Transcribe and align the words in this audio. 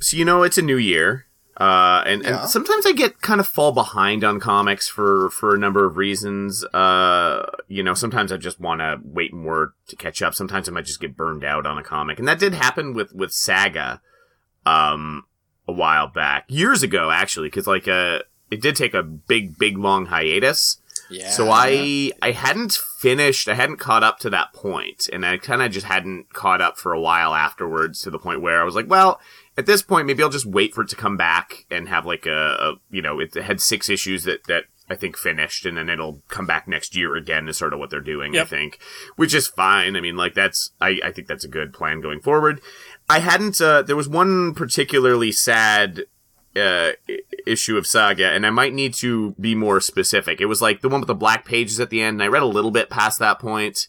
So 0.00 0.16
you 0.16 0.24
know 0.24 0.42
it's 0.42 0.58
a 0.58 0.62
new 0.62 0.76
year. 0.76 1.26
Uh, 1.56 2.04
and, 2.06 2.22
Yeah. 2.22 2.42
and 2.42 2.50
sometimes 2.50 2.86
I 2.86 2.92
get 2.92 3.20
kind 3.20 3.40
of 3.40 3.48
fall 3.48 3.72
behind 3.72 4.22
on 4.22 4.38
comics 4.38 4.88
for, 4.88 5.28
for 5.30 5.54
a 5.54 5.58
number 5.58 5.84
of 5.84 5.96
reasons. 5.96 6.64
Uh, 6.66 7.44
you 7.66 7.82
know, 7.82 7.94
sometimes 7.94 8.30
I 8.30 8.36
just 8.36 8.60
want 8.60 8.80
to 8.80 9.00
wait 9.02 9.34
more 9.34 9.74
to 9.88 9.96
catch 9.96 10.22
up. 10.22 10.34
Sometimes 10.34 10.68
I 10.68 10.72
might 10.72 10.84
just 10.84 11.00
get 11.00 11.16
burned 11.16 11.42
out 11.42 11.66
on 11.66 11.76
a 11.76 11.82
comic. 11.82 12.20
And 12.20 12.28
that 12.28 12.38
did 12.38 12.54
happen 12.54 12.94
with, 12.94 13.12
with 13.12 13.32
Saga, 13.32 14.00
um, 14.64 15.24
a 15.66 15.72
while 15.72 16.06
back. 16.06 16.44
Years 16.48 16.84
ago, 16.84 17.10
actually, 17.10 17.50
cause 17.50 17.66
like, 17.66 17.88
uh, 17.88 18.20
it 18.52 18.62
did 18.62 18.76
take 18.76 18.94
a 18.94 19.02
big, 19.02 19.58
big, 19.58 19.76
long 19.76 20.06
hiatus. 20.06 20.78
Yeah. 21.10 21.30
So 21.30 21.48
I 21.50 22.12
I 22.20 22.32
hadn't 22.32 22.72
finished, 22.72 23.48
I 23.48 23.54
hadn't 23.54 23.78
caught 23.78 24.02
up 24.02 24.18
to 24.20 24.30
that 24.30 24.52
point, 24.52 25.08
and 25.10 25.24
I 25.24 25.38
kind 25.38 25.62
of 25.62 25.72
just 25.72 25.86
hadn't 25.86 26.34
caught 26.34 26.60
up 26.60 26.76
for 26.76 26.92
a 26.92 27.00
while 27.00 27.34
afterwards 27.34 28.00
to 28.02 28.10
the 28.10 28.18
point 28.18 28.42
where 28.42 28.60
I 28.60 28.64
was 28.64 28.74
like, 28.74 28.90
well, 28.90 29.18
at 29.58 29.66
this 29.66 29.82
point, 29.82 30.06
maybe 30.06 30.22
I'll 30.22 30.30
just 30.30 30.46
wait 30.46 30.72
for 30.72 30.82
it 30.82 30.88
to 30.90 30.96
come 30.96 31.16
back 31.16 31.66
and 31.68 31.88
have 31.88 32.06
like 32.06 32.26
a, 32.26 32.56
a 32.60 32.74
you 32.90 33.02
know, 33.02 33.18
it 33.18 33.34
had 33.34 33.60
six 33.60 33.88
issues 33.88 34.22
that 34.22 34.44
that 34.44 34.64
I 34.88 34.94
think 34.94 35.18
finished, 35.18 35.66
and 35.66 35.76
then 35.76 35.88
it'll 35.88 36.22
come 36.28 36.46
back 36.46 36.68
next 36.68 36.94
year 36.94 37.16
again. 37.16 37.48
Is 37.48 37.58
sort 37.58 37.72
of 37.72 37.80
what 37.80 37.90
they're 37.90 38.00
doing, 38.00 38.38
I 38.38 38.44
think, 38.44 38.78
which 39.16 39.34
is 39.34 39.48
fine. 39.48 39.96
I 39.96 40.00
mean, 40.00 40.16
like 40.16 40.34
that's 40.34 40.70
I 40.80 41.00
I 41.04 41.10
think 41.10 41.26
that's 41.26 41.44
a 41.44 41.48
good 41.48 41.74
plan 41.74 42.00
going 42.00 42.20
forward. 42.20 42.60
I 43.08 43.18
hadn't. 43.18 43.60
Uh, 43.60 43.82
there 43.82 43.96
was 43.96 44.08
one 44.08 44.54
particularly 44.54 45.32
sad 45.32 46.04
uh, 46.54 46.92
issue 47.44 47.76
of 47.76 47.86
Saga, 47.86 48.30
and 48.30 48.46
I 48.46 48.50
might 48.50 48.74
need 48.74 48.94
to 48.94 49.34
be 49.40 49.56
more 49.56 49.80
specific. 49.80 50.40
It 50.40 50.46
was 50.46 50.62
like 50.62 50.82
the 50.82 50.88
one 50.88 51.00
with 51.00 51.08
the 51.08 51.14
black 51.16 51.44
pages 51.44 51.80
at 51.80 51.90
the 51.90 52.00
end, 52.00 52.14
and 52.14 52.22
I 52.22 52.28
read 52.28 52.44
a 52.44 52.46
little 52.46 52.70
bit 52.70 52.90
past 52.90 53.18
that 53.18 53.40
point. 53.40 53.88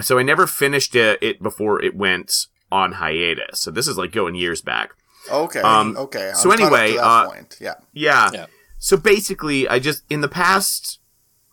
So 0.00 0.18
I 0.18 0.22
never 0.22 0.46
finished 0.46 0.96
it, 0.96 1.22
it 1.22 1.42
before 1.42 1.82
it 1.82 1.94
went 1.94 2.46
on 2.70 2.92
hiatus. 2.92 3.60
So 3.60 3.70
this 3.70 3.86
is 3.86 3.98
like 3.98 4.10
going 4.10 4.34
years 4.34 4.62
back. 4.62 4.94
Okay. 5.30 5.60
Um, 5.60 5.96
okay. 5.96 6.30
I'm 6.30 6.34
so 6.34 6.50
anyway, 6.50 6.92
to 6.92 6.96
that 6.98 7.04
uh, 7.04 7.28
point. 7.28 7.56
Yeah. 7.60 7.74
Yeah. 7.92 8.30
Yeah. 8.32 8.46
So 8.78 8.96
basically, 8.96 9.68
I 9.68 9.78
just 9.78 10.02
in 10.10 10.20
the 10.20 10.28
past 10.28 10.98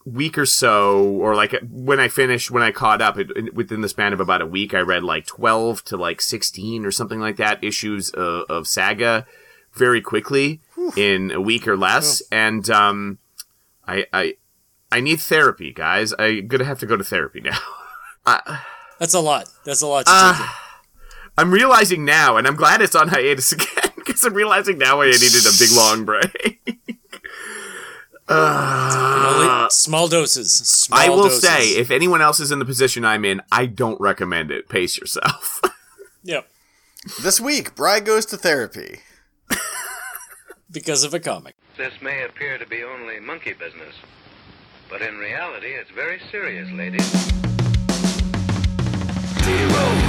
week 0.05 0.37
or 0.37 0.45
so, 0.45 1.03
or 1.03 1.35
like 1.35 1.53
when 1.69 1.99
I 1.99 2.07
finished, 2.07 2.49
when 2.49 2.63
I 2.63 2.71
caught 2.71 3.01
up, 3.01 3.17
it, 3.19 3.53
within 3.53 3.81
the 3.81 3.89
span 3.89 4.13
of 4.13 4.19
about 4.19 4.41
a 4.41 4.45
week, 4.47 4.73
I 4.73 4.79
read 4.79 5.03
like 5.03 5.27
twelve 5.27 5.83
to 5.85 5.97
like 5.97 6.21
sixteen 6.21 6.85
or 6.85 6.91
something 6.91 7.19
like 7.19 7.35
that 7.37 7.63
issues 7.63 8.09
of, 8.11 8.45
of 8.49 8.67
Saga 8.67 9.27
very 9.73 10.01
quickly 10.01 10.61
in 10.97 11.29
a 11.31 11.39
week 11.39 11.67
or 11.67 11.77
less, 11.77 12.23
and 12.31 12.67
um, 12.71 13.19
I 13.87 14.05
I 14.11 14.33
I 14.91 14.99
need 15.01 15.19
therapy, 15.21 15.71
guys. 15.71 16.13
I'm 16.17 16.47
gonna 16.47 16.63
have 16.65 16.79
to 16.79 16.87
go 16.87 16.97
to 16.97 17.03
therapy 17.03 17.41
now. 17.41 17.59
I, 18.25 18.61
That's 18.97 19.13
a 19.13 19.19
lot. 19.19 19.47
That's 19.63 19.83
a 19.83 19.87
lot 19.87 20.07
to 20.07 20.11
Ah. 20.11 20.33
take 20.33 20.41
in. 20.41 20.68
I'm 21.39 21.51
realizing 21.51 22.03
now, 22.03 22.35
and 22.35 22.45
I'm 22.45 22.57
glad 22.57 22.81
it's 22.81 22.95
on 22.95 23.07
hiatus 23.07 23.51
again 23.53 23.93
because 23.95 24.25
I'm 24.25 24.33
realizing 24.33 24.77
now 24.77 24.99
I 24.99 25.05
needed 25.05 25.45
a 25.45 25.55
big 25.57 25.69
long 25.73 26.03
break. 26.03 26.59
Only 28.29 29.47
uh, 29.47 29.69
small 29.69 30.09
doses. 30.09 30.53
Small 30.53 30.99
I 30.99 31.07
will 31.07 31.23
doses. 31.23 31.41
say, 31.41 31.61
if 31.79 31.91
anyone 31.91 32.21
else 32.21 32.41
is 32.41 32.51
in 32.51 32.59
the 32.59 32.65
position 32.65 33.05
I'm 33.05 33.23
in, 33.23 33.41
I 33.53 33.67
don't 33.67 33.99
recommend 34.01 34.51
it. 34.51 34.67
Pace 34.67 34.97
yourself. 34.97 35.61
Yep. 36.21 36.49
This 37.23 37.39
week, 37.39 37.75
Bry 37.75 38.01
goes 38.01 38.25
to 38.25 38.35
therapy. 38.35 38.99
Because 40.69 41.05
of 41.05 41.13
a 41.13 41.19
comic. 41.21 41.55
This 41.77 41.93
may 42.01 42.25
appear 42.25 42.57
to 42.57 42.65
be 42.65 42.83
only 42.83 43.21
monkey 43.21 43.53
business, 43.53 43.95
but 44.89 45.01
in 45.01 45.17
reality, 45.17 45.69
it's 45.69 45.89
very 45.91 46.19
serious, 46.29 46.69
ladies. 46.71 47.09
Zero 49.45 50.08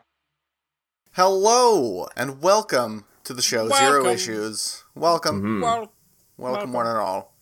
Hello 1.12 2.06
and 2.16 2.42
welcome 2.42 3.04
to 3.24 3.32
the 3.34 3.42
show 3.42 3.68
Zero 3.68 4.06
Issues. 4.06 4.84
Welcome, 4.94 5.60
Well, 5.60 5.92
welcome, 6.36 6.72
one 6.72 6.86
and 6.86 6.98
all. 6.98 7.34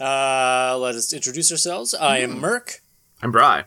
uh, 0.00 0.76
let 0.78 0.94
us 0.94 1.12
introduce 1.12 1.50
ourselves. 1.52 1.94
I 1.94 2.18
am 2.18 2.38
Merc. 2.40 2.80
I'm 3.22 3.30
Bry. 3.32 3.64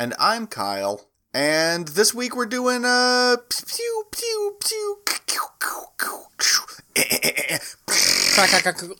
And 0.00 0.14
I'm 0.18 0.46
Kyle. 0.46 1.08
And 1.34 1.88
this 1.88 2.12
week 2.12 2.36
we're 2.36 2.46
doing 2.46 2.82
a 2.84 3.36
pew 3.48 4.04
pew 4.10 4.56
pew. 4.60 4.96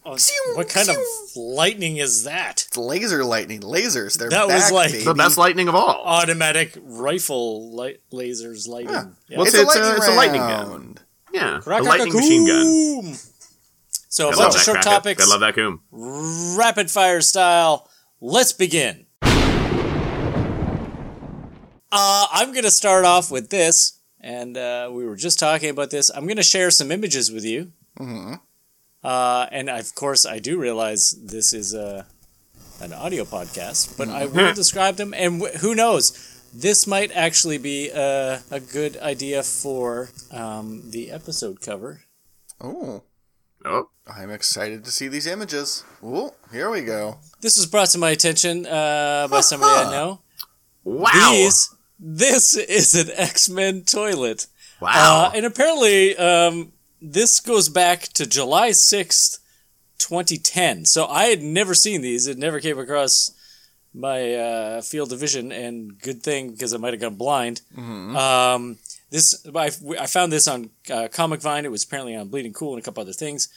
Oh, 0.04 0.16
what 0.54 0.68
kind 0.68 0.88
of 0.88 0.96
lightning 1.36 1.96
is 1.98 2.24
that? 2.24 2.64
It's 2.68 2.76
laser 2.76 3.24
lightning, 3.24 3.60
lasers. 3.60 4.16
They're 4.18 4.30
That 4.30 4.46
was 4.46 4.64
back, 4.64 4.72
like- 4.72 4.92
baby. 4.92 5.04
The 5.04 5.14
best 5.14 5.36
lightning 5.36 5.68
of 5.68 5.74
all. 5.74 6.02
Automatic 6.04 6.76
rifle 6.82 7.74
light 7.74 8.00
lasers 8.12 8.66
lighting. 8.68 8.90
Yeah. 8.90 9.04
Yeah. 9.28 9.36
Well, 9.38 9.46
It's, 9.46 9.54
It's 9.54 9.62
a 9.74 9.78
a- 9.78 9.82
lightning 9.82 9.96
it's 9.96 10.08
a 10.08 10.14
lightning 10.14 10.40
gun. 10.40 10.68
round. 10.70 11.00
yeah, 11.32 11.60
a 11.64 11.82
lightning 11.82 12.14
machine 12.14 12.46
gun. 12.46 13.14
So 14.08 14.28
a 14.28 14.32
I 14.32 14.36
bunch 14.36 14.54
of 14.54 14.60
short 14.62 14.82
topics, 14.82 15.26
I 15.26 15.30
love 15.30 15.40
that 15.40 15.54
coom. 15.54 15.80
rapid 15.90 16.90
fire 16.90 17.20
style. 17.20 17.88
Let's 18.20 18.52
begin. 18.52 19.06
Uh, 21.92 22.26
I'm 22.32 22.52
going 22.52 22.64
to 22.64 22.70
start 22.70 23.04
off 23.04 23.30
with 23.30 23.50
this, 23.50 24.00
and 24.20 24.56
uh, 24.56 24.88
we 24.90 25.04
were 25.04 25.16
just 25.16 25.38
talking 25.38 25.68
about 25.70 25.90
this. 25.90 26.10
I'm 26.10 26.24
going 26.24 26.36
to 26.38 26.42
share 26.42 26.70
some 26.70 26.90
images 26.90 27.30
with 27.30 27.44
you. 27.44 27.72
Mhm. 27.98 28.40
Uh, 29.04 29.46
and 29.52 29.68
of 29.68 29.94
course, 29.94 30.24
I 30.24 30.38
do 30.38 30.58
realize 30.58 31.10
this 31.22 31.52
is 31.52 31.74
a, 31.74 32.06
an 32.80 32.92
audio 32.92 33.24
podcast, 33.24 33.98
but 33.98 34.08
I 34.08 34.26
will 34.26 34.54
describe 34.54 34.96
them. 34.96 35.12
And 35.12 35.42
wh- 35.42 35.56
who 35.60 35.74
knows, 35.74 36.12
this 36.54 36.86
might 36.86 37.10
actually 37.12 37.58
be 37.58 37.90
a, 37.90 38.40
a 38.50 38.60
good 38.60 38.96
idea 38.98 39.42
for 39.42 40.10
um, 40.30 40.82
the 40.90 41.10
episode 41.10 41.60
cover. 41.60 42.02
Oh, 42.60 43.02
Oh, 43.64 43.90
I'm 44.08 44.30
excited 44.30 44.84
to 44.86 44.90
see 44.90 45.06
these 45.06 45.26
images. 45.28 45.84
Ooh, 46.02 46.30
here 46.50 46.68
we 46.68 46.80
go. 46.80 47.18
This 47.42 47.56
was 47.56 47.66
brought 47.66 47.88
to 47.90 47.98
my 47.98 48.10
attention 48.10 48.66
uh, 48.66 49.28
by 49.30 49.40
somebody 49.40 49.86
I 49.86 49.90
know. 49.92 50.20
wow! 50.82 51.30
These, 51.30 51.72
this 52.04 52.56
is 52.56 52.94
an 52.94 53.10
X 53.14 53.48
Men 53.48 53.82
toilet. 53.82 54.46
wow! 54.80 55.26
Uh, 55.26 55.32
and 55.36 55.46
apparently, 55.46 56.16
um, 56.16 56.72
this 57.00 57.38
goes 57.40 57.68
back 57.68 58.02
to 58.14 58.26
July 58.26 58.70
6th, 58.70 59.38
2010. 59.98 60.84
So 60.86 61.06
I 61.06 61.24
had 61.26 61.42
never 61.42 61.74
seen 61.74 62.00
these. 62.02 62.26
It 62.26 62.38
never 62.38 62.60
came 62.60 62.78
across 62.78 63.30
my 63.94 64.34
uh, 64.34 64.80
field 64.82 65.12
of 65.12 65.20
vision, 65.20 65.52
and 65.52 65.98
good 66.00 66.22
thing 66.22 66.50
because 66.50 66.74
I 66.74 66.78
might 66.78 66.92
have 66.94 67.00
gone 67.00 67.14
blind. 67.16 67.60
Um, 67.76 68.78
this 69.10 69.46
I, 69.54 69.70
I 70.00 70.06
found 70.06 70.32
this 70.32 70.48
on 70.48 70.70
uh, 70.90 71.08
Comic 71.12 71.40
Vine. 71.40 71.64
It 71.64 71.70
was 71.70 71.84
apparently 71.84 72.16
on 72.16 72.28
Bleeding 72.28 72.52
Cool 72.52 72.72
and 72.74 72.82
a 72.82 72.84
couple 72.84 73.02
other 73.02 73.12
things. 73.12 73.48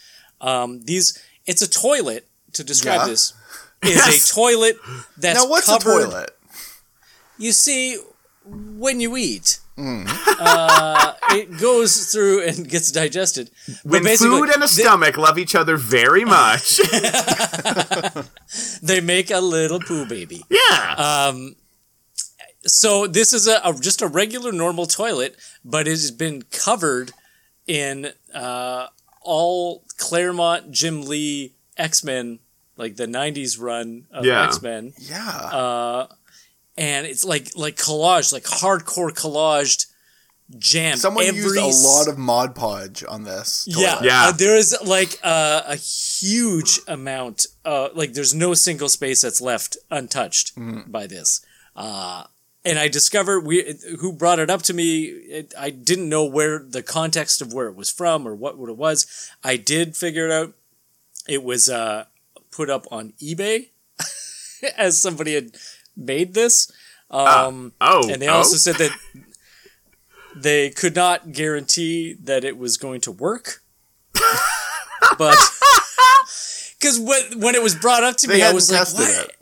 Um, 0.42 0.82
these 0.82 1.18
it's 1.46 1.62
a 1.62 1.70
toilet. 1.70 2.28
To 2.54 2.64
describe 2.64 3.02
Yeah. 3.02 3.08
this 3.08 3.34
is 3.84 3.96
Yes. 3.96 4.32
a 4.32 4.34
toilet 4.34 4.78
that's 5.18 5.44
now, 5.44 5.50
what's 5.50 5.66
covered. 5.68 6.04
a 6.04 6.06
toilet? 6.06 6.30
You 7.38 7.52
see, 7.52 7.98
when 8.46 9.00
you 9.00 9.18
eat, 9.18 9.60
uh, 9.78 11.14
it 11.32 11.60
goes 11.60 12.12
through 12.12 12.44
and 12.48 12.70
gets 12.70 12.92
digested. 12.92 13.50
When 13.84 14.04
food 14.06 14.50
and 14.50 14.58
a 14.58 14.60
they- 14.62 14.68
stomach 14.68 15.18
love 15.18 15.38
each 15.38 15.56
other 15.56 15.78
very 15.78 16.26
much. 16.26 16.78
they 18.82 19.02
make 19.02 19.32
a 19.32 19.40
little 19.40 19.80
poo 19.80 20.06
baby. 20.06 20.44
yeah. 20.50 20.96
Um, 20.98 21.56
so 22.68 23.06
this 23.06 23.32
is 23.34 23.48
a, 23.48 23.60
a 23.64 23.74
just 23.80 24.02
a 24.02 24.08
regular 24.08 24.52
normal 24.52 24.86
toilet, 24.88 25.36
but 25.64 25.88
it 25.88 25.92
has 25.92 26.12
been 26.12 26.44
covered 26.52 27.12
in 27.68 28.10
uh, 28.34 28.88
all 29.22 29.84
Claremont 29.98 30.72
Jim 30.72 31.04
Lee 31.04 31.54
X 31.78 32.04
Men, 32.04 32.40
like 32.78 32.96
the 32.96 33.06
'90s 33.06 33.60
run 33.62 34.06
of 34.12 34.26
Yeah. 34.26 34.46
X 34.48 34.62
Men. 34.62 34.94
Yeah. 34.98 35.28
uh, 35.30 36.08
and 36.78 37.06
it's 37.06 37.24
like 37.26 37.52
like 37.56 37.76
collage, 37.78 38.32
like 38.34 38.44
hardcore 38.44 39.12
collaged 39.12 39.88
jam. 40.60 40.98
Someone 40.98 41.26
every 41.26 41.42
used 41.42 41.58
a 41.58 41.62
s- 41.62 41.84
lot 41.86 42.08
of 42.08 42.18
Mod 42.20 42.54
Podge 42.56 43.04
on 43.08 43.24
this. 43.24 43.66
Toilet. 43.66 43.82
yeah, 43.84 44.04
Yeah. 44.04 44.24
uh, 44.28 44.32
there 44.32 44.56
is 44.56 44.76
like 44.86 45.20
uh, 45.24 45.64
a 45.66 45.76
huge 45.76 46.80
amount. 46.88 47.48
Uh, 47.64 47.90
like 47.96 48.14
there's 48.14 48.34
no 48.34 48.54
single 48.54 48.90
space 48.90 49.22
that's 49.22 49.42
left 49.42 49.78
untouched 49.90 50.56
Mm-hmm. 50.56 50.92
by 50.92 51.08
this. 51.08 51.44
Uh, 51.76 52.26
and 52.64 52.80
I 52.80 52.88
discovered 52.88 53.42
we 53.42 53.76
who 54.00 54.12
brought 54.14 54.40
it 54.40 54.50
up 54.50 54.62
to 54.64 54.74
me. 54.74 55.04
It, 55.06 55.54
I 55.58 55.70
didn't 55.70 56.10
know 56.10 56.26
where 56.26 56.60
the 56.60 56.82
context 56.84 57.42
of 57.42 57.54
where 57.54 57.68
it 57.68 57.76
was 57.76 57.92
from 57.92 58.28
or 58.28 58.34
what, 58.36 58.58
what 58.58 58.70
it 58.70 58.78
was. 58.78 59.06
I 59.44 59.56
did 59.58 59.96
figure 59.96 60.26
it 60.28 60.32
out. 60.32 60.54
It 61.28 61.44
was 61.44 61.70
uh, 61.70 62.06
put 62.52 62.70
up 62.70 62.86
on 62.92 63.14
eBay 63.22 63.70
as 64.78 65.02
somebody 65.02 65.34
had 65.36 65.56
made 65.96 66.34
this. 66.34 66.72
Um, 67.10 67.74
oh, 67.80 68.10
and 68.12 68.22
they 68.22 68.28
oh? 68.28 68.36
also 68.36 68.58
said 68.58 68.76
that 68.76 68.92
they 70.36 70.70
could 70.70 70.96
not 70.96 71.32
guarantee 71.32 72.14
that 72.14 72.44
it 72.44 72.58
was 72.58 72.78
going 72.78 73.02
to 73.02 73.12
work. 73.12 73.62
but 75.18 75.38
because 76.80 77.00
when, 77.00 77.40
when 77.40 77.56
it 77.56 77.64
was 77.64 77.76
brought 77.76 78.04
up 78.04 78.18
to 78.18 78.28
They 78.28 78.36
me, 78.36 78.44
I 78.44 78.54
was 78.54 78.72
like, 78.72 78.88
what? 78.94 79.26
it. 79.26 79.36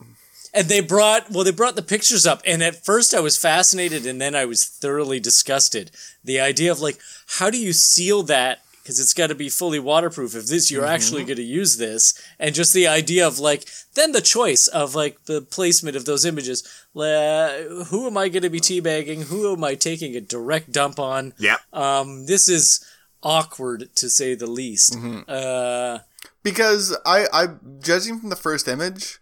And 0.53 0.67
they 0.67 0.81
brought 0.81 1.31
well, 1.31 1.43
they 1.43 1.51
brought 1.51 1.75
the 1.75 1.81
pictures 1.81 2.27
up, 2.27 2.41
and 2.45 2.61
at 2.61 2.85
first 2.85 3.15
I 3.15 3.19
was 3.19 3.37
fascinated, 3.37 4.05
and 4.05 4.21
then 4.21 4.35
I 4.35 4.45
was 4.45 4.65
thoroughly 4.65 5.19
disgusted. 5.19 5.89
The 6.23 6.39
idea 6.39 6.71
of 6.71 6.79
like, 6.79 6.99
how 7.39 7.49
do 7.49 7.57
you 7.57 7.73
seal 7.73 8.21
that? 8.23 8.61
Because 8.83 8.99
it's 8.99 9.13
got 9.13 9.27
to 9.27 9.35
be 9.35 9.47
fully 9.47 9.79
waterproof. 9.79 10.35
If 10.35 10.47
this, 10.47 10.69
you're 10.69 10.85
actually 10.85 11.23
going 11.23 11.37
to 11.37 11.41
use 11.41 11.77
this, 11.77 12.13
and 12.37 12.53
just 12.53 12.73
the 12.73 12.85
idea 12.85 13.25
of 13.25 13.39
like, 13.39 13.65
then 13.93 14.11
the 14.11 14.19
choice 14.19 14.67
of 14.67 14.93
like 14.93 15.23
the 15.23 15.41
placement 15.41 15.95
of 15.95 16.03
those 16.03 16.25
images. 16.25 16.67
Uh, 16.93 17.85
who 17.85 18.07
am 18.07 18.17
I 18.17 18.27
going 18.27 18.43
to 18.43 18.49
be 18.49 18.59
teabagging? 18.59 19.23
Who 19.23 19.53
am 19.53 19.63
I 19.63 19.75
taking 19.75 20.17
a 20.17 20.21
direct 20.21 20.73
dump 20.73 20.99
on? 20.99 21.33
Yeah. 21.39 21.57
Um, 21.71 22.25
this 22.25 22.49
is 22.49 22.85
awkward 23.23 23.95
to 23.95 24.09
say 24.09 24.35
the 24.35 24.47
least. 24.47 24.97
Uh, 25.29 25.99
because 26.43 26.95
I, 27.05 27.27
I 27.31 27.47
judging 27.79 28.19
from 28.19 28.29
the 28.29 28.35
first 28.35 28.67
image, 28.67 29.17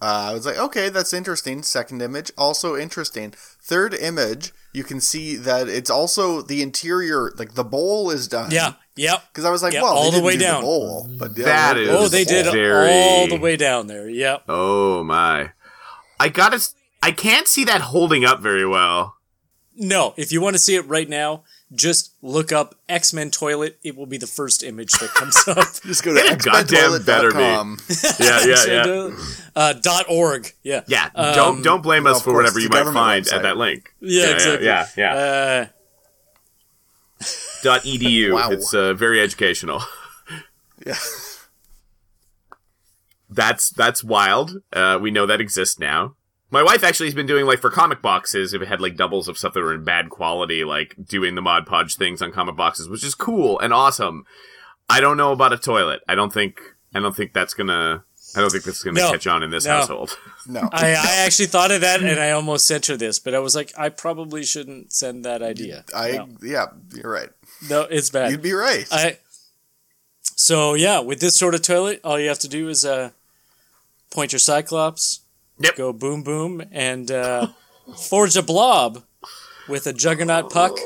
uh, 0.00 0.28
I 0.30 0.32
was 0.34 0.46
like, 0.46 0.56
okay, 0.56 0.88
that's 0.88 1.12
interesting. 1.12 1.64
Second 1.64 2.00
image, 2.00 2.30
also 2.38 2.76
interesting. 2.76 3.32
Third 3.32 3.92
image, 3.92 4.52
you 4.72 4.84
can 4.84 5.00
see 5.00 5.36
that 5.36 5.68
it's 5.68 5.90
also 5.90 6.42
the 6.42 6.62
interior, 6.62 7.32
like 7.38 7.54
the 7.54 7.64
bowl 7.64 8.10
is 8.10 8.28
done. 8.28 8.50
yeah, 8.50 8.74
yep. 8.96 9.24
Because 9.32 9.44
I 9.44 9.50
was 9.50 9.62
like, 9.62 9.72
Yeah, 9.74 9.82
well, 9.82 9.92
all 9.94 10.04
they 10.04 10.10
the 10.10 10.16
didn't 10.16 10.26
way 10.26 10.32
do 10.34 10.38
down. 10.44 10.60
the 10.60 10.66
bowl, 10.66 11.08
but 11.18 11.36
yeah, 11.38 11.44
That 11.44 11.74
they 11.74 11.84
did 11.84 11.90
Oh, 11.94 12.08
they 12.08 12.24
did. 12.24 12.46
Very- 12.52 12.90
all 12.90 13.26
the 13.28 13.38
way 13.38 13.56
down 13.56 13.86
there. 13.86 14.08
Yep. 14.08 14.44
Oh 14.48 15.02
my. 15.04 15.50
I 16.20 16.28
gotta. 16.28 16.60
I 17.02 17.12
can't 17.12 17.46
see 17.46 17.64
that 17.64 17.80
holding 17.80 18.24
up 18.24 18.40
very 18.40 18.66
well. 18.66 19.14
No, 19.76 20.14
if 20.16 20.32
you 20.32 20.40
want 20.40 20.54
to 20.54 20.58
see 20.58 20.74
it 20.74 20.84
right 20.88 21.08
now, 21.08 21.44
just 21.74 22.12
look 22.22 22.52
up 22.52 22.74
X 22.88 23.12
Men 23.12 23.30
toilet. 23.30 23.78
It 23.82 23.96
will 23.96 24.06
be 24.06 24.16
the 24.16 24.26
first 24.26 24.62
image 24.62 24.92
that 24.92 25.10
comes 25.10 25.36
up. 25.46 25.66
Just 25.84 26.02
go 26.02 26.14
to 26.14 26.20
It 26.20 26.42
goddamn 26.42 27.02
better 27.04 27.30
be. 27.30 27.38
Yeah, 28.18 28.44
yeah, 28.44 28.64
yeah. 28.66 29.16
Uh, 29.54 29.72
dot 29.74 30.06
org. 30.08 30.52
Yeah. 30.62 30.82
Yeah, 30.86 31.10
don't 31.14 31.62
don't 31.62 31.82
blame 31.82 32.06
us 32.06 32.18
of 32.18 32.24
for 32.24 32.34
whatever 32.34 32.58
you 32.58 32.68
might 32.68 32.84
find 32.84 33.24
website. 33.24 33.32
at 33.32 33.42
that 33.42 33.56
link. 33.56 33.94
Yeah, 34.00 34.30
exactly. 34.32 34.66
Yeah, 34.66 34.86
yeah. 34.96 35.14
Uh, 35.14 35.66
Dot 37.62 37.82
edu. 37.82 38.32
Wow. 38.38 38.50
It's 38.50 38.72
uh, 38.72 38.94
very 38.94 39.20
educational. 39.20 39.82
Yeah. 40.86 40.94
That's 43.28 43.70
that's 43.70 44.02
wild. 44.02 44.62
Uh, 44.72 44.98
we 45.00 45.10
know 45.10 45.26
that 45.26 45.40
exists 45.40 45.78
now. 45.78 46.14
My 46.50 46.62
wife 46.62 46.82
actually 46.82 47.06
has 47.06 47.14
been 47.14 47.26
doing 47.26 47.44
like 47.46 47.60
for 47.60 47.70
comic 47.70 48.00
boxes. 48.00 48.54
If 48.54 48.62
it 48.62 48.68
had 48.68 48.80
like 48.80 48.96
doubles 48.96 49.28
of 49.28 49.36
stuff 49.36 49.52
that 49.54 49.60
were 49.62 49.74
in 49.74 49.84
bad 49.84 50.08
quality, 50.10 50.64
like 50.64 50.94
doing 51.04 51.34
the 51.34 51.42
Mod 51.42 51.66
Podge 51.66 51.96
things 51.96 52.22
on 52.22 52.32
comic 52.32 52.56
boxes, 52.56 52.88
which 52.88 53.04
is 53.04 53.14
cool 53.14 53.58
and 53.60 53.72
awesome. 53.72 54.24
I 54.88 55.00
don't 55.00 55.16
know 55.18 55.32
about 55.32 55.52
a 55.52 55.58
toilet. 55.58 56.00
I 56.08 56.14
don't 56.14 56.32
think. 56.32 56.60
I 56.94 57.00
don't 57.00 57.14
think 57.14 57.34
that's 57.34 57.52
gonna. 57.54 58.04
I 58.36 58.40
don't 58.40 58.50
think 58.50 58.64
this 58.64 58.76
is 58.78 58.82
gonna 58.82 58.98
No. 59.00 59.10
catch 59.10 59.26
on 59.26 59.42
in 59.42 59.50
this 59.50 59.64
No. 59.66 59.72
household. 59.72 60.18
No. 60.50 60.66
I, 60.72 60.92
I 60.94 61.16
actually 61.26 61.44
thought 61.48 61.70
of 61.70 61.82
that, 61.82 62.00
and 62.02 62.18
I 62.18 62.30
almost 62.30 62.66
sent 62.66 62.86
her 62.86 62.96
this, 62.96 63.18
but 63.18 63.34
I 63.34 63.38
was 63.38 63.54
like, 63.54 63.70
I 63.76 63.90
probably 63.90 64.44
shouldn't 64.44 64.94
send 64.94 65.22
that 65.26 65.42
idea. 65.42 65.84
I 65.94 66.12
no, 66.12 66.28
yeah, 66.42 66.68
you're 66.94 67.12
right. 67.12 67.28
no 67.68 67.82
it's 67.82 68.08
bad. 68.08 68.30
You'd 68.30 68.40
be 68.40 68.54
right. 68.54 68.86
I 68.90 69.18
so 70.22 70.72
yeah, 70.72 71.00
with 71.00 71.20
this 71.20 71.36
sort 71.36 71.54
of 71.54 71.60
toilet, 71.60 72.00
all 72.02 72.18
you 72.18 72.28
have 72.28 72.38
to 72.38 72.48
do 72.48 72.70
is 72.70 72.82
uh, 72.86 73.10
point 74.10 74.32
your 74.32 74.38
Cyclops, 74.38 75.20
Yep. 75.60 75.76
go 75.76 75.92
boom 75.92 76.22
boom, 76.22 76.62
and 76.70 77.10
uh, 77.10 77.48
forge 78.08 78.36
a 78.36 78.42
blob 78.42 79.02
with 79.68 79.86
a 79.86 79.92
Juggernaut 79.92 80.50
puck. 80.50 80.78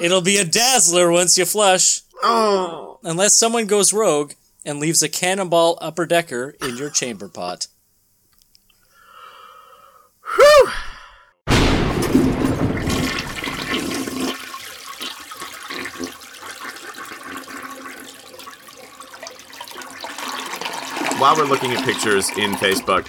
It'll 0.00 0.20
be 0.22 0.36
a 0.38 0.44
dazzler 0.44 1.10
once 1.10 1.36
you 1.38 1.44
flush, 1.44 2.02
Oh. 2.22 2.98
unless 3.04 3.36
someone 3.36 3.66
goes 3.66 3.92
rogue 3.92 4.32
and 4.64 4.80
leaves 4.80 5.02
a 5.02 5.08
cannonball 5.08 5.78
upper 5.80 6.06
decker 6.06 6.54
in 6.62 6.76
your 6.76 6.90
chamber 6.90 7.28
pot. 7.28 7.68
while 21.18 21.36
we're 21.36 21.44
looking 21.44 21.72
at 21.72 21.84
pictures 21.84 22.28
in 22.38 22.52
Facebook, 22.52 23.04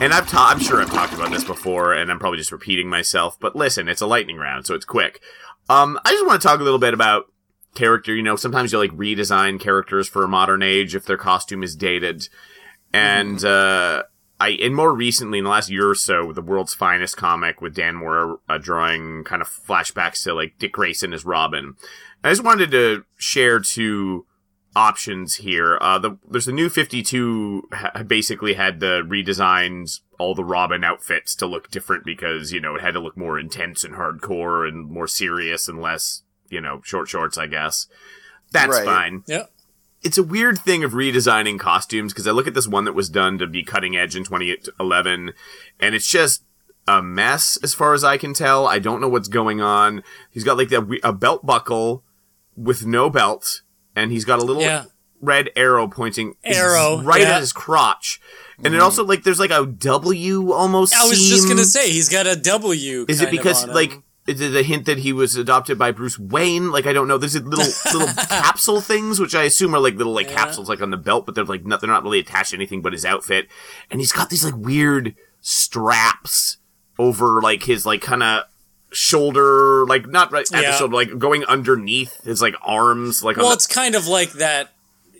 and 0.00 0.14
I've 0.14 0.28
ta- 0.28 0.50
I'm 0.50 0.60
sure 0.60 0.80
I've 0.80 0.90
talked 0.90 1.12
about 1.12 1.30
this 1.30 1.44
before, 1.44 1.92
and 1.92 2.10
I'm 2.10 2.18
probably 2.18 2.38
just 2.38 2.52
repeating 2.52 2.88
myself. 2.88 3.38
But 3.38 3.54
listen, 3.54 3.88
it's 3.88 4.00
a 4.00 4.06
lightning 4.06 4.38
round, 4.38 4.66
so 4.66 4.74
it's 4.74 4.86
quick. 4.86 5.20
Um, 5.68 6.00
I 6.04 6.10
just 6.12 6.26
want 6.26 6.40
to 6.40 6.48
talk 6.48 6.58
a 6.58 6.64
little 6.64 6.78
bit 6.78 6.94
about 6.94 7.26
character. 7.74 8.14
You 8.14 8.22
know, 8.22 8.36
sometimes 8.36 8.72
you 8.72 8.78
like 8.78 8.92
redesign 8.92 9.60
characters 9.60 10.08
for 10.08 10.24
a 10.24 10.28
modern 10.28 10.62
age 10.62 10.94
if 10.94 11.04
their 11.04 11.18
costume 11.18 11.62
is 11.62 11.76
dated, 11.76 12.28
and 12.94 13.44
uh, 13.44 14.04
I 14.40 14.50
and 14.62 14.74
more 14.74 14.94
recently 14.94 15.38
in 15.38 15.44
the 15.44 15.50
last 15.50 15.70
year 15.70 15.90
or 15.90 15.94
so, 15.94 16.32
the 16.32 16.42
world's 16.42 16.74
finest 16.74 17.18
comic 17.18 17.60
with 17.60 17.74
Dan 17.74 17.96
Mora 17.96 18.36
uh, 18.48 18.58
drawing 18.58 19.22
kind 19.24 19.42
of 19.42 19.48
flashbacks 19.48 20.24
to 20.24 20.32
like 20.32 20.58
Dick 20.58 20.72
Grayson 20.72 21.12
as 21.12 21.26
Robin. 21.26 21.76
I 22.24 22.30
just 22.30 22.44
wanted 22.44 22.70
to 22.70 23.04
share 23.18 23.60
two 23.60 24.26
options 24.76 25.36
here. 25.36 25.78
Uh, 25.80 25.98
the, 25.98 26.16
there's 26.28 26.46
the 26.46 26.52
new 26.52 26.68
52 26.68 27.68
ha- 27.72 28.02
basically 28.04 28.54
had 28.54 28.80
the 28.80 29.02
redesigned 29.06 30.00
all 30.18 30.34
the 30.34 30.44
Robin 30.44 30.84
outfits 30.84 31.34
to 31.36 31.46
look 31.46 31.70
different 31.70 32.04
because, 32.04 32.52
you 32.52 32.60
know, 32.60 32.76
it 32.76 32.80
had 32.82 32.94
to 32.94 33.00
look 33.00 33.16
more 33.16 33.38
intense 33.38 33.84
and 33.84 33.94
hardcore 33.94 34.68
and 34.68 34.88
more 34.90 35.06
serious 35.08 35.66
and 35.68 35.80
less, 35.80 36.22
you 36.48 36.60
know, 36.60 36.80
short 36.84 37.08
shorts, 37.08 37.36
I 37.38 37.46
guess. 37.46 37.86
That's 38.52 38.76
Right. 38.76 38.84
fine. 38.84 39.24
Yeah. 39.26 39.44
It's 40.02 40.18
a 40.18 40.22
weird 40.22 40.58
thing 40.58 40.82
of 40.84 40.92
redesigning 40.92 41.58
costumes 41.58 42.12
because 42.12 42.26
I 42.26 42.30
look 42.30 42.46
at 42.46 42.54
this 42.54 42.68
one 42.68 42.84
that 42.84 42.94
was 42.94 43.08
done 43.10 43.38
to 43.38 43.46
be 43.46 43.62
cutting 43.62 43.96
edge 43.96 44.16
in 44.16 44.24
2011 44.24 45.32
and 45.78 45.94
it's 45.94 46.08
just 46.10 46.44
a 46.88 47.02
mess 47.02 47.58
as 47.62 47.74
far 47.74 47.92
as 47.92 48.02
I 48.02 48.16
can 48.16 48.32
tell. 48.34 48.66
I 48.66 48.78
don't 48.78 49.00
know 49.00 49.08
what's 49.08 49.28
going 49.28 49.60
on. 49.60 50.02
He's 50.30 50.44
got 50.44 50.56
like 50.56 50.68
that 50.70 50.86
we- 50.86 51.00
a 51.02 51.12
belt 51.12 51.44
buckle 51.44 52.02
with 52.56 52.86
no 52.86 53.10
belt 53.10 53.62
and 54.00 54.12
he's 54.12 54.24
got 54.24 54.38
a 54.38 54.44
little 54.44 54.62
Yeah. 54.62 54.84
red 55.20 55.50
arrow 55.56 55.86
pointing 55.88 56.34
Arrow, 56.44 57.02
right 57.02 57.20
yeah. 57.20 57.36
at 57.36 57.40
his 57.40 57.52
crotch. 57.52 58.20
And 58.58 58.66
it 58.66 58.70
mm-hmm. 58.70 58.84
also 58.84 59.04
like 59.04 59.22
there's 59.22 59.40
like 59.40 59.50
a 59.50 59.66
W 59.66 60.52
almost. 60.52 60.94
I 60.94 61.06
was 61.06 61.28
just 61.28 61.48
gonna 61.48 61.64
say 61.64 61.90
he's 61.90 62.08
got 62.08 62.26
a 62.26 62.36
W. 62.36 63.06
Is 63.08 63.20
it 63.20 63.24
kind 63.24 63.36
of 63.36 63.42
because 63.42 63.62
on 63.64 63.70
him. 63.70 63.74
like 63.74 64.02
is 64.26 64.40
it 64.40 64.54
a 64.54 64.62
hint 64.62 64.86
that 64.86 64.98
he 64.98 65.12
was 65.12 65.34
adopted 65.36 65.78
by 65.78 65.92
Bruce 65.92 66.18
Wayne? 66.18 66.70
Like 66.70 66.86
I 66.86 66.92
don't 66.92 67.08
know. 67.08 67.18
There's 67.18 67.34
little 67.34 67.72
little 67.98 68.14
capsule 68.24 68.80
things 68.80 69.18
which 69.18 69.34
I 69.34 69.44
assume 69.44 69.74
are 69.74 69.80
like 69.80 69.94
little 69.94 70.12
like 70.12 70.28
Yeah. 70.28 70.36
capsules 70.36 70.68
like 70.68 70.82
on 70.82 70.90
the 70.90 70.96
belt, 70.96 71.26
but 71.26 71.34
they're 71.34 71.44
like 71.44 71.64
not, 71.64 71.80
they're 71.80 71.90
not 71.90 72.02
really 72.02 72.20
attached 72.20 72.50
to 72.50 72.56
anything 72.56 72.82
but 72.82 72.92
his 72.92 73.04
outfit. 73.04 73.48
And 73.90 74.00
he's 74.00 74.12
got 74.12 74.30
these 74.30 74.44
like 74.44 74.56
weird 74.56 75.14
straps 75.40 76.58
over 76.98 77.40
like 77.40 77.62
his 77.62 77.86
like 77.86 78.02
kind 78.02 78.22
of 78.22 78.44
shoulder, 78.92 79.86
like 79.86 80.06
not 80.08 80.32
right 80.32 80.46
at 80.52 80.62
Yeah. 80.62 80.70
the 80.72 80.76
shoulder, 80.78 80.94
like 80.94 81.18
going 81.18 81.44
underneath 81.44 82.22
his 82.24 82.40
like 82.42 82.54
arms, 82.62 83.22
like 83.22 83.36
on 83.38 83.42
Well, 83.42 83.50
the, 83.50 83.54
it's 83.54 83.66
kind 83.66 83.94
of 83.94 84.06
like 84.06 84.32
that. 84.32 84.72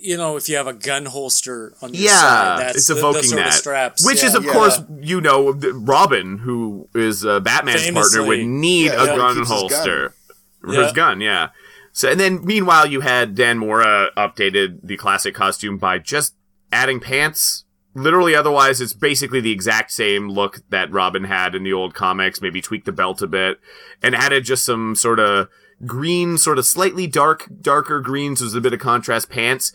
You 0.03 0.17
know, 0.17 0.39
if 0.39 0.49
you 0.49 0.57
have 0.57 0.67
a 0.67 0.73
gun 0.73 1.05
holster 1.05 1.75
on 1.83 1.93
your 1.93 2.05
yeah, 2.05 2.11
side, 2.21 2.61
that's 2.61 2.77
it's 2.79 2.87
the- 2.87 2.95
the, 2.95 3.00
evoking 3.00 3.23
sort 3.25 3.39
that. 3.43 3.49
of 3.49 3.55
straps. 3.55 4.07
Which 4.07 4.25
is, 4.25 4.35
of 4.35 4.45
Yeah. 4.47 4.53
course, 4.53 4.81
you 5.03 5.21
know, 5.21 5.53
Robin, 5.53 6.39
who 6.39 6.89
is 6.95 7.27
uh, 7.27 7.39
Batman's 7.41 7.91
partner, 7.91 8.25
would 8.25 8.41
need 8.47 8.87
Yeah, 8.87 9.03
a 9.03 9.07
yeah, 9.09 9.17
gun 9.17 9.37
keeps 9.37 9.50
his 9.50 9.59
holster 9.59 10.15
for 10.62 10.73
Yeah. 10.73 10.85
his 10.85 10.93
gun. 10.95 11.21
Yeah. 11.21 11.49
So, 11.93 12.09
and 12.09 12.19
then 12.19 12.43
meanwhile, 12.47 12.87
you 12.87 13.00
had 13.03 13.35
Dan 13.35 13.59
Mora 13.59 14.09
updated 14.17 14.79
the 14.83 14.97
classic 14.97 15.35
costume 15.35 15.77
by 15.77 15.99
just 15.99 16.35
adding 16.73 17.00
pants. 17.00 17.65
Literally, 17.95 18.37
otherwise, 18.37 18.81
it's 18.81 18.93
basically 18.93 19.41
the 19.41 19.51
exact 19.51 19.91
same 19.91 20.29
look 20.29 20.61
that 20.69 20.93
Robin 20.93 21.25
had 21.25 21.55
in 21.55 21.65
the 21.65 21.73
old 21.73 21.95
comics. 21.95 22.41
Maybe 22.41 22.61
tweaked 22.61 22.87
the 22.87 22.93
belt 22.93 23.21
a 23.21 23.27
bit 23.27 23.59
and 24.03 24.15
added 24.15 24.45
just 24.45 24.65
some 24.65 24.95
sort 24.95 25.19
of 25.19 25.49
green, 25.85 26.39
sort 26.39 26.59
of 26.59 26.67
slightly 26.67 27.07
dark, 27.07 27.49
darker 27.61 28.01
greens 28.01 28.39
so 28.39 28.45
there's 28.45 28.55
a 28.55 28.61
bit 28.61 28.73
of 28.73 28.81
contrast 28.81 29.29
pants. 29.29 29.73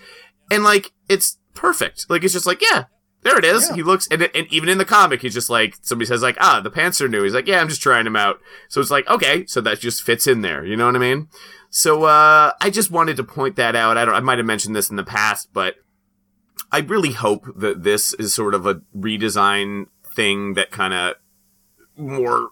And 0.49 0.63
like, 0.63 0.93
it's 1.09 1.39
perfect. 1.53 2.09
Like, 2.09 2.23
it's 2.23 2.33
just 2.33 2.45
like, 2.45 2.61
yeah, 2.61 2.85
there 3.23 3.37
it 3.37 3.43
is. 3.43 3.69
Yeah. 3.69 3.75
He 3.75 3.83
looks, 3.83 4.07
and, 4.09 4.29
and 4.33 4.47
even 4.49 4.69
in 4.69 4.77
the 4.77 4.85
comic, 4.85 5.21
he's 5.21 5.33
just 5.33 5.49
like, 5.49 5.75
somebody 5.81 6.07
says 6.07 6.21
like, 6.21 6.37
ah, 6.39 6.61
the 6.61 6.69
pants 6.69 7.01
are 7.01 7.09
new. 7.09 7.23
He's 7.23 7.33
like, 7.33 7.47
yeah, 7.47 7.59
I'm 7.59 7.69
just 7.69 7.81
trying 7.81 8.05
them 8.05 8.15
out. 8.15 8.39
So 8.69 8.79
it's 8.79 8.91
like, 8.91 9.09
okay, 9.09 9.45
so 9.47 9.59
that 9.61 9.79
just 9.79 10.03
fits 10.03 10.27
in 10.27 10.41
there. 10.41 10.63
You 10.63 10.77
know 10.77 10.85
what 10.85 10.95
I 10.95 10.99
mean? 10.99 11.27
So, 11.69 12.03
uh, 12.03 12.53
I 12.61 12.69
just 12.69 12.91
wanted 12.91 13.17
to 13.17 13.23
point 13.23 13.57
that 13.57 13.75
out. 13.75 13.97
I 13.97 14.05
don't, 14.05 14.15
I 14.15 14.21
might 14.21 14.37
have 14.37 14.47
mentioned 14.47 14.75
this 14.75 14.89
in 14.89 14.95
the 14.95 15.03
past, 15.03 15.49
but 15.51 15.75
I 16.71 16.79
really 16.79 17.11
hope 17.11 17.45
that 17.57 17.83
this 17.83 18.13
is 18.13 18.33
sort 18.33 18.53
of 18.53 18.65
a 18.65 18.81
redesign 18.95 19.87
thing 20.15 20.53
that 20.55 20.71
kind 20.71 20.93
of 20.93 21.15
more 21.97 22.49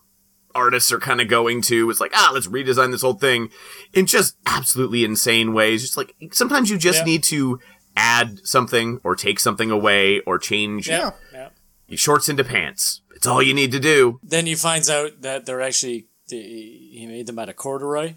artists 0.56 0.92
are 0.92 1.00
kind 1.00 1.20
of 1.20 1.28
going 1.28 1.62
to. 1.64 1.90
It's 1.90 2.00
like, 2.00 2.12
ah, 2.14 2.32
let's 2.34 2.48
redesign 2.48 2.92
this 2.92 3.02
whole 3.02 3.14
thing 3.16 3.50
in 3.94 4.06
just 4.06 4.36
absolutely 4.46 5.04
insane 5.04 5.54
ways. 5.54 5.82
Just 5.82 5.98
like 5.98 6.16
sometimes 6.32 6.70
you 6.70 6.78
just 6.78 7.00
Yeah. 7.00 7.06
need 7.06 7.24
to 7.26 7.60
add 7.96 8.40
something 8.46 9.00
or 9.04 9.16
take 9.16 9.40
something 9.40 9.72
away 9.72 10.20
or 10.22 10.38
change 10.40 10.88
yeah, 10.88 11.12
yeah. 11.32 11.50
shorts 11.96 12.30
into 12.30 12.44
pants. 12.44 13.02
It's 13.16 13.28
all 13.28 13.42
you 13.42 13.54
need 13.54 13.72
to 13.72 13.80
do. 13.80 14.20
Then 14.24 14.46
he 14.46 14.56
finds 14.56 14.90
out 14.90 15.22
that 15.22 15.46
they're 15.46 15.62
actually 15.62 16.08
he 16.30 17.06
made 17.08 17.28
them 17.28 17.38
out 17.38 17.50
of 17.50 17.56
corduroy. 17.56 18.16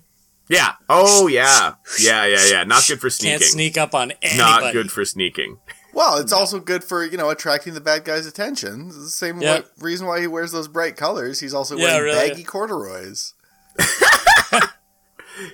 Yeah. 0.49 0.73
Oh 0.88 1.26
yeah. 1.26 1.75
Yeah, 2.00 2.25
yeah, 2.26 2.45
yeah. 2.50 2.64
Not 2.64 2.85
good 2.87 3.00
for 3.00 3.11
sneaking. 3.11 3.38
Can't 3.38 3.50
sneak 3.50 3.76
up 3.76 3.95
on 3.95 4.12
anybody. 4.23 4.38
Not 4.38 4.73
good 4.73 4.90
for 4.93 5.05
sneaking. 5.05 5.59
Well, 5.97 6.19
it's 6.19 6.33
also 6.33 6.61
good 6.61 6.85
for 6.85 7.03
you 7.05 7.17
know 7.17 7.31
attracting 7.31 7.73
the 7.73 7.81
bad 7.81 8.05
guy's 8.05 8.26
attention. 8.26 8.88
It's 8.88 8.97
the 8.99 9.09
same 9.09 9.41
Yeah. 9.41 9.61
wa- 9.61 9.65
reason 9.81 10.07
why 10.07 10.21
he 10.21 10.26
wears 10.26 10.53
those 10.53 10.69
bright 10.69 10.95
colors. 10.95 11.41
He's 11.41 11.55
also 11.55 11.75
Yeah, 11.75 11.85
wearing 11.85 12.03
really. 12.15 12.29
baggy 12.29 12.45
corduroys. 12.45 13.33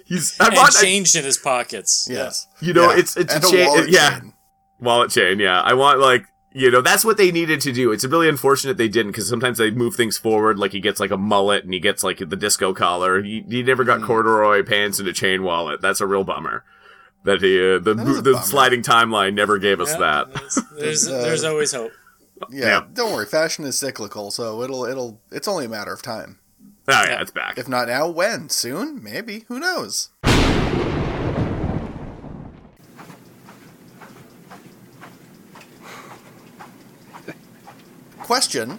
He's 0.04 0.36
I 0.40 0.46
and 0.48 0.56
want 0.56 0.76
I- 0.76 0.80
changed 0.82 1.16
in 1.16 1.24
his 1.24 1.38
pockets. 1.38 2.06
Yes, 2.10 2.46
You 2.60 2.72
know, 2.72 2.86
Yeah. 2.90 2.98
it's- 2.98 3.16
it's 3.16 3.32
a 3.32 3.36
and 3.36 3.44
cha- 3.44 3.66
wallet 3.66 3.88
yeah. 3.90 4.18
chain. 4.20 4.32
wallet 4.80 5.10
chain. 5.10 5.38
Yeah, 5.40 5.60
I 5.60 5.74
want 5.74 5.98
like 6.00 6.26
you 6.54 6.70
know 6.70 6.80
that's 6.82 7.04
what 7.04 7.16
they 7.16 7.30
needed 7.32 7.60
to 7.62 7.72
do. 7.72 7.92
It's 7.92 8.04
really 8.04 8.28
unfortunate 8.28 8.76
they 8.76 8.88
didn't 8.88 9.12
because 9.12 9.28
sometimes 9.28 9.58
they 9.58 9.70
move 9.70 9.94
things 9.94 10.18
forward. 10.18 10.58
Like 10.58 10.72
he 10.72 10.80
gets 10.80 11.00
like 11.00 11.10
a 11.10 11.16
mullet 11.16 11.64
and 11.64 11.72
he 11.72 11.80
gets 11.80 12.02
like 12.04 12.18
the 12.18 12.36
disco 12.36 12.74
collar. 12.74 13.22
He, 13.22 13.44
he 13.48 13.62
never 13.62 13.84
got 13.84 14.00
mm. 14.00 14.06
corduroy 14.06 14.62
pants 14.64 14.98
and 14.98 15.08
a 15.08 15.12
chain 15.12 15.42
wallet. 15.44 15.80
That's 15.80 16.00
a 16.00 16.06
real 16.06 16.24
bummer. 16.24 16.64
That 17.24 17.40
he 17.40 17.56
uh, 17.58 17.78
the 17.78 17.94
That 17.94 18.06
is 18.08 18.18
a 18.18 18.22
the 18.22 18.32
bummer. 18.32 18.44
sliding 18.44 18.82
timeline 18.82 19.34
never 19.34 19.58
gave 19.58 19.80
us 19.80 19.92
Yeah, 19.92 19.98
that. 19.98 20.32
There's, 20.34 20.54
there's, 20.78 21.08
Uh, 21.08 21.22
there's 21.22 21.44
always 21.44 21.72
hope. 21.72 21.92
Yeah, 22.50 22.66
Yeah. 22.66 22.84
don't 22.92 23.12
worry. 23.12 23.26
Fashion 23.26 23.64
is 23.64 23.78
cyclical, 23.78 24.30
so 24.32 24.62
it'll 24.62 24.84
it'll 24.84 25.20
it's 25.30 25.46
only 25.46 25.64
a 25.66 25.68
matter 25.68 25.92
of 25.92 26.02
time. 26.02 26.38
Oh 26.88 27.04
yeah, 27.06 27.20
it's 27.20 27.30
back. 27.30 27.58
If 27.58 27.68
not 27.68 27.86
now, 27.86 28.08
when? 28.08 28.48
Soon? 28.48 29.00
Maybe. 29.02 29.44
Who 29.46 29.60
knows? 29.60 30.10
Question: 38.20 38.78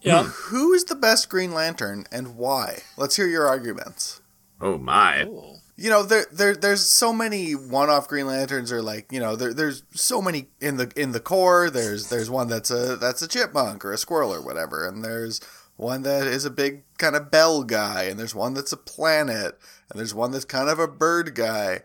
Yeah. 0.00 0.24
Who 0.24 0.72
is 0.72 0.84
the 0.84 0.94
best 0.94 1.28
Green 1.28 1.52
Lantern 1.52 2.06
and 2.12 2.36
why? 2.36 2.78
Let's 2.96 3.16
hear 3.16 3.26
your 3.26 3.46
arguments. 3.46 4.20
Oh 4.60 4.78
my. 4.78 5.24
Ooh. 5.24 5.51
You 5.82 5.90
know, 5.90 6.02
there, 6.04 6.26
there, 6.30 6.54
there's 6.54 6.88
so 6.88 7.12
many 7.12 7.52
one-off 7.52 8.06
Green 8.06 8.26
Lanterns, 8.26 8.70
or 8.70 8.80
like, 8.82 9.10
you 9.10 9.18
know, 9.18 9.34
there, 9.34 9.52
there's 9.52 9.82
so 9.90 10.22
many 10.22 10.46
in 10.60 10.76
the 10.76 10.92
in 10.94 11.10
the 11.10 11.20
Corps. 11.20 11.70
There's 11.70 12.08
there's 12.08 12.30
one 12.30 12.48
that's 12.48 12.70
a 12.70 12.96
that's 12.96 13.20
a 13.20 13.28
chipmunk 13.28 13.84
or 13.84 13.92
a 13.92 13.98
squirrel 13.98 14.32
or 14.32 14.40
whatever, 14.40 14.86
and 14.86 15.04
there's 15.04 15.40
one 15.76 16.02
that 16.02 16.26
is 16.28 16.44
a 16.44 16.50
big 16.50 16.82
kind 16.98 17.16
of 17.16 17.30
bell 17.30 17.64
guy, 17.64 18.04
and 18.04 18.18
there's 18.18 18.34
one 18.34 18.54
that's 18.54 18.72
a 18.72 18.76
planet, 18.76 19.58
and 19.90 19.98
there's 19.98 20.14
one 20.14 20.30
that's 20.30 20.44
kind 20.44 20.68
of 20.68 20.78
a 20.78 20.86
bird 20.86 21.34
guy, 21.34 21.80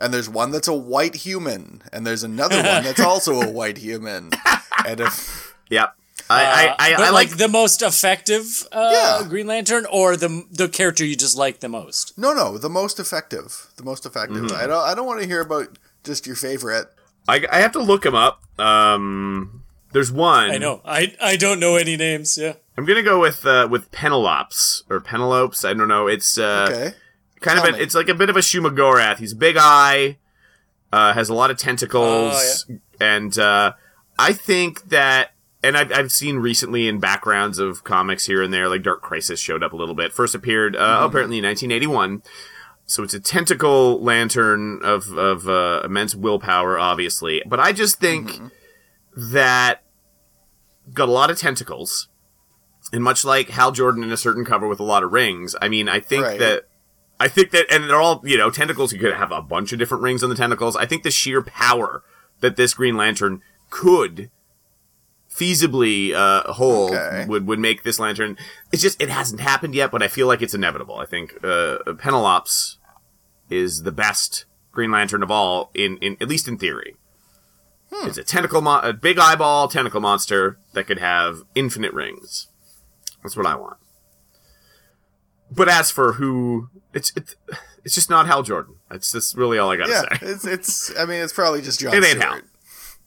and 0.00 0.14
there's 0.14 0.28
one 0.28 0.52
that's 0.52 0.68
a 0.68 0.74
white 0.74 1.16
human, 1.16 1.82
and 1.92 2.06
there's 2.06 2.22
another 2.22 2.56
one 2.56 2.84
that's 2.84 3.00
also 3.04 3.40
a 3.40 3.50
white 3.50 3.78
human, 3.78 4.30
and 4.86 5.00
if 5.00 5.56
Yep. 5.70 5.96
I 6.30 6.42
I, 6.42 6.66
Uh, 6.68 6.74
I, 6.78 6.90
but 6.96 7.00
I 7.06 7.10
like, 7.10 7.28
like 7.30 7.38
the 7.38 7.48
most 7.48 7.82
effective 7.82 8.44
uh, 8.72 8.90
Yeah. 8.92 9.28
Green 9.28 9.46
Lantern, 9.46 9.86
or 9.90 10.16
the 10.16 10.44
the 10.50 10.68
character 10.68 11.04
you 11.04 11.16
just 11.16 11.36
like 11.36 11.60
the 11.60 11.68
most. 11.68 12.16
no 12.16 12.32
no 12.32 12.56
the 12.58 12.68
most 12.70 12.98
effective, 13.00 13.66
the 13.76 13.82
most 13.84 14.06
effective. 14.06 14.50
I 14.52 14.66
don't 14.66 14.84
I 14.90 14.94
don't 14.94 15.06
want 15.06 15.20
to 15.22 15.26
hear 15.26 15.40
about 15.40 15.78
just 16.04 16.26
your 16.26 16.36
favorite. 16.36 16.86
I, 17.28 17.44
I 17.52 17.58
have 17.60 17.72
to 17.72 17.80
look 17.82 18.04
him 18.06 18.14
up. 18.14 18.42
Um, 18.58 19.62
there's 19.92 20.10
one. 20.12 20.50
I 20.50 20.58
know. 20.58 20.80
I 20.84 21.14
I 21.20 21.36
don't 21.36 21.60
know 21.60 21.76
any 21.76 21.96
names. 21.96 22.38
Yeah. 22.38 22.54
I'm 22.78 22.84
gonna 22.86 23.02
go 23.02 23.20
with 23.20 23.44
uh, 23.44 23.68
with 23.70 23.90
Penelopes 23.90 24.82
or 24.88 25.00
Penelopes. 25.00 25.64
I 25.68 25.74
don't 25.74 25.88
know. 25.88 26.06
It's 26.06 26.38
uh, 26.38 26.66
Okay, 26.70 26.94
kind 27.40 27.58
of 27.58 27.64
Tell 27.64 27.74
a, 27.74 27.76
me. 27.76 27.82
it's 27.84 27.94
like 27.94 28.08
a 28.08 28.14
bit 28.14 28.30
of 28.30 28.36
a 28.36 28.40
Shumagorath. 28.40 29.18
He's 29.18 29.34
big 29.34 29.56
eye, 29.58 30.16
uh, 30.92 31.12
has 31.12 31.28
a 31.28 31.34
lot 31.34 31.50
of 31.50 31.58
tentacles, 31.58 32.64
Oh, 32.70 32.78
and 33.00 33.36
uh, 33.38 33.72
I 34.18 34.32
think 34.32 34.88
that. 34.90 35.32
And 35.62 35.76
I've, 35.76 35.92
I've 35.92 36.10
seen 36.12 36.36
recently 36.36 36.88
in 36.88 37.00
backgrounds 37.00 37.58
of 37.58 37.84
comics 37.84 38.24
here 38.26 38.42
and 38.42 38.52
there, 38.52 38.68
like 38.68 38.82
Dark 38.82 39.02
Crisis 39.02 39.38
showed 39.40 39.62
up 39.62 39.72
a 39.74 39.76
little 39.76 39.94
bit. 39.94 40.12
First 40.12 40.34
appeared 40.34 40.74
uh, 40.74 40.78
Mm-hmm. 40.80 41.04
apparently 41.04 41.38
in 41.38 41.44
1981. 41.44 42.22
So 42.86 43.02
it's 43.02 43.14
a 43.14 43.20
tentacle 43.20 44.02
lantern 44.02 44.80
of 44.82 45.12
of 45.16 45.48
uh, 45.48 45.82
immense 45.84 46.14
willpower, 46.14 46.78
obviously. 46.78 47.42
But 47.46 47.60
I 47.60 47.72
just 47.72 48.00
think 48.00 48.30
Mm-hmm. 48.30 49.32
that 49.32 49.82
got 50.92 51.08
a 51.08 51.12
lot 51.12 51.30
of 51.30 51.38
tentacles, 51.38 52.08
and 52.92 53.04
much 53.04 53.24
like 53.24 53.50
Hal 53.50 53.70
Jordan 53.72 54.02
in 54.02 54.10
a 54.10 54.16
certain 54.16 54.44
cover 54.44 54.66
with 54.66 54.80
a 54.80 54.84
lot 54.84 55.02
of 55.04 55.12
rings. 55.12 55.54
I 55.60 55.68
mean, 55.68 55.88
I 55.88 56.00
think 56.00 56.24
Right. 56.24 56.38
that 56.40 56.64
I 57.20 57.28
think 57.28 57.50
that, 57.50 57.66
and 57.70 57.84
they're 57.88 58.00
all 58.00 58.22
you 58.24 58.36
know 58.38 58.50
tentacles. 58.50 58.92
You 58.92 58.98
could 58.98 59.14
have 59.14 59.30
a 59.30 59.42
bunch 59.42 59.72
of 59.72 59.78
different 59.78 60.02
rings 60.02 60.22
on 60.24 60.30
the 60.30 60.34
tentacles. 60.36 60.74
I 60.74 60.86
think 60.86 61.02
the 61.02 61.10
sheer 61.10 61.42
power 61.42 62.02
that 62.40 62.56
this 62.56 62.74
Green 62.74 62.96
Lantern 62.96 63.42
could 63.68 64.30
feasibly 65.34 66.12
uh, 66.12 66.52
hold 66.52 66.92
Okay. 66.92 67.24
would 67.28 67.46
would 67.46 67.58
make 67.58 67.82
this 67.82 67.98
lantern. 67.98 68.36
It's 68.72 68.82
just 68.82 69.00
it 69.00 69.08
hasn't 69.10 69.40
happened 69.40 69.74
yet, 69.74 69.90
but 69.90 70.02
I 70.02 70.08
feel 70.08 70.26
like 70.26 70.42
it's 70.42 70.54
inevitable. 70.54 70.96
I 70.98 71.06
think 71.06 71.34
uh, 71.44 71.78
Penelops 71.98 72.78
is 73.48 73.82
the 73.82 73.92
best 73.92 74.44
Green 74.72 74.90
Lantern 74.92 75.22
of 75.22 75.30
all, 75.30 75.70
in, 75.74 75.96
in 75.98 76.16
at 76.20 76.28
least 76.28 76.46
in 76.46 76.56
theory. 76.58 76.96
It's 78.04 78.16
a 78.18 78.22
tentacle, 78.22 78.60
mo- 78.60 78.78
a 78.84 78.92
big 78.92 79.18
eyeball 79.18 79.66
tentacle 79.66 80.00
monster 80.00 80.58
that 80.74 80.84
could 80.86 81.00
have 81.00 81.42
infinite 81.56 81.92
rings. 81.92 82.46
That's 83.22 83.36
what 83.36 83.46
I 83.46 83.56
want. 83.56 83.78
But 85.50 85.68
as 85.68 85.90
for 85.90 86.12
who, 86.12 86.68
it's 86.94 87.12
it's, 87.16 87.34
it's 87.84 87.94
just 87.96 88.08
not 88.08 88.26
Hal 88.28 88.44
Jordan. 88.44 88.76
That's 88.88 89.10
that's 89.10 89.34
really 89.34 89.58
all 89.58 89.70
I 89.70 89.76
gotta 89.76 89.90
yeah, 89.90 90.18
say. 90.18 90.26
it's 90.26 90.44
it's. 90.44 90.96
I 90.96 91.04
mean, 91.04 91.20
it's 91.20 91.32
probably 91.32 91.62
just 91.62 91.80
John 91.80 91.92
It 91.92 92.04
ain't 92.04 92.20
Stewart. 92.20 92.22
Hal. 92.24 92.40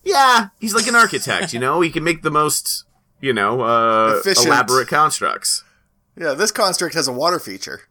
Yeah, 0.03 0.49
he's 0.59 0.73
like 0.75 0.87
an 0.87 0.95
architect. 0.95 1.53
You 1.53 1.59
know, 1.59 1.81
he 1.81 1.89
can 1.89 2.03
make 2.03 2.21
the 2.21 2.31
most 2.31 2.83
you 3.21 3.33
know 3.33 3.61
uh, 3.61 4.17
Efficient. 4.19 4.47
elaborate 4.47 4.87
constructs. 4.87 5.63
Yeah, 6.17 6.33
this 6.33 6.51
construct 6.51 6.93
has 6.95 7.07
a 7.07 7.13
water 7.13 7.39
feature. 7.39 7.81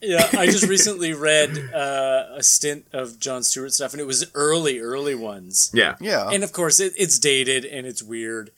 Yeah, 0.00 0.28
I 0.32 0.46
just 0.46 0.64
recently 0.68 1.12
read 1.12 1.56
uh, 1.72 2.24
a 2.34 2.42
stint 2.42 2.86
of 2.92 3.18
John 3.18 3.42
Stewart 3.42 3.72
stuff, 3.72 3.92
and 3.92 4.00
it 4.00 4.06
was 4.06 4.30
early, 4.34 4.78
early 4.80 5.14
ones. 5.14 5.70
Yeah, 5.72 5.96
Yeah, 6.00 6.28
And 6.30 6.42
of 6.44 6.52
course, 6.52 6.80
it, 6.80 6.92
it's 6.98 7.18
dated 7.18 7.64
and 7.64 7.86
it's 7.86 8.02
weird, 8.02 8.50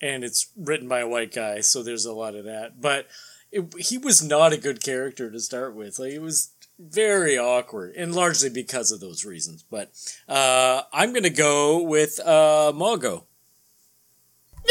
and 0.00 0.24
it's 0.24 0.48
written 0.56 0.88
by 0.88 1.00
a 1.00 1.08
white 1.08 1.34
guy, 1.34 1.60
so 1.60 1.82
there's 1.82 2.06
a 2.06 2.12
lot 2.12 2.34
of 2.34 2.44
that. 2.44 2.80
But 2.80 3.06
it, 3.54 3.74
he 3.78 3.96
was 3.98 4.22
not 4.22 4.52
a 4.52 4.56
good 4.58 4.82
character 4.82 5.30
to 5.30 5.40
start 5.40 5.74
with. 5.74 5.98
Like 5.98 6.12
it 6.12 6.20
was 6.22 6.50
very 6.78 7.38
awkward, 7.38 7.94
and 7.96 8.14
largely 8.14 8.50
because 8.50 8.90
of 8.92 9.00
those 9.00 9.24
reasons. 9.24 9.62
But 9.70 9.92
uh, 10.28 10.82
I'm 10.92 11.12
gonna 11.12 11.30
go 11.30 11.80
with 11.82 12.18
uh, 12.20 12.72
Mogo, 12.74 13.24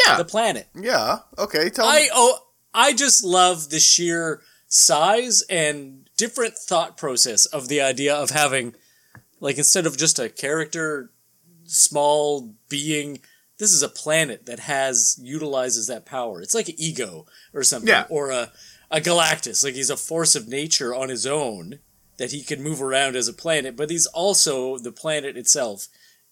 yeah. 0.07 0.17
the 0.17 0.25
planet. 0.25 0.67
yeah. 0.75 1.19
Okay, 1.37 1.69
tell 1.69 1.85
I 1.85 2.01
me. 2.01 2.09
oh, 2.13 2.39
I 2.73 2.93
just 2.93 3.23
love 3.23 3.69
the 3.69 3.79
sheer 3.79 4.41
size 4.67 5.43
and 5.49 6.09
different 6.17 6.55
thought 6.57 6.97
process 6.97 7.45
of 7.45 7.67
the 7.67 7.81
idea 7.81 8.15
of 8.15 8.31
having, 8.31 8.73
like, 9.39 9.57
instead 9.57 9.85
of 9.85 9.97
just 9.97 10.19
a 10.19 10.29
character, 10.29 11.11
small 11.65 12.53
being. 12.69 13.19
This 13.59 13.71
is 13.71 13.83
a 13.83 13.87
planet 13.87 14.47
that 14.47 14.59
has 14.61 15.17
utilizes 15.21 15.87
that 15.87 16.05
power. 16.07 16.41
It's 16.41 16.55
like 16.55 16.69
an 16.69 16.75
ego 16.77 17.27
or 17.53 17.63
something, 17.63 17.87
Yeah. 17.87 18.05
or 18.09 18.31
a 18.31 18.51
a 18.93 19.01
Galactus. 19.01 19.63
Like 19.63 19.73
he's 19.73 19.89
a 19.89 19.97
force 19.97 20.35
of 20.35 20.47
nature 20.47 20.95
on 20.95 21.09
his 21.09 21.25
own 21.25 21.79
that 22.17 22.31
he 22.31 22.43
can 22.43 22.61
move 22.61 22.81
around 22.81 23.15
as 23.15 23.27
a 23.27 23.33
planet, 23.33 23.75
but 23.75 23.89
he's 23.89 24.05
also 24.05 24.77
the 24.77 24.91
planet 24.91 25.35
itself 25.35 25.87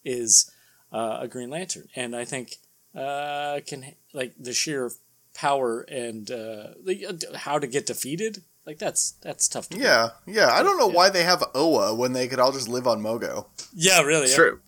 is 0.06 0.50
uh, 0.94 1.18
a 1.22 1.28
Green 1.28 1.50
Lantern, 1.50 1.88
and 1.96 2.16
I 2.16 2.24
think 2.24 2.58
uh, 2.96 3.60
can 3.66 3.96
like 4.14 4.34
the 4.40 4.54
sheer 4.54 4.92
power 5.34 5.82
and 5.82 6.30
uh, 6.30 6.68
uh, 6.88 7.38
how 7.38 7.58
to 7.58 7.68
get 7.68 7.88
defeated. 7.88 8.44
Like 8.66 8.78
that's 8.78 9.12
that's 9.24 9.48
tough 9.48 9.70
to 9.70 9.78
do. 9.78 9.84
Yeah, 9.84 10.10
yeah. 10.28 10.50
I 10.52 10.62
don't 10.62 10.78
know 10.78 10.88
why 10.88 11.10
they 11.10 11.24
have 11.24 11.44
Oa 11.56 11.96
when 11.96 12.14
they 12.14 12.28
could 12.28 12.40
all 12.40 12.52
just 12.52 12.70
live 12.70 12.86
on 12.86 13.02
Mogo. 13.02 13.48
Yeah, 13.74 14.02
really. 14.04 14.24
It's 14.24 14.34
yeah. 14.34 14.38
true. 14.38 14.60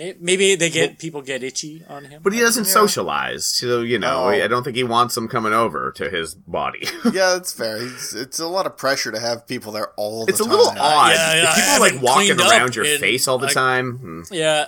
May- 0.00 0.16
Maybe 0.18 0.54
they 0.54 0.70
get 0.70 0.98
people 0.98 1.20
get 1.20 1.42
itchy 1.42 1.84
on 1.86 2.06
him. 2.06 2.22
But 2.22 2.32
he 2.32 2.40
doesn't 2.40 2.64
Yeah. 2.66 2.72
socialize, 2.72 3.44
so 3.44 3.82
you 3.82 3.98
know. 3.98 4.24
Oh. 4.24 4.28
I 4.28 4.46
don't 4.48 4.64
think 4.64 4.76
he 4.76 4.82
wants 4.82 5.14
them 5.14 5.28
coming 5.28 5.52
over 5.52 5.92
to 5.92 6.08
his 6.08 6.34
body. 6.34 6.86
Yeah, 7.04 7.34
that's 7.34 7.52
fair. 7.52 7.76
It's, 7.82 8.14
it's 8.14 8.38
a 8.38 8.46
lot 8.46 8.64
of 8.64 8.78
pressure 8.78 9.12
to 9.12 9.20
have 9.20 9.46
people 9.46 9.72
there 9.72 9.88
all 9.98 10.24
the 10.24 10.32
time. 10.32 10.34
it's 10.34 10.40
a 10.40 10.44
little 10.44 10.68
odd. 10.70 11.10
Yeah, 11.12 11.34
yeah, 11.34 11.54
people 11.54 11.62
haven't 11.70 11.94
like 11.94 12.02
walking 12.02 12.40
around 12.40 12.76
your 12.76 12.86
in, 12.86 12.98
face 12.98 13.28
all 13.28 13.36
the 13.36 13.46
like- 13.46 13.54
time. 13.54 13.98
hmm. 13.98 14.22
Yeah. 14.30 14.66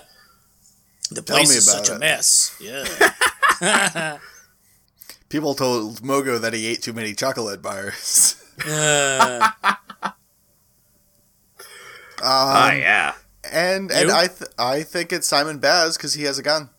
The 1.09 1.21
Tell 1.23 1.37
place 1.37 1.49
me 1.49 1.55
is 1.57 1.67
about 1.67 1.85
such 1.87 1.95
a 1.95 1.99
mess. 1.99 2.55
Yeah. 2.61 4.17
People 5.29 5.55
told 5.55 6.01
Mogo 6.01 6.39
that 6.39 6.53
he 6.53 6.67
ate 6.67 6.81
too 6.83 6.93
many 6.93 7.13
chocolate 7.15 7.61
bars. 7.63 8.35
Uh, 8.67 9.49
Um, 10.03 10.11
Ah, 12.21 12.71
yeah, 12.73 13.13
and 13.53 13.91
and 13.91 14.11
I 14.11 14.27
th- 14.27 14.51
I 14.57 14.83
think 14.83 15.13
it's 15.13 15.27
Simon 15.27 15.59
Baz 15.59 15.95
because 15.97 16.13
he 16.15 16.23
has 16.23 16.37
a 16.39 16.43
gun. 16.43 16.69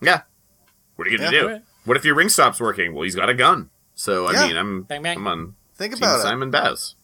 yeah. 0.00 0.22
What 0.96 1.08
are 1.08 1.10
you 1.10 1.18
gonna 1.18 1.30
Yeah. 1.32 1.40
do? 1.40 1.46
Alright. 1.46 1.62
What 1.84 1.96
if 1.96 2.04
your 2.04 2.14
ring 2.14 2.28
stops 2.28 2.60
working? 2.60 2.94
Well, 2.94 3.04
he's 3.04 3.14
got 3.16 3.28
a 3.28 3.34
gun. 3.34 3.70
So 3.94 4.26
I 4.26 4.32
Yeah. 4.32 4.46
mean, 4.48 4.56
I'm 4.56 4.82
Bang, 4.82 5.02
bang. 5.02 5.16
I'm 5.18 5.26
on 5.26 5.54
Think 5.76 5.94
Team 5.94 6.02
about 6.02 6.20
it. 6.20 6.22
Simon 6.22 6.50
Baz. 6.50 6.94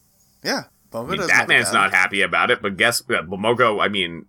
Yeah, 0.43 0.63
Mogo 0.93 1.05
I 1.07 1.09
mean, 1.09 1.17
doesn't 1.17 1.31
have 1.35 1.45
a 1.45 1.47
Batman's 1.47 1.73
not 1.73 1.93
happy 1.93 2.21
about 2.21 2.51
it, 2.51 2.61
but 2.61 2.77
guess 2.77 3.01
uh, 3.01 3.23
Mogo. 3.23 3.81
I 3.83 3.87
mean, 3.87 4.25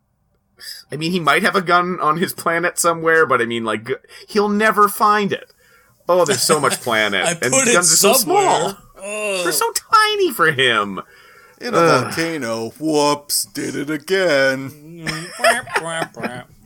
I 0.90 0.96
mean, 0.96 1.12
he 1.12 1.20
might 1.20 1.42
have 1.42 1.54
a 1.54 1.60
gun 1.62 2.00
on 2.00 2.16
his 2.16 2.32
planet 2.32 2.78
somewhere, 2.78 3.26
but 3.26 3.40
I 3.40 3.44
mean, 3.44 3.64
like, 3.64 3.88
he'll 4.26 4.48
never 4.48 4.88
find 4.88 5.32
it. 5.32 5.52
Oh, 6.08 6.24
there's 6.24 6.42
so 6.42 6.58
much 6.58 6.80
planet, 6.80 7.24
I 7.24 7.30
and 7.32 7.52
put 7.52 7.68
it 7.68 7.74
guns 7.74 7.92
are 7.92 7.96
so 7.96 8.14
somewhere. 8.14 8.42
small. 8.42 8.78
They're 9.44 9.52
so 9.52 9.70
tiny 9.72 10.32
for 10.32 10.50
him. 10.50 11.00
In 11.60 11.74
a 11.74 11.80
volcano. 12.02 12.70
Whoops, 12.78 13.44
did 13.46 13.74
it 13.74 13.90
again. 13.90 15.04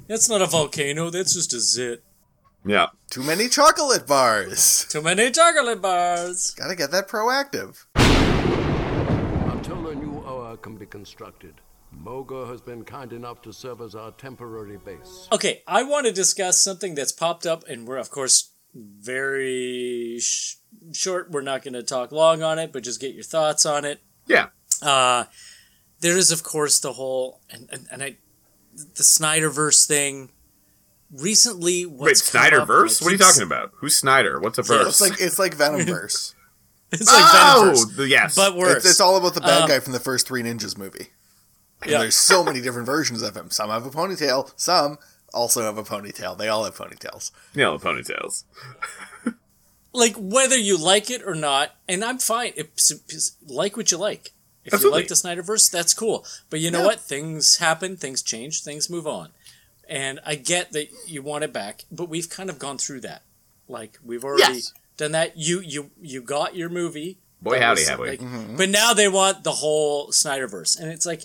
That's 0.09 0.29
not 0.29 0.43
a 0.43 0.47
volcano. 0.47 1.09
That's 1.11 1.33
just 1.35 1.55
a 1.55 1.61
zit. 1.61 2.05
Yeah. 2.65 2.89
Too 3.11 3.23
many 3.23 3.49
chocolate 3.49 4.07
bars. 4.07 4.87
Too 4.91 5.03
many 5.03 5.31
chocolate 5.31 5.81
bars. 5.81 6.51
Gotta 6.53 6.77
get 6.77 6.91
that 6.91 7.09
Proactiv. 7.09 7.87
Until 9.53 9.89
a 9.89 9.95
new 9.95 10.23
OA 10.27 10.57
can 10.59 10.77
be 10.77 10.87
constructed, 10.87 11.55
Mogo 11.97 12.49
has 12.49 12.61
been 12.61 12.85
kind 12.85 13.13
enough 13.13 13.43
to 13.43 13.53
serve 13.53 13.81
as 13.81 13.95
our 13.95 14.13
temporary 14.13 14.77
base. 14.77 15.29
Okay, 15.33 15.63
I 15.67 15.83
want 15.83 16.07
to 16.07 16.13
discuss 16.13 16.61
something 16.61 16.95
that's 16.95 17.13
popped 17.13 17.47
up, 17.47 17.65
and 17.69 17.87
we're 17.87 17.97
of 17.99 18.11
course 18.11 18.51
very 18.75 20.19
sh- 20.21 20.57
short. 20.93 21.31
We're 21.31 21.43
not 21.43 21.63
going 21.63 21.75
to 21.75 21.83
talk 21.83 22.13
long 22.13 22.43
on 22.43 22.59
it, 22.59 22.73
but 22.73 22.83
just 22.83 23.01
get 23.01 23.15
your 23.15 23.25
thoughts 23.25 23.67
on 23.67 23.85
it. 23.85 24.01
Yeah. 24.27 24.49
Uh, 24.83 25.25
there 26.01 26.17
is, 26.17 26.31
of 26.33 26.43
course, 26.43 26.81
the 26.81 26.93
whole 26.95 27.41
and 27.51 27.69
and, 27.73 27.87
and 27.91 28.03
I, 28.03 28.17
the 28.75 29.03
Snyderverse 29.03 29.87
thing. 29.87 30.31
Recently, 31.15 31.85
Wait, 31.85 31.95
what's 31.99 32.23
come 32.31 32.41
Snyder 32.41 32.61
up, 32.63 32.67
verse? 32.69 33.01
What 33.03 33.09
are 33.09 33.13
you 33.13 33.19
talking 33.19 33.43
about? 33.43 33.73
Who's 33.77 33.95
Snyder? 33.97 34.41
What's 34.41 34.57
a 34.57 34.63
verse? 34.63 34.89
It's 34.89 35.01
like 35.01 35.21
it's 35.21 35.39
like 35.39 35.57
Venomverse. 35.57 36.35
It's 36.95 37.07
like 37.11 37.23
oh, 37.25 37.73
Venomverse, 37.75 37.97
the, 37.97 38.07
yes. 38.09 38.35
but 38.37 38.55
worse. 38.55 38.77
it's, 38.79 38.91
it's 38.91 39.01
all 39.01 39.17
about 39.17 39.33
the 39.33 39.41
bad 39.41 39.63
Um, 39.63 39.69
guy 39.69 39.81
from 39.81 39.95
the 39.95 39.99
first 40.01 40.27
Three 40.27 40.43
Ninjas 40.43 40.77
movie. 40.77 41.07
And 41.81 41.91
Yeah. 41.91 41.99
there's 42.01 42.17
so 42.17 42.45
many 42.45 42.61
different 42.61 42.85
versions 42.85 43.23
of 43.23 43.35
him. 43.35 43.51
Some 43.51 43.71
have 43.71 43.87
a 43.87 43.91
ponytail. 43.91 44.53
Some 44.57 44.99
also 45.33 45.63
have 45.63 45.79
a 45.79 45.85
ponytail. 45.85 46.37
They 46.37 46.49
all 46.49 46.65
have 46.67 46.77
ponytails. 46.77 47.31
yeah, 47.55 47.71
the 47.71 47.79
ponytails. 47.79 48.45
like 49.95 50.15
whether 50.17 50.57
you 50.59 50.77
like 50.77 51.11
it 51.11 51.23
or 51.25 51.35
not, 51.35 51.75
and 51.89 52.05
I'm 52.05 52.19
fine. 52.19 52.53
If, 52.57 52.67
if- 53.09 53.23
like 53.47 53.75
what 53.77 53.91
you 53.91 53.97
like. 53.97 54.33
If 54.65 54.75
Absolutely. 54.75 54.99
you 54.99 55.03
like 55.03 55.09
the 55.09 55.15
Snyderverse, 55.15 55.71
that's 55.71 55.93
cool. 55.95 56.25
But 56.51 56.61
you 56.61 56.71
know 56.71 56.81
Yeah. 56.81 56.87
what? 56.87 57.01
Things 57.01 57.57
happen, 57.57 57.97
things 57.97 58.23
change, 58.23 58.63
things 58.63 58.89
move 58.89 59.07
on. 59.07 59.31
And 59.89 60.21
I 60.25 60.37
get 60.37 60.73
that 60.73 60.89
you 61.07 61.21
want 61.23 61.45
it 61.45 61.53
back, 61.53 61.85
but 61.91 62.09
we've 62.09 62.29
kind 62.31 62.49
of 62.49 62.59
gone 62.59 62.79
through 62.79 63.01
that. 63.01 63.23
Like 63.69 63.99
we've 64.05 64.25
already 64.25 64.55
Yes. 64.55 64.73
done 64.97 65.13
that. 65.13 65.37
You 65.37 65.61
you 65.61 65.91
you 66.01 66.23
got 66.23 66.55
your 66.57 66.69
movie. 66.69 67.19
Boy, 67.41 67.59
howdy, 67.59 67.81
was, 67.81 67.89
have 67.89 67.99
we. 67.99 68.11
like- 68.11 68.21
mm-hmm. 68.21 68.57
But 68.57 68.69
now 68.69 68.95
they 68.95 69.09
want 69.09 69.43
the 69.43 69.51
whole 69.53 70.09
Snyderverse, 70.13 70.79
and 70.79 70.91
it's 70.93 71.05
like 71.05 71.25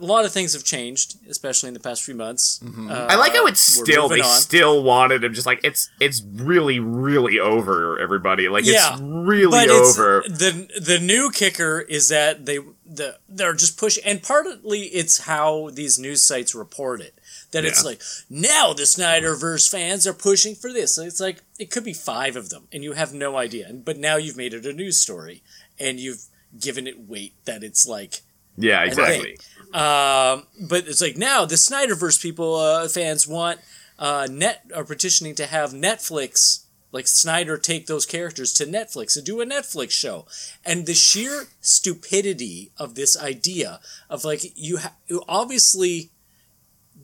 a 0.00 0.04
lot 0.04 0.24
of 0.24 0.32
things 0.32 0.52
have 0.52 0.64
changed, 0.64 1.16
especially 1.28 1.68
in 1.68 1.74
the 1.74 1.80
past 1.80 2.02
few 2.02 2.14
months. 2.14 2.60
Mm-hmm. 2.62 2.90
I 2.90 3.16
like 3.16 3.32
how 3.32 3.46
it's 3.46 3.60
still 3.60 4.08
they 4.08 4.20
on. 4.20 4.26
still 4.26 4.82
wanted 4.82 5.24
him 5.24 5.34
just 5.34 5.46
like 5.46 5.60
it's 5.62 5.90
it's 6.00 6.22
really 6.22 6.80
really 6.80 7.38
over 7.38 7.98
everybody 7.98 8.48
like 8.48 8.64
Yeah, 8.64 8.94
it's 8.94 9.02
really 9.02 9.66
but 9.66 9.68
it's, 9.68 9.98
over 9.98 10.24
the 10.26 10.68
the 10.80 10.98
new 10.98 11.30
kicker 11.30 11.80
is 11.80 12.08
that 12.08 12.46
they 12.46 12.58
the 12.84 13.18
they're 13.28 13.54
just 13.54 13.78
pushing, 13.78 14.04
and 14.04 14.22
partly 14.22 14.82
it's 14.82 15.24
how 15.24 15.70
these 15.72 15.98
news 15.98 16.22
sites 16.22 16.54
report 16.54 17.00
it. 17.00 17.14
That 17.52 17.64
it's 17.66 17.84
like 17.84 18.00
now 18.30 18.72
the 18.72 18.84
Snyderverse 18.84 19.70
fans 19.70 20.06
are 20.06 20.14
pushing 20.14 20.54
for 20.54 20.72
this. 20.72 20.96
It's 20.96 21.20
like 21.20 21.42
it 21.58 21.70
could 21.70 21.84
be 21.84 21.92
five 21.92 22.34
of 22.34 22.48
them, 22.48 22.68
and 22.72 22.82
you 22.82 22.92
have 22.94 23.12
no 23.12 23.36
idea. 23.36 23.70
But 23.72 23.98
now 23.98 24.16
you've 24.16 24.38
made 24.38 24.54
it 24.54 24.64
a 24.64 24.72
news 24.72 24.98
story, 24.98 25.42
and 25.78 26.00
you've 26.00 26.24
given 26.58 26.86
it 26.86 27.08
weight 27.08 27.34
that 27.44 27.62
it's 27.62 27.86
like 27.86 28.22
yeah 28.56 28.84
exactly 28.84 29.36
thing. 29.36 29.36
Um, 29.74 30.46
but 30.60 30.86
it's 30.88 31.00
like 31.00 31.16
now 31.16 31.44
the 31.44 31.54
Snyderverse 31.56 32.20
people 32.20 32.56
uh, 32.56 32.88
fans 32.88 33.26
want 33.26 33.60
uh, 33.98 34.26
net 34.30 34.64
are 34.74 34.84
petitioning 34.84 35.34
to 35.36 35.46
have 35.46 35.72
Netflix 35.72 36.64
like 36.92 37.06
Snyder 37.08 37.56
take 37.56 37.86
those 37.86 38.04
characters 38.04 38.52
to 38.52 38.66
Netflix 38.66 39.16
and 39.16 39.24
do 39.24 39.40
a 39.40 39.46
Netflix 39.46 39.92
show, 39.92 40.26
and 40.62 40.84
the 40.84 40.92
sheer 40.92 41.46
stupidity 41.62 42.70
of 42.76 42.94
this 42.96 43.16
idea 43.18 43.80
of 44.10 44.24
like 44.24 44.42
you, 44.56 44.76
ha- 44.78 44.92
you 45.06 45.22
obviously 45.26 46.10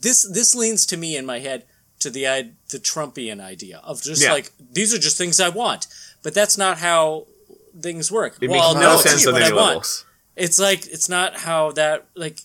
this 0.01 0.29
this 0.31 0.55
leans 0.55 0.85
to 0.87 0.97
me 0.97 1.17
in 1.17 1.25
my 1.25 1.39
head 1.39 1.65
to 2.01 2.11
the 2.11 2.29
i- 2.29 2.51
the 2.71 2.79
Trumpian 2.79 3.41
idea 3.41 3.79
of 3.83 4.03
just 4.03 4.23
Yeah. 4.23 4.33
like 4.33 4.53
these 4.73 4.93
are 4.95 4.99
just 4.99 5.17
things 5.17 5.41
I 5.41 5.49
want, 5.49 5.87
but 6.23 6.35
that's 6.35 6.59
not 6.59 6.79
how 6.79 7.27
things 7.81 8.13
work. 8.13 8.37
it 8.41 8.51
well, 8.51 8.75
makes 8.75 8.83
no 8.83 8.93
it's 8.95 9.03
sense 9.05 9.27
what 9.27 9.43
I 9.43 9.53
want. 9.55 10.05
It's 10.37 10.59
like 10.59 10.87
it's 10.87 11.09
not 11.09 11.35
how 11.39 11.73
that 11.73 12.07
like 12.15 12.41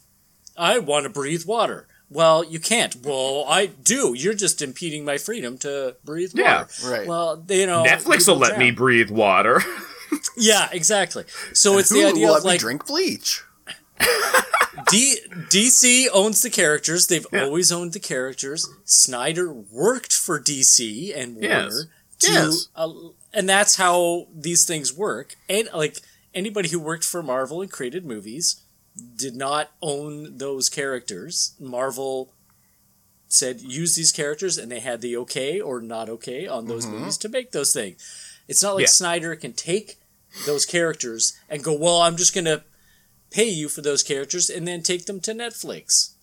I 0.57 0.79
want 0.79 1.03
to 1.05 1.09
breathe 1.09 1.45
water. 1.45 1.87
Well, 2.09 2.43
you 2.43 2.59
can't. 2.59 2.95
Well, 3.03 3.45
I 3.47 3.65
do. 3.67 4.13
You're 4.13 4.35
just 4.35 4.61
impeding 4.61 5.03
my 5.03 5.17
freedom 5.17 5.57
to 5.59 5.95
breathe 6.03 6.31
Yeah, 6.35 6.59
water. 6.59 6.73
right. 6.85 7.07
Well, 7.07 7.43
you 7.49 7.65
know, 7.65 7.83
Netflix 7.83 8.27
will 8.27 8.35
let 8.37 8.49
drown. 8.49 8.59
me 8.59 8.71
breathe 8.71 9.09
water 9.09 9.61
Yeah, 10.37 10.69
exactly. 10.71 11.23
So 11.53 11.77
it's 11.79 11.89
the 11.89 11.99
will 11.99 12.09
idea 12.09 12.27
let 12.29 12.37
of 12.39 12.43
me 12.43 12.49
like 12.51 12.59
drink 12.59 12.85
bleach? 12.85 13.41
D- 14.91 15.17
DC 15.49 16.07
owns 16.13 16.41
the 16.41 16.49
characters. 16.49 17.07
They've 17.07 17.25
Yeah. 17.31 17.43
always 17.45 17.71
owned 17.71 17.93
the 17.93 17.99
characters. 17.99 18.67
Snyder 18.85 19.51
worked 19.51 20.13
for 20.13 20.39
DC 20.39 21.13
and 21.15 21.41
Yes. 21.41 21.71
Warner 21.71 21.89
to, 22.19 22.31
Yes. 22.31 22.67
uh, 22.75 22.89
and 23.33 23.47
that's 23.49 23.75
how 23.75 24.27
these 24.35 24.65
things 24.65 24.93
work. 24.93 25.35
And 25.49 25.69
like 25.73 25.99
anybody 26.33 26.69
who 26.69 26.79
worked 26.79 27.03
for 27.05 27.21
Marvel 27.23 27.61
and 27.61 27.71
created 27.71 28.05
movies 28.05 28.57
did 29.15 29.35
not 29.35 29.71
own 29.81 30.37
those 30.37 30.69
characters. 30.69 31.55
Marvel 31.59 32.33
said 33.27 33.61
use 33.61 33.95
these 33.95 34.11
characters, 34.11 34.57
and 34.57 34.71
they 34.71 34.79
had 34.79 35.01
the 35.01 35.17
okay 35.17 35.59
or 35.59 35.81
not 35.81 36.09
okay 36.09 36.45
on 36.47 36.67
those 36.67 36.85
mm-hmm. 36.85 36.99
movies 36.99 37.17
to 37.17 37.29
make 37.29 37.51
those 37.51 37.73
things. 37.73 38.39
It's 38.47 38.61
not 38.61 38.75
like 38.75 38.83
Yeah. 38.83 38.87
Snyder 38.89 39.35
can 39.35 39.53
take 39.53 39.97
those 40.45 40.65
characters 40.65 41.33
and 41.49 41.63
go, 41.63 41.73
well, 41.73 42.01
I'm 42.01 42.17
just 42.17 42.35
gonna 42.35 42.63
pay 43.31 43.49
you 43.49 43.69
for 43.69 43.81
those 43.81 44.03
characters 44.03 44.49
and 44.49 44.67
then 44.67 44.83
take 44.83 45.05
them 45.05 45.19
to 45.21 45.33
Netflix. 45.33 46.13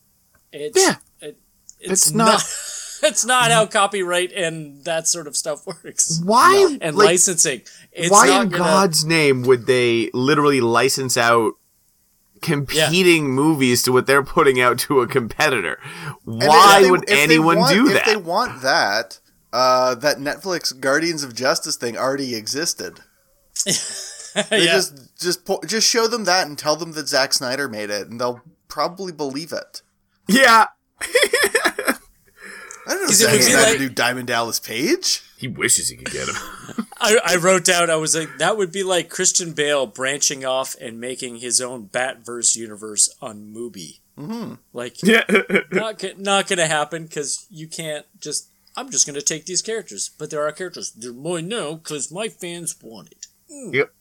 It's, 0.53 0.81
Yeah. 0.81 0.97
it, 1.21 1.39
it's, 1.81 1.93
It's 1.93 2.11
not. 2.13 2.27
not- 2.27 2.43
It's 3.03 3.25
not 3.25 3.51
how 3.51 3.65
copyright 3.65 4.31
and 4.33 4.85
that 4.85 5.09
sort 5.09 5.27
of 5.27 5.35
stuff 5.35 5.67
works. 5.67 6.21
why 6.23 6.77
And 6.83 6.95
like, 6.95 7.07
licensing. 7.07 7.63
It's 7.93 8.11
why 8.11 8.27
not 8.27 8.43
in 8.45 8.49
gonna, 8.51 8.63
God's 8.63 9.07
name 9.07 9.43
would 9.45 9.65
they 9.65 10.11
literally 10.13 10.61
license 10.61 11.17
out 11.17 11.55
competing 12.41 13.31
movies 13.31 13.83
to 13.85 13.93
what 13.93 14.07
they're 14.07 14.23
putting 14.23 14.61
out 14.61 14.79
to 14.81 15.01
a 15.01 15.07
competitor? 15.07 15.79
Why 16.25 16.83
they- 16.83 16.91
would 16.91 17.09
anyone 17.11 17.59
want- 17.59 17.75
do 17.75 17.87
If 17.89 17.95
that? 17.95 18.07
they 18.07 18.17
want 18.17 18.63
that, 18.63 19.19
uh, 19.53 19.95
that 19.97 20.19
Netflix 20.19 20.79
Guardians 20.79 21.23
of 21.23 21.35
Justice 21.35 21.77
thing 21.77 21.97
already 21.97 22.35
existed. 22.35 23.01
They 24.49 24.65
yeah. 24.65 24.75
just 24.75 25.19
just 25.21 25.45
po- 25.45 25.61
just 25.67 25.89
show 25.89 26.07
them 26.07 26.23
that 26.23 26.47
and 26.47 26.57
tell 26.57 26.77
them 26.77 26.93
that 26.93 27.09
Zack 27.09 27.33
Snyder 27.33 27.69
made 27.69 27.91
it, 27.91 28.09
and 28.09 28.21
they'll 28.21 28.41
probably 28.69 29.11
believe 29.13 29.53
it. 29.53 29.83
yeah, 30.29 30.67
I 31.01 31.97
don't 32.87 33.01
know. 33.01 33.05
it 33.07 33.13
Zack 33.15 33.43
Snyder 33.43 33.71
like- 33.73 33.79
do 33.79 33.89
Diamond 33.89 34.29
Dallas 34.29 34.61
Page. 34.61 35.23
He 35.41 35.49
wishes 35.49 35.89
he 35.89 35.97
could 35.97 36.13
get 36.13 36.29
him. 36.29 36.35
I, 37.01 37.17
I 37.25 37.37
wrote 37.37 37.65
down, 37.65 37.89
I 37.89 37.97
was 37.97 38.15
like, 38.15 38.29
that 38.39 38.59
would 38.59 38.71
be 38.71 38.83
like 38.83 39.09
Christian 39.09 39.53
Bale 39.53 39.87
branching 39.87 40.45
off 40.45 40.77
and 40.79 41.01
making 41.01 41.37
his 41.37 41.63
own 41.63 41.89
Batverse 41.89 42.57
universe 42.57 43.15
on 43.23 43.55
Mubi. 43.55 44.01
Mm-hmm. 44.19 44.55
Like, 44.75 45.03
yeah, 45.03 45.25
not, 45.73 46.05
not 46.19 46.47
going 46.47 46.59
to 46.59 46.67
happen 46.67 47.05
because 47.05 47.47
you 47.51 47.69
can't 47.69 48.05
just, 48.21 48.49
I'm 48.77 48.91
just 48.91 49.07
going 49.07 49.19
to 49.19 49.23
take 49.25 49.47
these 49.47 49.63
characters. 49.63 50.11
But 50.19 50.31
there 50.31 50.47
are 50.47 50.53
characters. 50.53 50.91
They're 50.91 51.15
mine 51.15 51.49
now 51.49 51.75
because 51.75 52.13
my 52.13 52.29
fans 52.29 52.77
want 52.83 53.11
it. 53.11 53.27
Mm. 53.51 53.75
Yep. 53.75 53.95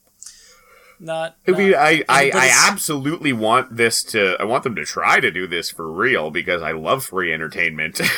Not. 1.00 1.36
I 1.48 1.52
mean, 1.52 1.70
not- 1.70 1.80
I, 1.80 2.04
I, 2.06 2.30
I 2.34 2.68
absolutely 2.68 3.32
want 3.32 3.78
this 3.78 4.02
to. 4.04 4.36
I 4.38 4.44
want 4.44 4.64
them 4.64 4.76
to 4.76 4.84
try 4.84 5.20
to 5.20 5.30
do 5.30 5.46
this 5.46 5.70
for 5.70 5.90
real 5.90 6.30
because 6.30 6.60
I 6.60 6.72
love 6.72 7.02
free 7.06 7.32
entertainment. 7.32 7.98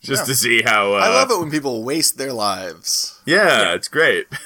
Just 0.00 0.26
to 0.26 0.34
see 0.34 0.62
how. 0.62 0.94
Uh, 0.94 0.98
I 0.98 1.08
love 1.08 1.30
it 1.30 1.38
when 1.38 1.50
people 1.50 1.82
waste 1.82 2.18
their 2.18 2.32
lives. 2.32 3.20
Yeah, 3.26 3.74
it's 3.74 3.88
great. 3.88 4.26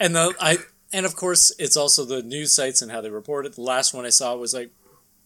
And 0.00 0.14
the 0.14 0.34
I 0.40 0.58
and 0.92 1.04
of 1.04 1.16
course 1.16 1.52
it's 1.58 1.76
also 1.76 2.04
the 2.04 2.22
news 2.22 2.54
sites 2.54 2.80
and 2.82 2.92
how 2.92 3.00
they 3.00 3.10
report 3.10 3.46
it. 3.46 3.54
The 3.54 3.62
last 3.62 3.92
one 3.92 4.06
I 4.06 4.10
saw 4.10 4.36
was 4.36 4.54
like 4.54 4.70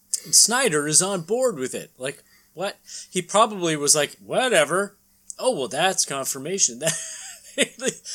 Snyder 0.08 0.88
is 0.88 1.02
on 1.02 1.22
board 1.22 1.56
with 1.58 1.74
it. 1.74 1.90
Like 1.98 2.22
what? 2.54 2.78
He 3.10 3.20
probably 3.22 3.76
was 3.76 3.94
like 3.94 4.16
whatever. 4.24 4.96
Oh 5.38 5.54
well, 5.54 5.68
that's 5.68 6.06
confirmation. 6.06 6.80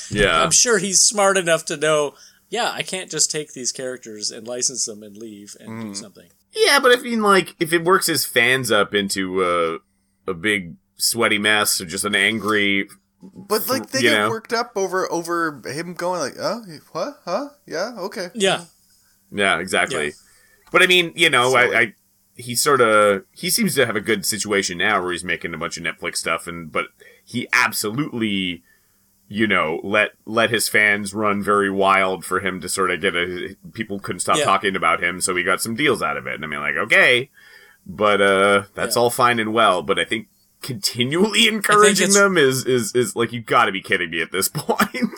Yeah. 0.10 0.41
I'm 0.41 0.50
sure 0.50 0.80
he's 0.80 1.00
smart 1.00 1.38
enough 1.38 1.65
to 1.65 1.78
know. 1.78 2.15
Yeah, 2.50 2.72
I 2.72 2.82
can't 2.82 3.12
just 3.12 3.30
take 3.30 3.54
these 3.54 3.72
characters 3.72 4.32
and 4.32 4.48
license 4.48 4.86
them 4.86 5.04
and 5.04 5.15
leave 5.15 5.56
and 5.60 5.82
do 5.82 5.93
something. 5.93 6.28
Yeah, 6.54 6.80
but 6.80 6.91
if 6.91 7.04
you 7.04 7.17
like, 7.22 7.56
if 7.60 7.72
it 7.72 7.84
works 7.84 8.08
his 8.08 8.26
fans 8.26 8.72
up 8.72 8.96
into 8.96 9.43
a 9.43 9.78
a 10.32 10.34
big 10.34 10.76
sweaty 10.97 11.38
mess 11.38 11.79
or 11.81 11.86
just 11.86 12.05
an 12.05 12.15
angry. 12.15 12.88
But 13.21 13.67
like 13.69 13.89
they 13.89 13.99
You 13.99 14.10
get 14.10 14.17
know? 14.17 14.29
worked 14.29 14.53
up 14.53 14.73
over 14.75 15.12
over 15.12 15.62
him 15.65 15.93
going 15.93 16.19
like, 16.19 16.36
oh, 16.39 16.63
what, 16.91 17.19
huh? 17.25 17.49
Yeah, 17.65 17.93
okay. 17.97 18.29
Yeah, 18.33 18.65
Yeah, 19.31 19.60
exactly. 19.60 20.05
Yeah. 20.07 20.12
But 20.71 20.83
I 20.83 20.88
mean, 20.88 21.13
you 21.15 21.29
know, 21.29 21.55
I, 21.55 21.79
I 21.79 21.93
he 22.36 22.53
sort 22.55 22.81
of 22.81 23.23
he 23.31 23.49
seems 23.49 23.73
to 23.75 23.86
have 23.86 23.95
a 23.95 24.01
good 24.01 24.25
situation 24.25 24.77
now 24.77 25.01
where 25.01 25.12
he's 25.12 25.23
making 25.23 25.53
a 25.53 25.57
bunch 25.57 25.77
of 25.77 25.83
Netflix 25.83 26.17
stuff, 26.17 26.45
and 26.47 26.71
but 26.71 26.88
he 27.23 27.47
absolutely 27.53 28.63
you 29.29 29.45
know, 29.45 29.81
let 29.83 30.12
let 30.25 30.49
his 30.51 30.69
fans 30.69 31.13
run 31.13 31.43
very 31.43 31.69
wild 31.69 32.23
for 32.23 32.39
him 32.39 32.62
to 32.62 32.69
sort 32.69 32.91
of 32.91 33.01
get 33.01 33.13
a 33.15 33.55
people 33.73 33.99
couldn't 33.99 34.21
stop 34.21 34.38
Yeah. 34.38 34.45
talking 34.45 34.75
about 34.75 35.03
him, 35.03 35.19
so 35.19 35.36
he 35.36 35.43
got 35.43 35.62
some 35.62 35.75
deals 35.75 36.01
out 36.01 36.15
of 36.15 36.27
it. 36.27 36.36
And 36.36 36.43
I 36.45 36.47
mean, 36.47 36.62
like, 36.62 36.75
okay, 36.77 37.29
but 37.86 38.21
uh, 38.21 38.63
that's 38.73 38.95
Yeah. 38.95 39.01
all 39.01 39.10
fine 39.10 39.39
and 39.39 39.53
well. 39.53 39.81
But 39.81 39.99
I 39.99 40.05
think 40.05 40.27
continually 40.67 41.47
encouraging 41.47 42.12
them 42.12 42.38
is 42.38 42.65
is 42.65 42.93
is 42.93 43.15
like 43.15 43.32
you 43.32 43.41
got 43.41 43.65
to 43.65 43.71
be 43.71 43.82
kidding 43.82 44.12
me 44.12 44.21
at 44.21 44.32
this 44.34 44.47
point. 44.53 45.15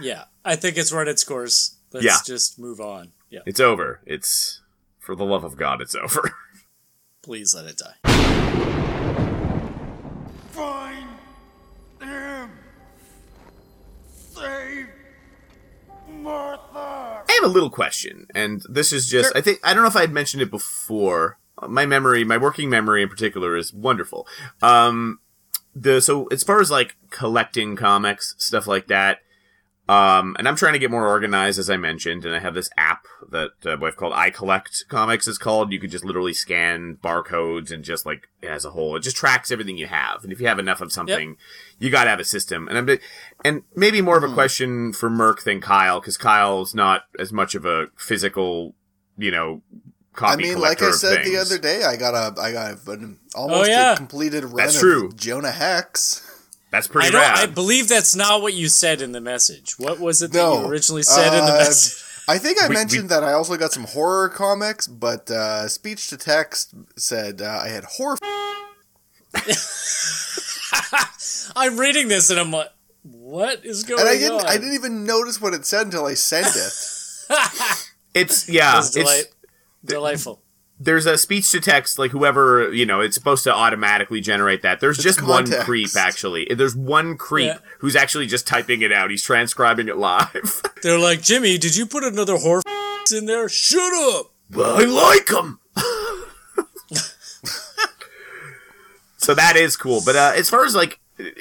Yeah, 0.00 0.24
I 0.44 0.56
think 0.56 0.76
it's 0.78 0.90
run 0.92 1.06
its 1.06 1.22
course. 1.22 1.76
Let's 1.92 2.04
Yeah. 2.06 2.16
just 2.26 2.58
move 2.58 2.80
on. 2.80 3.12
Yeah, 3.30 3.40
it's 3.46 3.60
over. 3.60 4.00
It's 4.06 4.60
for 4.98 5.14
the 5.14 5.24
love 5.24 5.44
of 5.44 5.56
God, 5.56 5.80
it's 5.82 5.94
over. 5.94 6.32
please 7.22 7.54
let 7.54 7.66
it 7.66 7.78
die. 7.78 7.94
Find 10.52 11.08
him. 12.00 12.50
Save 14.34 14.86
Martha. 16.10 17.22
I 17.28 17.32
have 17.40 17.44
a 17.44 17.48
little 17.52 17.70
question, 17.70 18.26
and 18.34 18.62
this 18.68 18.92
is 18.92 19.08
just 19.08 19.34
I 19.36 19.40
think 19.42 19.60
I 19.62 19.74
don't 19.74 19.82
know 19.82 19.88
if 19.88 19.96
I 19.96 20.00
had 20.02 20.12
mentioned 20.12 20.42
it 20.42 20.50
before. 20.50 21.38
My 21.66 21.86
memory, 21.86 22.24
my 22.24 22.36
working 22.36 22.68
memory 22.68 23.02
in 23.02 23.08
particular, 23.08 23.56
is 23.56 23.72
wonderful. 23.72 24.26
Um, 24.62 25.20
the 25.74 26.00
so 26.00 26.26
as 26.26 26.42
far 26.42 26.60
as 26.60 26.70
like 26.70 26.96
collecting 27.10 27.76
comics, 27.76 28.34
stuff 28.38 28.66
like 28.66 28.88
that. 28.88 29.18
Um, 29.88 30.34
and 30.36 30.48
I'm 30.48 30.56
trying 30.56 30.72
to 30.72 30.80
get 30.80 30.90
more 30.90 31.06
organized, 31.06 31.60
as 31.60 31.70
I 31.70 31.76
mentioned, 31.76 32.24
and 32.24 32.34
I 32.34 32.40
have 32.40 32.54
this 32.54 32.68
app 32.76 33.04
that 33.30 33.50
uh, 33.64 33.76
what 33.76 33.88
I've 33.88 33.96
called 33.96 34.14
I 34.14 34.30
Collect 34.30 34.84
Comics 34.88 35.28
is 35.28 35.38
called. 35.38 35.70
You 35.70 35.78
can 35.78 35.90
just 35.90 36.04
literally 36.04 36.32
scan 36.32 36.98
barcodes 37.00 37.70
and 37.70 37.84
just 37.84 38.04
like 38.04 38.28
as 38.42 38.64
a 38.64 38.70
whole, 38.70 38.96
it 38.96 39.04
just 39.04 39.16
tracks 39.16 39.52
everything 39.52 39.76
you 39.76 39.86
have. 39.86 40.24
And 40.24 40.32
if 40.32 40.40
you 40.40 40.48
have 40.48 40.58
enough 40.58 40.80
of 40.80 40.90
something, 40.90 41.36
you 41.78 41.90
got 41.90 42.04
to 42.04 42.10
have 42.10 42.18
a 42.18 42.24
system. 42.24 42.66
And 42.66 42.78
I'm 42.78 42.98
and 43.44 43.62
maybe 43.76 44.00
more 44.00 44.18
of 44.18 44.24
a 44.24 44.34
question 44.34 44.92
for 44.92 45.08
Merc 45.08 45.44
than 45.44 45.60
Kyle 45.60 46.00
because 46.00 46.16
Kyle's 46.16 46.74
not 46.74 47.02
as 47.16 47.32
much 47.32 47.54
of 47.54 47.64
a 47.64 47.86
physical, 47.96 48.74
you 49.16 49.30
know, 49.30 49.62
copy 49.62 49.85
I 50.18 50.36
mean, 50.36 50.58
like 50.58 50.82
I 50.82 50.88
of 50.88 50.94
said 50.94 51.24
the 51.24 51.36
other 51.38 51.58
day, 51.58 51.82
I 51.84 51.96
got 51.96 52.14
a, 52.14 52.40
I 52.40 52.52
got 52.52 52.86
an 52.88 53.18
almost 53.34 53.68
Oh, 53.68 53.72
yeah. 53.72 53.92
a 53.92 53.96
completed 53.96 54.44
run 54.44 54.56
That's 54.56 54.74
of 54.76 54.80
true. 54.80 55.12
Jonah 55.16 55.50
Hex. 55.50 56.22
That's 56.70 56.88
pretty 56.88 57.08
I 57.08 57.10
don't. 57.10 57.20
rad. 57.20 57.38
I 57.38 57.46
believe 57.52 57.88
that's 57.88 58.14
not 58.16 58.42
what 58.42 58.54
you 58.54 58.68
said 58.68 59.00
in 59.00 59.12
the 59.12 59.20
message. 59.20 59.78
What 59.78 59.98
was 60.00 60.20
it 60.22 60.32
that 60.32 60.40
you 60.42 60.66
originally 60.68 61.02
said 61.04 61.32
in 61.38 61.44
the 61.44 61.52
Uh, 61.52 61.58
message? 61.58 62.02
I 62.28 62.38
think 62.38 62.60
I 62.60 62.68
We- 62.68 62.74
mentioned 62.74 63.08
that 63.10 63.22
I 63.22 63.32
also 63.34 63.56
got 63.56 63.72
some 63.72 63.84
horror 63.84 64.28
comics, 64.28 64.86
but 64.88 65.30
uh, 65.30 65.68
speech 65.68 66.08
to 66.08 66.16
text 66.16 66.74
said 66.96 67.40
uh, 67.40 67.60
I 67.62 67.68
had 67.68 67.84
horror. 67.84 68.16
I'm 71.54 71.78
reading 71.78 72.08
this 72.08 72.30
and 72.30 72.38
I'm 72.40 72.50
like, 72.50 72.70
what 73.02 73.64
is 73.64 73.84
going 73.84 74.00
And 74.00 74.08
I 74.08 74.14
didn't, 74.18 74.40
on? 74.40 74.46
I 74.46 74.54
didn't 74.56 74.74
even 74.74 75.04
notice 75.04 75.40
what 75.40 75.54
it 75.54 75.64
said 75.64 75.86
until 75.86 76.06
I 76.06 76.14
sent 76.14 76.48
it. 76.48 76.72
it's 78.14 78.48
yeah, 78.48 78.78
It's 78.78 78.88
it's 78.88 78.96
delight- 78.96 79.26
delightful. 79.84 80.42
there's 80.78 81.06
a 81.06 81.16
speech 81.16 81.50
to 81.52 81.60
text 81.60 81.98
like 81.98 82.10
whoever 82.10 82.72
you 82.72 82.84
know 82.84 83.00
it's 83.00 83.14
supposed 83.14 83.44
to 83.44 83.52
automatically 83.54 84.20
generate 84.20 84.62
that 84.62 84.80
there's 84.80 84.98
just 84.98 85.22
one 85.26 85.50
creep 85.62 85.94
actually 85.96 86.46
there's 86.56 86.76
one 86.76 87.16
creep 87.16 87.46
Yeah. 87.46 87.58
who's 87.78 87.96
actually 87.96 88.26
just 88.26 88.46
typing 88.46 88.82
it 88.82 88.92
out 88.92 89.10
he's 89.10 89.22
transcribing 89.22 89.88
it 89.88 89.96
live 89.96 90.62
They're 90.82 90.98
like, 90.98 91.22
Jimmy, 91.22 91.56
did 91.58 91.76
you 91.76 91.86
put 91.86 92.04
another 92.04 92.36
horror 92.36 92.62
in 93.14 93.26
there? 93.26 93.48
Shut 93.48 93.92
up. 94.14 94.32
but 94.50 94.82
i 94.82 94.84
like 94.84 95.30
him 95.30 95.60
so 99.16 99.34
that 99.34 99.56
is 99.56 99.76
cool 99.76 100.00
but 100.04 100.14
uh 100.16 100.32
as 100.36 100.48
far 100.50 100.64
as 100.64 100.74
like 100.74 100.98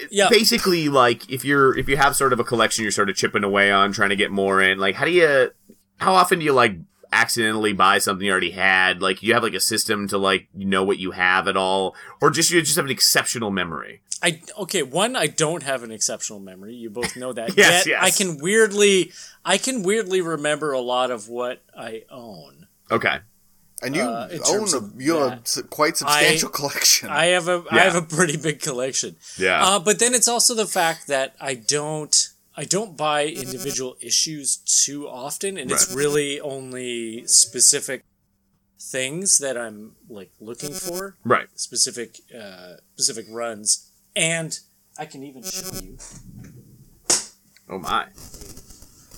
Yeah. 0.10 0.30
basically 0.30 0.90
like 0.90 1.30
if 1.30 1.44
you're 1.46 1.78
if 1.78 1.88
you 1.90 1.98
have 1.98 2.16
sort 2.16 2.34
of 2.34 2.40
a 2.40 2.44
collection 2.44 2.84
you're 2.84 2.92
sort 2.92 3.10
of 3.10 3.16
chipping 3.16 3.44
away 3.44 3.72
on 3.72 3.92
trying 3.92 4.10
to 4.10 4.16
get 4.16 4.32
more 4.32 4.62
in 4.62 4.78
like 4.80 4.96
how 4.96 5.06
do 5.06 5.12
you 5.12 5.52
how 5.98 6.14
often 6.14 6.40
do 6.40 6.46
you 6.46 6.54
like 6.54 6.78
accidentally 7.16 7.74
buy 7.74 7.98
something 8.00 8.26
you 8.26 8.32
already 8.32 8.52
had 8.52 9.02
like 9.02 9.24
you 9.24 9.34
have 9.34 9.44
like 9.44 9.54
a 9.54 9.60
system 9.60 10.08
to 10.08 10.18
like 10.18 10.48
know 10.54 10.84
what 10.84 10.98
you 11.00 11.12
have 11.12 11.48
at 11.48 11.56
all 11.58 11.96
or 12.22 12.30
just 12.30 12.52
you 12.52 12.62
just 12.62 12.76
have 12.76 12.86
an 12.86 12.92
exceptional 12.92 13.52
memory 13.52 14.02
I 14.24 14.42
okay. 14.58 14.82
One, 14.82 15.16
I 15.16 15.28
don't 15.28 15.62
have 15.64 15.84
an 15.84 15.92
exceptional 15.92 16.40
memory. 16.40 16.74
You 16.74 16.90
both 16.90 17.16
know 17.18 17.34
that. 17.34 17.50
Yes, 17.58 17.86
Yet, 17.86 17.88
yes. 17.88 18.00
I 18.02 18.10
can 18.18 18.40
weirdly, 18.42 19.12
I 19.44 19.58
can 19.58 19.84
weirdly 19.84 20.22
remember 20.22 20.72
a 20.72 20.80
lot 20.80 21.12
of 21.12 21.28
what 21.30 21.62
I 21.78 22.04
own. 22.10 22.68
okay 22.90 23.18
And 23.84 23.96
you 23.96 24.02
Uh, 24.04 24.30
own 24.48 24.68
a, 24.74 24.82
you 25.04 25.16
have 25.18 25.44
a 25.58 25.64
quite 25.64 25.98
substantial 25.98 26.50
collection. 26.50 27.10
I 27.10 27.26
have 27.38 27.48
a, 27.50 27.64
I 27.70 27.76
Yeah. 27.76 27.84
have 27.84 27.96
a 27.96 28.02
pretty 28.18 28.38
big 28.38 28.62
collection. 28.62 29.18
yeah 29.38 29.64
Uh, 29.68 29.80
but 29.80 30.00
then 30.00 30.14
it's 30.16 30.30
also 30.30 30.56
the 30.56 30.66
fact 30.80 31.08
that 31.08 31.36
I 31.40 31.54
don't 31.56 32.30
I 32.58 32.64
don't 32.64 32.96
buy 32.96 33.26
individual 33.26 33.98
issues 34.00 34.58
too 34.58 35.08
often, 35.10 35.58
and 35.58 35.70
it's 35.72 35.94
really 35.94 36.40
only 36.40 37.28
specific 37.28 38.04
things 38.80 39.40
that 39.40 39.58
I'm 39.58 39.94
like 40.10 40.32
looking 40.40 40.72
for, 40.74 41.18
right. 41.26 41.48
Specific 41.56 42.20
uh, 42.34 42.76
specific 42.94 43.26
runs, 43.30 43.92
and 44.16 44.58
I 44.98 45.06
can 45.06 45.24
even 45.24 45.44
show 45.44 45.70
you. 45.84 45.98
oh 47.70 47.80
my. 47.80 48.06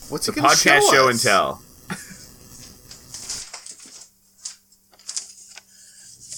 What's 0.10 0.26
the 0.26 0.32
podcast 0.32 0.64
show, 0.90 0.92
show, 0.92 1.10
and 1.10 1.20
tell. 1.20 1.62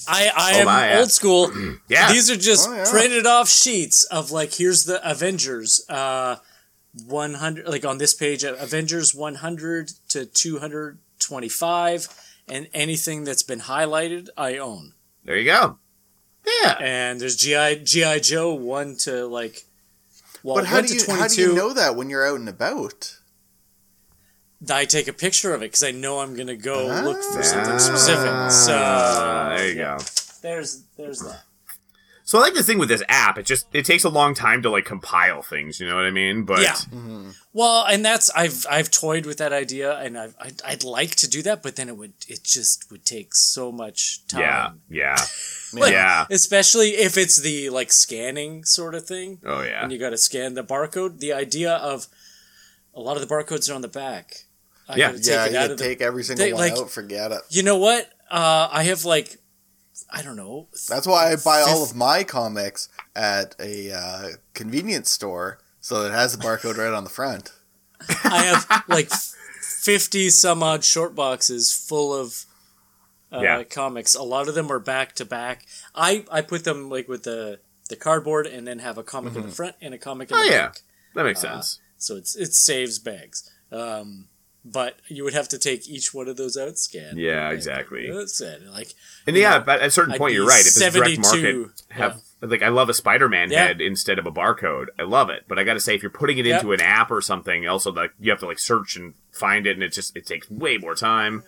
I 0.08 0.30
I 0.36 0.52
Oh 0.56 0.58
am 0.60 0.66
my, 0.66 0.90
yeah. 0.90 0.98
old 0.98 1.10
school. 1.10 1.52
yeah. 1.88 2.12
These 2.12 2.30
are 2.30 2.36
just 2.36 2.68
Oh, 2.68 2.74
yeah. 2.74 2.90
printed 2.90 3.26
off 3.26 3.48
sheets 3.48 4.04
of 4.04 4.30
like 4.30 4.52
here's 4.54 4.84
the 4.84 5.00
Avengers. 5.08 5.84
Uh 5.88 6.36
100 7.06 7.66
like 7.68 7.84
on 7.84 7.98
this 7.98 8.14
page 8.14 8.44
uh, 8.44 8.54
Avengers 8.58 9.14
100 9.14 9.88
to 10.08 10.26
225 10.26 12.08
and 12.48 12.68
anything 12.74 13.24
that's 13.24 13.42
been 13.44 13.60
highlighted 13.60 14.28
I 14.36 14.56
own. 14.58 14.94
there 15.24 15.36
you 15.36 15.44
go 15.44 15.78
yeah 16.64 16.76
And 16.80 17.20
there's 17.20 17.36
GI 17.36 17.82
GI 17.84 18.20
Joe 18.20 18.54
1 18.54 18.96
to 19.04 19.26
like 19.26 19.64
well 20.42 20.56
But 20.56 20.66
how 20.66 20.76
1 20.76 20.82
do 20.84 20.88
to 20.88 20.94
you 20.94 21.00
22 21.04 21.20
how 21.22 21.28
do 21.28 21.40
you 21.42 21.54
know 21.54 21.72
that 21.74 21.94
when 21.96 22.10
you're 22.10 22.26
out 22.26 22.40
and 22.40 22.48
about? 22.48 23.16
I 24.70 24.84
take 24.84 25.06
a 25.08 25.12
picture 25.12 25.54
of 25.54 25.62
it 25.62 25.70
cuz 25.72 25.82
I 25.84 25.90
know 25.92 26.20
I'm 26.20 26.34
going 26.34 26.46
to 26.48 26.56
go 26.56 26.86
look 27.04 27.22
for 27.22 27.42
something 27.42 27.74
Ah. 27.74 27.78
specific. 27.78 28.50
So 28.50 29.54
there 29.56 29.68
you 29.68 29.74
go 29.76 29.98
there's 30.42 30.82
there's 30.96 31.20
that. 31.20 31.42
So 32.30 32.38
i 32.38 32.42
like 32.42 32.54
this 32.54 32.66
thing 32.66 32.78
with 32.78 32.88
this 32.88 33.02
app 33.08 33.36
it 33.38 33.44
just 33.46 33.66
it 33.72 33.84
takes 33.84 34.04
a 34.04 34.08
long 34.08 34.34
time 34.34 34.62
to 34.62 34.70
like 34.70 34.84
compile 34.84 35.42
things 35.42 35.80
you 35.80 35.86
know 35.88 35.96
what 35.96 36.04
i 36.04 36.10
mean 36.10 36.44
but 36.44 36.60
Yeah. 36.62 36.76
Well, 37.52 37.84
and 37.84 38.04
that's 38.04 38.30
I've 38.30 38.64
I've 38.70 38.92
toyed 38.92 39.26
with 39.26 39.38
that 39.38 39.52
idea, 39.52 39.98
and 39.98 40.16
I've, 40.16 40.36
I'd 40.40 40.62
I'd 40.64 40.84
like 40.84 41.16
to 41.16 41.28
do 41.28 41.42
that, 41.42 41.64
but 41.64 41.74
then 41.74 41.88
it 41.88 41.96
would 41.96 42.12
it 42.28 42.44
just 42.44 42.88
would 42.92 43.04
take 43.04 43.34
so 43.34 43.72
much 43.72 44.24
time. 44.28 44.40
yeah 44.42 44.70
yeah 44.88 45.16
Like, 45.72 45.90
yeah 45.92 46.26
Especially 46.30 46.90
if 46.90 47.18
it's 47.18 47.36
the 47.42 47.70
like 47.70 47.90
scanning 47.90 48.64
sort 48.64 48.94
of 48.94 49.04
thing, 49.04 49.40
oh 49.44 49.62
yeah 49.62 49.82
and 49.82 49.90
you 49.92 49.98
got 49.98 50.10
to 50.10 50.16
scan 50.18 50.54
the 50.54 50.62
barcode. 50.62 51.18
The 51.18 51.32
idea 51.32 51.72
of 51.74 52.06
a 52.94 53.00
lot 53.00 53.16
of 53.16 53.26
the 53.26 53.34
barcodes 53.34 53.68
are 53.68 53.74
on 53.74 53.82
the 53.82 53.88
back. 53.88 54.44
I 54.88 54.94
Yeah. 54.96 55.06
gotta 55.08 55.18
take 55.18 55.26
Yeah, 55.32 55.44
it 55.46 55.52
you 55.52 55.58
out 55.58 55.62
gotta 55.62 55.74
the- 55.74 55.84
take 55.84 56.00
every 56.00 56.22
single 56.22 56.46
they, 56.46 56.52
one 56.52 56.60
like- 56.70 56.78
out. 56.78 56.90
Forget 56.90 57.32
it. 57.32 57.40
You 57.50 57.64
know 57.64 57.78
what? 57.78 58.08
Uh, 58.30 58.68
I 58.70 58.84
have 58.84 59.04
like 59.04 59.38
I 60.12 60.22
don't 60.22 60.36
know. 60.36 60.68
That's 60.88 61.06
why 61.06 61.30
I 61.32 61.36
buy 61.36 61.60
all 61.60 61.84
of 61.84 61.94
my 61.94 62.24
comics 62.24 62.88
at 63.14 63.54
a 63.60 63.92
uh, 63.92 64.28
convenience 64.54 65.10
store, 65.10 65.58
so 65.80 66.04
it 66.04 66.10
has 66.12 66.36
the 66.36 66.42
barcode 66.44 66.76
right 66.76 66.92
on 66.92 67.04
the 67.04 67.10
front. 67.10 67.52
I 68.24 68.44
have 68.44 68.84
like 68.88 69.10
fifty 69.60 70.30
some 70.30 70.62
odd 70.62 70.84
short 70.84 71.14
boxes 71.14 71.72
full 71.72 72.14
of 72.14 72.44
uh, 73.32 73.40
Yeah. 73.42 73.62
comics. 73.64 74.14
A 74.14 74.22
lot 74.22 74.48
of 74.48 74.54
them 74.54 74.70
are 74.72 74.78
back 74.80 75.14
to 75.16 75.24
back. 75.24 75.66
I 75.94 76.24
I 76.30 76.40
put 76.42 76.64
them 76.64 76.88
like 76.90 77.08
with 77.08 77.22
the 77.24 77.60
the 77.88 77.96
cardboard 77.96 78.46
and 78.46 78.66
then 78.66 78.78
have 78.80 78.98
a 78.98 79.02
comic 79.02 79.34
in 79.36 79.42
the 79.42 79.48
front 79.52 79.76
and 79.80 79.92
a 79.94 79.98
comic 79.98 80.30
in 80.30 80.36
Oh, 80.36 80.44
the 80.44 80.50
yeah. 80.50 80.66
back. 80.66 80.82
that 81.14 81.24
makes 81.24 81.44
Uh, 81.44 81.54
sense 81.54 81.78
So 81.98 82.16
it's 82.16 82.34
it 82.36 82.54
saves 82.54 82.98
bags. 82.98 83.50
Um, 83.70 84.28
but 84.64 84.96
you 85.08 85.24
would 85.24 85.34
have 85.34 85.48
to 85.48 85.58
take 85.58 85.88
each 85.88 86.12
one 86.12 86.28
of 86.28 86.36
those 86.36 86.56
out, 86.56 86.78
scan. 86.78 87.16
Yeah, 87.16 87.46
and 87.46 87.54
exactly. 87.54 88.10
That's 88.10 88.40
it. 88.40 88.62
Like 88.66 88.94
And 89.26 89.36
yeah, 89.36 89.58
know, 89.58 89.64
but 89.64 89.80
at 89.80 89.86
a 89.86 89.90
certain 89.90 90.16
point, 90.16 90.34
you're 90.34 90.46
right. 90.46 90.60
If 90.60 90.66
it's 90.66 90.80
a 90.80 90.90
direct 90.90 91.18
market, 91.18 91.68
have 91.90 92.20
like 92.42 92.62
I 92.62 92.68
love 92.68 92.88
a 92.88 92.94
Spider-Man 92.94 93.50
Yeah. 93.50 93.66
head 93.66 93.80
instead 93.80 94.18
of 94.18 94.26
a 94.26 94.32
barcode. 94.32 94.86
I 94.98 95.02
love 95.02 95.30
it, 95.30 95.44
but 95.48 95.58
I 95.58 95.64
got 95.64 95.74
to 95.74 95.80
say, 95.80 95.94
if 95.94 96.02
you're 96.02 96.10
putting 96.10 96.38
it 96.38 96.46
Yep. 96.46 96.60
into 96.60 96.72
an 96.72 96.80
app 96.80 97.10
or 97.10 97.20
something, 97.20 97.66
also 97.68 97.92
like 97.92 98.12
you 98.20 98.30
have 98.30 98.40
to 98.40 98.46
like 98.46 98.58
search 98.58 98.96
and 98.96 99.14
find 99.32 99.66
it, 99.66 99.72
and 99.72 99.82
it 99.82 99.92
just 99.92 100.16
it 100.16 100.26
takes 100.26 100.50
way 100.50 100.76
more 100.78 100.94
time. 100.94 101.42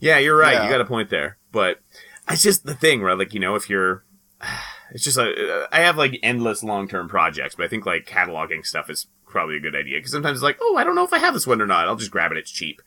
Yeah, 0.00 0.18
you're 0.18 0.36
right. 0.36 0.54
Yeah. 0.54 0.64
You 0.64 0.70
got 0.70 0.80
a 0.80 0.84
point 0.86 1.10
there, 1.10 1.38
but 1.52 1.80
it's 2.28 2.42
just 2.42 2.64
the 2.66 2.74
thing, 2.74 3.02
right? 3.02 3.16
Like 3.16 3.34
you 3.34 3.40
know, 3.40 3.54
if 3.54 3.70
you're, 3.70 4.04
it's 4.90 5.04
just 5.04 5.16
a, 5.18 5.68
I 5.72 5.80
have 5.80 5.96
like 5.96 6.18
endless 6.22 6.62
long-term 6.62 7.08
projects, 7.08 7.54
but 7.54 7.64
I 7.64 7.68
think 7.68 7.86
like 7.86 8.06
cataloging 8.06 8.64
stuff 8.66 8.90
is 8.90 9.06
probably 9.32 9.56
a 9.56 9.60
good 9.60 9.74
idea 9.74 9.98
because 9.98 10.12
sometimes 10.12 10.38
it's 10.38 10.44
like, 10.44 10.58
oh, 10.60 10.76
I 10.76 10.84
don't 10.84 10.94
know 10.94 11.04
if 11.04 11.12
I 11.12 11.18
have 11.18 11.34
this 11.34 11.46
one 11.46 11.60
or 11.60 11.66
not. 11.66 11.88
I'll 11.88 11.96
just 11.96 12.12
grab 12.12 12.30
it. 12.30 12.38
It's 12.38 12.50
cheap, 12.50 12.80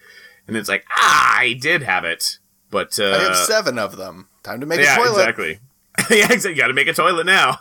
and 0.48 0.56
it's 0.56 0.70
like, 0.70 0.86
ah, 0.92 1.40
I 1.40 1.54
did 1.54 1.84
have 1.84 2.06
it, 2.06 2.38
but 2.70 2.98
uh, 3.00 3.12
I 3.12 3.24
have 3.24 3.36
seven 3.36 3.78
of 3.78 3.98
them. 3.98 4.30
Time 4.44 4.62
to 4.62 4.66
make 4.66 4.80
yeah, 4.80 4.94
a 4.94 4.98
toilet. 4.98 5.20
exactly. 5.20 5.60
yeah, 6.18 6.32
exactly. 6.32 6.52
You 6.52 6.58
got 6.58 6.68
to 6.68 6.74
make 6.74 6.88
a 6.88 6.94
toilet 6.94 7.26
now. 7.26 7.60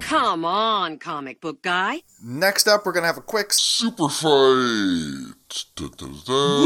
Come 0.00 0.44
on, 0.44 0.98
comic 0.98 1.40
book 1.40 1.62
guy. 1.62 2.02
Next 2.22 2.66
up, 2.68 2.84
we're 2.84 2.92
gonna 2.92 3.06
have 3.06 3.16
a 3.16 3.22
quick. 3.22 3.52
Super 3.52 4.08
fight. 4.08 5.32
Da-da-da. 5.74 6.62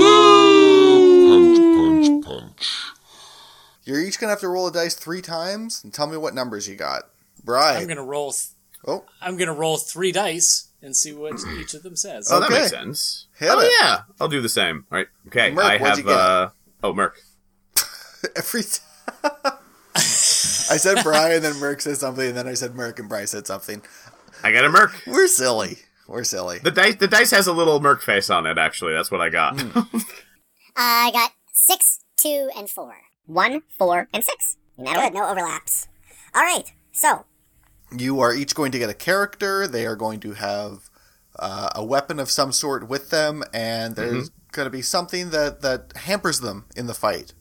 Punch, 1.28 1.58
punch, 1.58 2.24
punch. 2.24 2.84
You're 3.84 4.00
each 4.00 4.18
gonna 4.18 4.30
have 4.30 4.40
to 4.40 4.48
roll 4.48 4.66
a 4.66 4.72
dice 4.72 4.94
three 4.94 5.22
times 5.22 5.84
and 5.84 5.94
tell 5.94 6.08
me 6.08 6.16
what 6.16 6.34
numbers 6.34 6.68
you 6.68 6.74
got. 6.74 7.04
Brian. 7.44 7.80
I'm 7.80 7.86
gonna 7.86 8.02
roll. 8.02 8.34
Th- 8.86 8.98
Oh, 8.98 9.04
I'm 9.20 9.36
gonna 9.36 9.52
roll 9.52 9.76
three 9.78 10.12
dice 10.12 10.68
and 10.80 10.96
see 10.96 11.12
what 11.12 11.40
each 11.58 11.74
of 11.74 11.82
them 11.82 11.96
says. 11.96 12.28
Oh, 12.30 12.38
that 12.40 12.50
makes 12.50 12.70
sense. 12.70 13.26
Hit 13.36 13.50
oh 13.52 13.60
it. 13.60 13.72
yeah, 13.80 13.98
I'll 14.20 14.28
do 14.28 14.40
the 14.40 14.48
same. 14.48 14.86
All 14.92 14.98
right. 14.98 15.08
Okay. 15.26 15.50
Merc, 15.50 15.64
I 15.64 15.78
have. 15.78 15.98
you 15.98 16.04
get? 16.04 16.12
uh 16.12 16.48
Oh, 16.82 16.92
Merc. 16.94 17.16
every. 18.36 18.62
T- 18.62 18.78
I 19.94 20.76
said 20.78 20.98
Brian, 21.02 21.42
then 21.42 21.58
Merc 21.58 21.80
said 21.80 21.96
something, 21.96 22.28
and 22.28 22.36
then 22.36 22.46
I 22.46 22.54
said 22.54 22.74
Merc, 22.74 22.98
and 22.98 23.08
Bryce 23.08 23.30
said 23.30 23.46
something. 23.46 23.82
I 24.42 24.52
got 24.52 24.64
a 24.64 24.68
Merc. 24.68 24.92
We're 25.06 25.26
silly. 25.28 25.78
We're 26.06 26.24
silly. 26.24 26.58
The 26.58 26.70
dice. 26.70 26.96
The 26.96 27.08
dice 27.08 27.30
has 27.32 27.46
a 27.46 27.52
little 27.52 27.80
Merc 27.80 28.02
face 28.02 28.30
on 28.30 28.46
it. 28.46 28.58
Actually, 28.58 28.92
that's 28.94 29.10
what 29.10 29.20
I 29.20 29.28
got. 29.30 29.60
Hmm. 29.60 29.98
I 30.76 31.10
got 31.12 31.32
six, 31.52 32.00
two, 32.16 32.50
and 32.56 32.68
four. 32.70 32.94
One, 33.26 33.62
four, 33.78 34.08
and 34.12 34.22
six. 34.22 34.56
Not 34.78 34.96
good. 34.96 35.14
No 35.14 35.28
overlaps. 35.28 35.88
All 36.34 36.42
right. 36.42 36.72
So 36.92 37.24
You 37.96 38.20
are 38.20 38.34
each 38.34 38.54
going 38.54 38.72
to 38.72 38.78
get 38.78 38.90
a 38.90 38.94
character. 38.94 39.66
They 39.68 39.86
are 39.86 39.96
going 39.96 40.20
to 40.20 40.32
have 40.34 40.90
uh, 41.38 41.68
a 41.74 41.84
weapon 41.84 42.18
of 42.18 42.30
some 42.30 42.52
sort 42.52 42.88
with 42.88 43.10
them, 43.10 43.44
and 43.52 43.94
there's 43.94 44.30
going 44.52 44.66
to 44.66 44.70
be 44.70 44.82
something 44.82 45.30
that, 45.30 45.60
that 45.62 45.92
hampers 45.96 46.40
them 46.40 46.64
in 46.76 46.86
the 46.86 46.94
fight. 46.94 47.34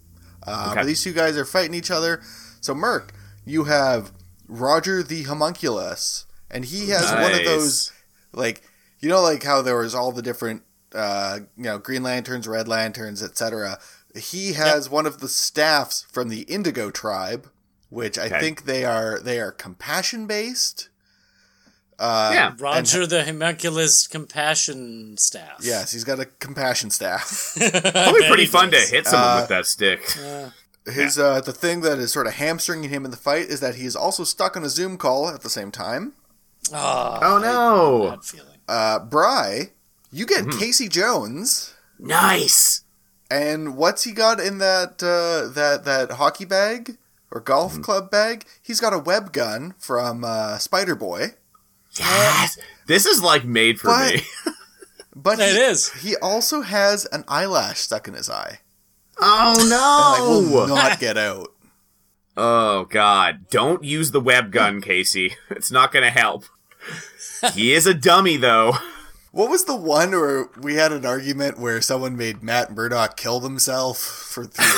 Uh, 0.46 0.74
Okay. 0.74 0.86
These 0.86 1.04
two 1.04 1.14
guys 1.14 1.38
are 1.38 1.46
fighting 1.46 1.74
each 1.74 1.90
other. 1.90 2.22
So, 2.62 2.76
Merc, 2.76 3.14
you 3.46 3.64
have 3.66 4.12
Roger 4.48 5.02
the 5.02 5.24
Homunculus, 5.24 6.26
and 6.52 6.66
he 6.66 6.90
has 6.90 7.12
one 7.12 7.32
of 7.34 7.46
those, 7.46 7.92
like, 8.34 8.62
you 9.00 9.10
know, 9.10 9.22
like 9.22 9.44
how 9.44 9.62
there 9.62 9.78
was 9.78 9.96
all 9.96 10.12
the 10.12 10.22
different, 10.22 10.62
uh, 10.94 11.40
you 11.58 11.64
know, 11.64 11.78
Green 11.80 12.04
Lanterns, 12.04 12.48
Red 12.48 12.68
Lanterns, 12.68 13.24
etc. 13.24 13.80
He 14.16 14.54
has 14.54 14.90
one 14.90 15.06
of 15.06 15.20
the 15.20 15.28
staffs 15.28 16.06
from 16.12 16.30
the 16.30 16.42
Indigo 16.44 16.92
tribe, 16.92 17.50
which 17.96 18.18
I 18.20 18.26
Okay. 18.26 18.40
think 18.40 18.66
they 18.66 18.84
are 18.86 19.20
they 19.20 19.40
are 19.40 19.52
compassion 19.52 20.28
based. 20.28 20.90
Uh, 21.98 22.32
yeah. 22.34 22.54
Roger 22.60 23.08
the 23.08 23.24
Homunculus 23.24 24.06
Compassion 24.08 25.16
Staff. 25.18 25.60
Yes, 25.62 25.94
he's 25.94 26.04
got 26.04 26.20
a 26.20 26.26
compassion 26.26 26.90
staff. 26.90 27.56
It'll 27.62 28.14
be 28.14 28.28
pretty 28.28 28.48
fun 28.48 28.70
to 28.72 28.78
hit 28.80 29.08
someone 29.08 29.30
Uh, 29.30 29.40
with 29.42 29.50
that 29.50 29.66
stick. 29.66 30.02
His 30.86 31.18
uh, 31.18 31.40
the 31.42 31.54
thing 31.54 31.82
that 31.82 31.98
is 31.98 32.12
sort 32.12 32.28
of 32.28 32.34
hamstringing 32.34 32.90
him 32.90 33.06
in 33.06 33.12
the 33.12 33.18
fight 33.18 33.46
is 33.48 33.60
that 33.62 33.76
he 33.76 33.86
is 33.86 33.96
also 33.96 34.24
stuck 34.26 34.56
on 34.58 34.64
a 34.66 34.70
Zoom 34.70 34.98
call 34.98 35.30
at 35.30 35.42
the 35.42 35.50
same 35.50 35.72
time. 35.72 36.14
Oh, 36.74 37.20
oh 37.22 37.38
no! 37.40 38.10
bad 38.12 38.24
feeling. 38.26 38.60
Uh, 38.68 39.00
Bry, 39.00 39.72
you 40.12 40.26
get 40.26 40.44
Mm-hmm. 40.46 40.60
Casey 40.60 40.90
Jones, 40.90 41.74
Nice. 41.98 42.82
and 43.32 43.78
what's 43.78 44.04
he 44.04 44.12
got 44.12 44.40
in 44.42 44.58
that 44.60 45.02
uh, 45.02 45.48
that 45.54 45.86
that 45.86 46.12
hockey 46.18 46.46
bag 46.46 46.98
or 47.32 47.40
golf 47.42 47.74
Mm-hmm. 47.74 47.82
club 47.84 48.12
bag? 48.12 48.46
He's 48.62 48.80
got 48.82 48.94
a 48.94 49.00
web 49.00 49.32
gun 49.34 49.74
from 49.80 50.24
uh, 50.24 50.58
Spider 50.58 50.96
Boy, 50.96 51.36
Yes. 51.98 52.58
This 52.88 53.06
is 53.06 53.22
like 53.24 53.46
made 53.46 53.80
for 53.80 53.88
But- 53.88 54.16
me. 54.16 54.22
but 55.16 55.40
It 55.40 55.56
he, 55.56 55.62
is. 55.62 55.92
he 55.94 56.16
also 56.18 56.62
has 56.62 57.06
an 57.06 57.24
eyelash 57.28 57.80
stuck 57.80 58.08
in 58.08 58.14
his 58.16 58.30
eye, 58.30 58.60
Oh 59.20 59.56
and 59.60 59.74
I 59.74 60.20
will 60.52 60.68
no! 60.68 60.76
not 60.76 61.00
get 61.00 61.18
out. 61.18 61.54
Oh 62.38 62.84
god! 62.86 63.48
Don't 63.50 63.82
use 63.84 64.12
the 64.12 64.20
web 64.20 64.52
gun, 64.52 64.82
Casey. 64.82 65.36
It's 65.50 65.72
not 65.72 65.94
gonna 65.94 66.10
help. 66.12 66.44
He 67.54 67.74
is 67.74 67.88
a 67.88 67.94
dummy, 67.94 68.36
though. 68.38 68.74
What 69.36 69.50
was 69.50 69.66
the 69.66 69.76
one 69.76 70.12
where 70.12 70.48
we 70.62 70.76
had 70.76 70.94
an 70.94 71.06
argument 71.06 71.60
where 71.60 71.82
someone 71.82 72.16
made 72.16 72.42
Matt 72.42 72.74
Murdock 72.74 73.18
kill 73.18 73.42
himself 73.42 73.98
for 73.98 74.46
three 74.46 74.66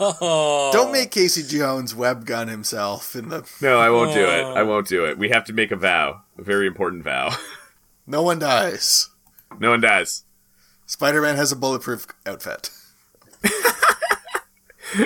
Oh. 0.00 0.70
Don't 0.72 0.92
make 0.92 1.10
Casey 1.10 1.42
Jones 1.42 1.94
web 1.94 2.24
gun 2.24 2.48
himself 2.48 3.14
in 3.14 3.28
the 3.28 3.46
No, 3.60 3.78
I 3.78 3.90
won't 3.90 4.14
do 4.14 4.24
it. 4.24 4.44
I 4.44 4.62
oh. 4.62 4.64
won't 4.64 4.88
do 4.88 5.04
it. 5.04 5.18
We 5.18 5.28
have 5.28 5.44
to 5.44 5.52
make 5.52 5.70
a 5.70 5.76
vow, 5.76 6.22
a 6.38 6.42
very 6.42 6.66
important 6.66 7.04
vow. 7.04 7.36
No 8.06 8.22
one 8.22 8.38
dies. 8.38 9.10
No 9.58 9.70
one 9.70 9.80
dies. 9.80 10.24
Spider 10.86 11.20
Man 11.20 11.36
has 11.36 11.52
a 11.52 11.56
bulletproof 11.56 12.06
outfit. 12.24 12.70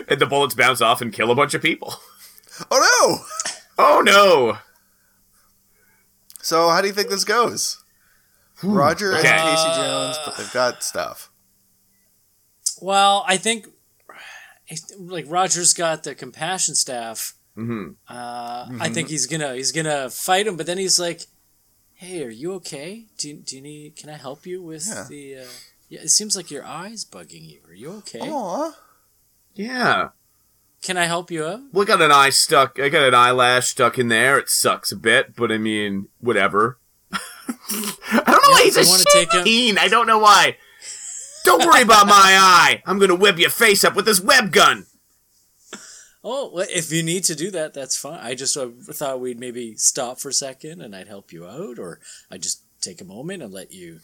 And 0.07 0.21
the 0.21 0.27
bullets 0.27 0.55
bounce 0.55 0.81
off 0.81 1.01
and 1.01 1.13
kill 1.13 1.33
a 1.33 1.35
bunch 1.35 1.55
of 1.55 1.63
people. 1.63 1.95
Oh 2.71 2.79
no! 2.79 3.25
Oh 3.79 4.03
no! 4.03 4.59
No! 6.41 6.45
So 6.45 6.69
how 6.71 6.81
do 6.81 6.89
you 6.89 6.95
think 6.95 7.09
this 7.09 7.25
goes? 7.25 7.83
Roger 8.63 9.17
Okay. 9.17 9.29
and 9.29 9.41
Casey 9.49 9.71
Jones, 9.81 10.19
but 10.25 10.37
they've 10.37 10.53
got 10.53 10.83
stuff. 10.85 11.31
Well, 12.81 13.25
I 13.27 13.37
think 13.37 13.67
like 14.99 15.25
Roger's 15.29 15.73
got 15.75 16.05
the 16.05 16.15
compassion 16.15 16.75
staff. 16.75 17.35
hmm 17.55 17.91
Uh, 18.09 18.69
I 18.81 18.89
think 18.91 19.09
he's 19.09 19.27
gonna 19.27 19.55
he's 19.55 19.73
gonna 19.73 20.11
fight 20.11 20.47
him, 20.47 20.57
but 20.57 20.67
then 20.67 20.79
he's 20.79 20.99
like, 21.01 21.23
"Hey, 21.95 22.23
are 22.25 22.31
you 22.31 22.53
okay? 22.55 23.07
Do 23.19 23.29
you, 23.29 23.35
do 23.37 23.57
you 23.57 23.63
need? 23.63 23.97
Can 23.97 24.09
I 24.11 24.17
help 24.17 24.47
you 24.47 24.63
with 24.63 24.87
Yeah. 24.87 25.05
the? 25.09 25.37
Uh, 25.39 25.47
yeah, 25.89 26.01
it 26.03 26.11
seems 26.11 26.37
like 26.37 26.51
your 26.51 26.65
eyes 26.65 27.05
bugging 27.05 27.49
you. 27.51 27.61
Are 27.67 27.75
you 27.75 27.91
okay? 27.99 28.21
Aw. 28.21 28.73
Yeah. 29.55 30.09
Can 30.83 30.97
I 30.97 31.05
help 31.05 31.31
you 31.31 31.45
out? 31.45 31.61
We 31.73 31.85
got 31.85 32.01
an 32.01 32.11
eye 32.11 32.31
stuck. 32.31 32.79
I 32.81 32.89
got 32.89 33.07
an 33.07 33.15
eyelash 33.15 33.69
stuck 33.69 33.99
in 33.99 34.09
there. 34.09 34.39
It 34.39 34.49
sucks 34.49 34.91
a 34.91 34.97
bit, 34.97 35.37
but 35.37 35.53
I 35.53 35.59
mean, 35.59 36.09
whatever. 36.21 36.79
I 37.13 38.23
don't 38.27 38.27
know 38.27 38.51
why 38.51 38.63
he's 38.65 38.77
you 38.77 38.83
a 38.83 38.87
wanna 38.87 39.05
take 39.13 39.33
him- 39.35 39.45
sheen. 39.45 39.79
I 39.79 39.89
don't 39.89 40.07
know 40.07 40.19
why. 40.19 40.57
Don't 41.45 41.65
worry 41.67 41.83
about 41.83 42.07
my 42.07 42.13
eye. 42.15 42.83
I'm 42.87 42.99
gonna 42.99 43.15
whip 43.15 43.39
your 43.39 43.51
face 43.51 43.85
up 43.85 43.95
with 43.95 44.07
this 44.07 44.21
web 44.21 44.53
gun. 44.53 44.87
Oh, 46.23 46.51
well, 46.53 46.67
if 46.71 46.93
you 46.93 47.03
need 47.03 47.25
to 47.25 47.35
do 47.35 47.51
that, 47.51 47.73
that's 47.73 47.97
fine. 47.97 48.21
I 48.21 48.35
just 48.35 48.55
uh, 48.57 48.69
thought 48.93 49.21
we'd 49.21 49.41
maybe 49.41 49.75
stop 49.77 50.19
for 50.21 50.29
a 50.29 50.35
second 50.35 50.83
and 50.83 50.95
I'd 50.95 51.09
help 51.09 51.33
you 51.33 51.47
out, 51.47 51.79
or 51.79 51.99
I'd 52.31 52.43
just 52.43 52.63
take 52.83 53.01
a 53.01 53.07
moment 53.07 53.43
and 53.43 53.53
let 53.55 53.73
you 53.73 54.01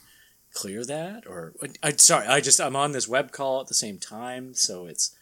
clear 0.55 0.83
that. 0.87 1.27
Or 1.27 1.53
I 1.83 1.93
sorry, 1.93 2.27
I 2.27 2.41
just 2.41 2.61
I'm 2.61 2.77
on 2.77 2.93
this 2.93 3.09
web 3.09 3.33
call 3.33 3.61
at 3.61 3.67
the 3.69 3.75
same 3.75 3.99
time, 3.99 4.55
so 4.55 4.87
it's 4.87 5.15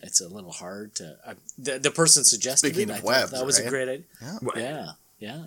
it's 0.00 0.20
a 0.20 0.28
little 0.28 0.52
hard 0.52 0.94
to. 0.96 1.16
I, 1.26 1.34
the 1.56 1.78
the 1.78 1.90
person 1.90 2.24
suggested 2.24 2.74
Speaking 2.74 2.90
it. 2.90 2.98
of 2.98 3.04
I 3.04 3.06
webs, 3.06 3.30
that 3.32 3.44
was 3.44 3.58
right? 3.58 3.66
a 3.66 3.70
great 3.70 3.88
idea. 3.88 4.04
Yeah. 4.20 4.38
Yeah, 4.56 4.86
yeah. 5.18 5.44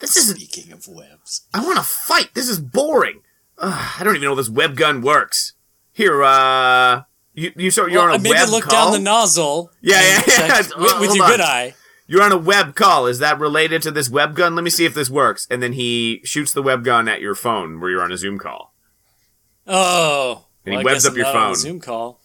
This 0.00 0.16
isn't. 0.16 0.36
Speaking 0.38 0.72
of 0.72 0.86
webs, 0.88 1.46
I 1.54 1.64
want 1.64 1.76
to 1.78 1.84
fight. 1.84 2.30
This 2.34 2.48
is 2.48 2.58
boring. 2.60 3.20
Ugh, 3.58 3.94
I 4.00 4.04
don't 4.04 4.16
even 4.16 4.26
know 4.28 4.34
this 4.34 4.50
web 4.50 4.76
gun 4.76 5.00
works. 5.02 5.52
Here, 5.92 6.24
uh, 6.24 7.02
you 7.32 7.52
you 7.56 7.70
so 7.70 7.86
you're 7.86 8.02
well, 8.02 8.14
on 8.14 8.20
a 8.20 8.22
maybe 8.22 8.34
web 8.34 8.48
look 8.48 8.64
call. 8.64 8.90
down 8.90 8.92
the 8.92 8.98
nozzle. 8.98 9.70
Yeah, 9.80 10.00
yeah, 10.02 10.22
yeah. 10.26 10.62
check 10.62 10.76
with, 10.76 11.00
with 11.00 11.14
your 11.14 11.24
on. 11.24 11.30
good 11.30 11.40
eye. 11.40 11.74
You're 12.06 12.22
on 12.22 12.32
a 12.32 12.36
web 12.36 12.74
call. 12.74 13.06
Is 13.06 13.18
that 13.20 13.38
related 13.38 13.80
to 13.82 13.90
this 13.90 14.10
web 14.10 14.34
gun? 14.36 14.54
Let 14.54 14.62
me 14.62 14.68
see 14.70 14.84
if 14.84 14.92
this 14.92 15.08
works. 15.08 15.46
And 15.50 15.62
then 15.62 15.72
he 15.72 16.20
shoots 16.22 16.52
the 16.52 16.62
web 16.62 16.84
gun 16.84 17.08
at 17.08 17.22
your 17.22 17.34
phone 17.34 17.80
where 17.80 17.88
you're 17.90 18.02
on 18.02 18.12
a 18.12 18.18
Zoom 18.18 18.38
call. 18.38 18.74
Oh, 19.66 20.44
And 20.66 20.72
he 20.72 20.76
well, 20.76 20.80
I 20.80 20.84
webs 20.92 21.04
guess 21.04 21.06
up 21.06 21.12
I'm 21.12 21.16
your 21.18 21.26
not 21.26 21.36
on 21.36 21.42
a 21.42 21.46
phone. 21.46 21.54
Zoom 21.56 21.80
call. 21.80 22.20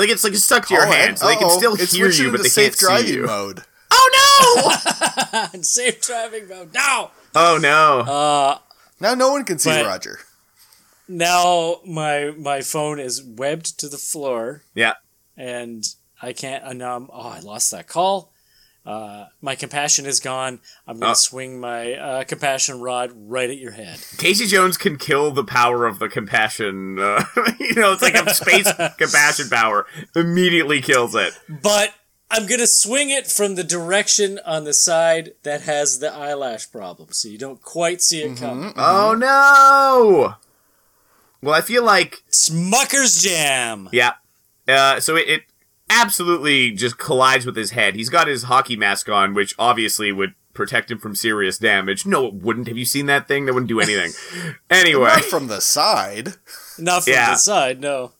Like 0.00 0.08
it's 0.08 0.24
like 0.24 0.34
stuck 0.34 0.66
to 0.68 0.74
your 0.74 0.86
Oh, 0.86 0.90
hand, 0.90 1.18
so 1.18 1.26
they 1.26 1.36
can 1.36 1.50
still 1.50 1.74
It's 1.74 1.92
hear 1.92 2.08
you, 2.08 2.30
but 2.30 2.40
into 2.40 2.42
they 2.44 2.62
can't 2.62 2.72
safe 2.74 2.78
driving 2.78 3.06
see 3.06 3.14
you. 3.16 3.26
mode. 3.26 3.62
Oh 3.92 4.70
no! 5.52 5.62
Safe 5.62 6.00
driving 6.00 6.48
mode. 6.48 6.72
No. 6.74 7.10
oh 7.34 7.58
no! 7.60 8.00
Uh, 8.00 8.58
Now 8.98 9.14
no 9.14 9.30
one 9.30 9.44
can 9.44 9.58
see 9.58 9.68
But- 9.70 9.84
Roger. 9.86 10.18
now 11.06 11.80
my 11.84 12.32
my 12.38 12.62
phone 12.62 12.98
is 12.98 13.22
webbed 13.22 13.78
to 13.80 13.88
the 13.88 13.98
floor 13.98 14.62
yeah. 14.74 14.94
and 15.36 15.84
I 16.22 16.32
can't 16.32 16.64
and 16.64 16.78
now 16.78 16.96
I'm, 16.96 17.08
oh 17.12 17.28
I 17.28 17.40
lost 17.40 17.70
that 17.72 17.86
call. 17.86 18.32
Uh, 18.90 19.26
my 19.40 19.54
compassion 19.54 20.04
is 20.06 20.18
gone. 20.18 20.58
I'm 20.86 20.98
gonna 20.98 21.12
Oh. 21.12 21.14
swing 21.14 21.60
my 21.60 21.92
uh, 21.94 22.24
compassion 22.24 22.80
rod 22.80 23.12
right 23.14 23.48
at 23.48 23.58
your 23.58 23.70
head. 23.72 24.00
Casey 24.18 24.46
Jones 24.46 24.76
can 24.76 24.96
kill 24.98 25.30
the 25.30 25.44
power 25.44 25.86
of 25.86 25.98
the 26.00 26.08
compassion. 26.08 26.98
Uh, 26.98 27.24
you 27.60 27.74
know, 27.74 27.92
it's 27.92 28.02
like 28.02 28.14
a 28.14 28.34
space 28.34 28.68
compassion 28.98 29.48
power. 29.48 29.86
Immediately 30.16 30.80
kills 30.82 31.14
it. 31.14 31.32
But 31.48 31.94
I'm 32.32 32.46
gonna 32.46 32.66
swing 32.66 33.10
it 33.10 33.26
from 33.28 33.54
the 33.54 33.62
direction 33.64 34.40
on 34.44 34.64
the 34.64 34.72
side 34.74 35.32
that 35.44 35.62
has 35.62 36.00
the 36.00 36.12
eyelash 36.12 36.70
problem, 36.72 37.12
so 37.12 37.28
you 37.28 37.38
don't 37.38 37.62
quite 37.62 38.02
see 38.02 38.22
it 38.22 38.38
coming. 38.38 38.72
Oh 38.76 39.14
no! 39.14 40.34
Well, 41.42 41.54
I 41.54 41.60
feel 41.60 41.84
like 41.84 42.22
Smucker's 42.30 43.22
jam. 43.22 43.88
Yeah. 43.92 44.14
Uh, 44.68 45.00
so 45.00 45.16
it, 45.16 45.28
it 45.28 45.42
absolutely 45.90 46.70
just 46.70 46.96
collides 46.98 47.44
with 47.44 47.56
his 47.56 47.72
head. 47.72 47.94
He's 47.94 48.08
got 48.08 48.28
his 48.28 48.44
hockey 48.44 48.76
mask 48.76 49.08
on, 49.08 49.34
which 49.34 49.54
obviously 49.58 50.12
would 50.12 50.34
protect 50.54 50.90
him 50.90 50.98
from 50.98 51.14
serious 51.14 51.58
damage. 51.58 52.06
No, 52.06 52.26
it 52.26 52.34
wouldn't. 52.34 52.68
Have 52.68 52.78
you 52.78 52.84
seen 52.84 53.06
that 53.06 53.28
thing? 53.28 53.46
That 53.46 53.52
wouldn't 53.54 53.68
do 53.68 53.80
anything. 53.80 54.12
anyway, 54.70 55.04
Not 55.16 55.24
from 55.24 55.46
the 55.48 55.60
side. 55.60 56.34
Not 56.78 57.04
from 57.04 57.12
Yeah. 57.12 57.30
the 57.32 57.36
side, 57.36 57.80
no. 57.80 58.12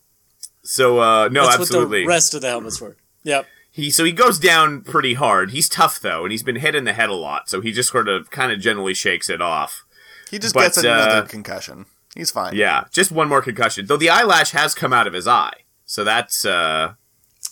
so 0.63 1.01
uh, 1.01 1.29
no, 1.29 1.45
That's 1.45 1.61
absolutely. 1.61 2.01
what 2.01 2.05
the 2.05 2.09
rest 2.09 2.35
of 2.35 2.41
the 2.43 2.49
helmet's 2.49 2.81
were. 2.81 2.97
Yep. 3.23 3.47
he 3.71 3.91
so 3.91 4.05
he 4.05 4.13
goes 4.13 4.39
down 4.39 4.81
pretty 4.83 5.15
hard. 5.15 5.51
He's 5.51 5.69
tough 5.69 6.01
though, 6.01 6.23
and 6.25 6.33
he's 6.33 6.43
been 6.43 6.57
hit 6.57 6.75
in 6.75 6.85
the 6.85 6.93
head 6.93 7.09
a 7.11 7.15
lot, 7.15 7.49
so 7.49 7.61
he 7.61 7.73
just 7.73 7.91
sort 7.91 8.09
of 8.09 8.31
kind 8.31 8.51
of 8.53 8.61
generally 8.61 8.95
shakes 8.95 9.29
it 9.29 9.41
off. 9.43 9.85
He 10.31 10.39
just 10.39 10.55
But, 10.55 10.61
gets 10.63 10.79
another 10.79 11.23
uh, 11.25 11.27
concussion. 11.27 11.87
He's 12.15 12.31
fine. 12.31 12.55
Yeah, 12.55 12.85
just 12.93 13.13
one 13.13 13.29
more 13.29 13.43
concussion. 13.43 13.87
Though 13.87 13.97
the 13.97 14.11
eyelash 14.11 14.51
has 14.53 14.75
come 14.75 14.93
out 14.93 15.07
of 15.07 15.13
his 15.13 15.27
eye, 15.29 15.65
so 15.85 16.03
that's 16.05 16.45
uh 16.45 16.95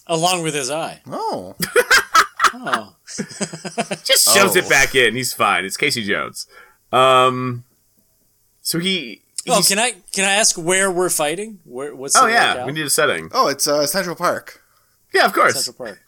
Along 0.09 0.43
with 0.43 0.55
his 0.55 0.71
eye. 0.71 1.03
Oh. 1.07 1.55
Oh. 2.55 2.95
just 3.07 4.35
shoves 4.35 4.57
Oh. 4.57 4.59
it 4.59 4.69
back 4.71 4.95
in. 4.95 5.15
He's 5.15 5.35
fine. 5.35 5.67
It's 5.67 5.77
Casey 5.77 6.03
Jones. 6.03 6.47
Um, 6.91 7.65
so 8.63 8.79
he. 8.79 9.21
Oh, 9.47 9.63
can 9.69 9.79
I 9.79 9.97
can 10.13 10.25
I 10.25 10.33
ask 10.33 10.57
where 10.57 10.91
we're 10.91 11.11
fighting? 11.11 11.59
Where 11.65 11.95
what's 11.95 12.17
oh 12.17 12.25
the 12.25 12.33
yeah, 12.33 12.53
locale? 12.55 12.67
we 12.67 12.73
need 12.73 12.87
a 12.87 12.91
setting. 12.91 13.29
Oh, 13.35 13.49
it's 13.49 13.69
uh, 13.69 13.87
Central 13.87 14.17
Park. 14.17 14.63
Yeah, 15.13 15.27
of 15.27 15.35
course. 15.35 15.63
Central 15.63 15.87
Park. 15.87 16.01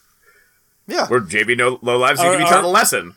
Yeah. 0.87 1.07
Where 1.09 1.21
JB 1.21 1.59
no 1.59 1.79
low 1.83 1.99
lives 1.99 2.21
need 2.21 2.27
Are- 2.27 2.33
to 2.33 2.39
be 2.39 2.45
are- 2.45 2.51
taught 2.51 2.65
a 2.65 2.69
lesson. 2.69 3.17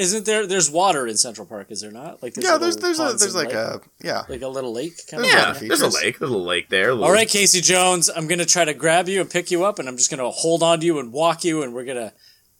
Isn't 0.00 0.24
there? 0.24 0.46
There's 0.46 0.70
water 0.70 1.06
in 1.06 1.16
Central 1.18 1.46
Park, 1.46 1.70
is 1.70 1.80
there 1.82 1.90
not? 1.90 2.22
Like 2.22 2.34
Yeah, 2.36 2.56
there's 2.56 2.76
there's 2.76 2.98
a 2.98 3.12
there's 3.18 3.34
like 3.34 3.48
lake? 3.48 3.56
a 3.56 3.80
yeah. 4.02 4.22
like 4.28 4.40
a 4.42 4.48
little 4.48 4.72
lake 4.72 4.94
kind 5.10 5.22
There's 5.22 5.34
of. 5.34 5.62
Yeah, 5.62 5.68
there's 5.68 5.80
a 5.82 5.88
lake. 5.88 6.18
There's 6.18 6.30
a 6.30 6.36
lake 6.38 6.68
there. 6.70 6.88
a 6.88 6.92
little- 6.92 7.04
All 7.04 7.12
right, 7.12 7.28
Casey 7.28 7.60
Jones, 7.60 8.08
I'm 8.08 8.26
gonna 8.26 8.46
try 8.46 8.64
to 8.64 8.72
grab 8.74 9.08
you 9.08 9.20
and 9.20 9.28
pick 9.30 9.50
you 9.50 9.64
up, 9.64 9.78
and 9.78 9.86
I'm 9.88 9.96
just 9.98 10.10
gonna 10.10 10.30
hold 10.30 10.62
on 10.62 10.80
to 10.80 10.86
you 10.86 10.98
and 10.98 11.12
walk 11.12 11.44
you, 11.44 11.62
and 11.62 11.74
we're 11.74 11.84
gonna 11.84 12.12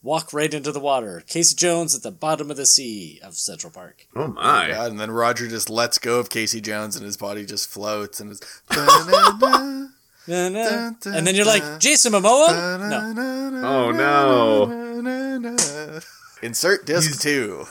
walk 0.03 0.33
right 0.35 0.53
into 0.53 0.70
the 0.72 0.81
water. 0.81 1.22
Casey 1.26 1.55
Jones 1.57 1.94
at 1.94 2.03
the 2.03 2.11
bottom 2.11 2.50
of 2.50 2.57
the 2.59 2.66
sea 2.66 3.18
of 3.24 3.35
Central 3.37 3.72
Park. 3.72 4.07
Oh 4.14 4.29
my! 4.29 4.68
God, 4.68 4.90
and 4.90 5.00
then 5.00 5.11
Roger 5.11 5.48
just 5.48 5.70
lets 5.70 5.96
go 5.98 6.18
of 6.20 6.29
Casey 6.31 6.61
Jones 6.61 6.94
and 6.96 7.05
his 7.07 7.16
body 7.16 7.44
just 7.46 7.70
floats 7.70 8.20
and 8.20 8.33
is 8.33 8.40
Da-na-na, 8.70 9.88
Na-na. 10.26 10.90
dun, 11.00 11.14
And 11.14 11.26
then 11.26 11.35
you're 11.35 11.46
like 11.46 11.81
Jason 11.81 12.12
Momoa. 12.12 12.79
No, 12.90 13.66
Oh 13.66 13.90
no! 13.92 16.11
Insert 16.42 16.87
disc 16.87 17.20
two. 17.20 17.66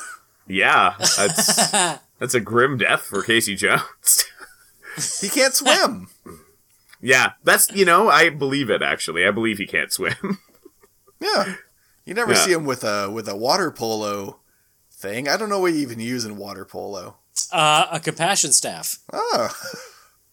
Yeah, 0.48 0.96
that's 1.18 1.72
that's 2.20 2.34
a 2.34 2.40
grim 2.40 2.78
death 2.78 3.02
for 3.02 3.22
Casey 3.24 3.56
Jones. 3.56 4.26
He 5.22 5.30
can't 5.30 5.54
swim. 5.54 6.10
yeah, 7.02 7.34
that's 7.44 7.72
you 7.72 7.86
know 7.86 8.10
I 8.10 8.30
believe 8.30 8.70
it 8.70 8.82
actually. 8.82 9.26
I 9.26 9.32
believe 9.32 9.58
he 9.60 9.66
can't 9.68 9.92
swim. 9.94 10.40
yeah. 11.20 11.56
You 12.06 12.14
never 12.16 12.34
Yeah. 12.34 12.40
see 12.40 12.52
him 12.52 12.66
with 12.66 12.84
a 12.84 13.10
with 13.12 13.28
a 13.30 13.36
water 13.36 13.72
polo 13.72 14.40
thing. 14.92 15.28
I 15.28 15.38
don't 15.38 15.50
know 15.50 15.60
what 15.60 15.74
you 15.74 15.80
even 15.80 16.00
use 16.00 16.26
in 16.26 16.36
water 16.38 16.66
polo. 16.66 17.18
uh, 17.54 17.88
a 17.92 18.00
compassion 18.00 18.52
staff. 18.52 18.98
Oh. 19.14 19.50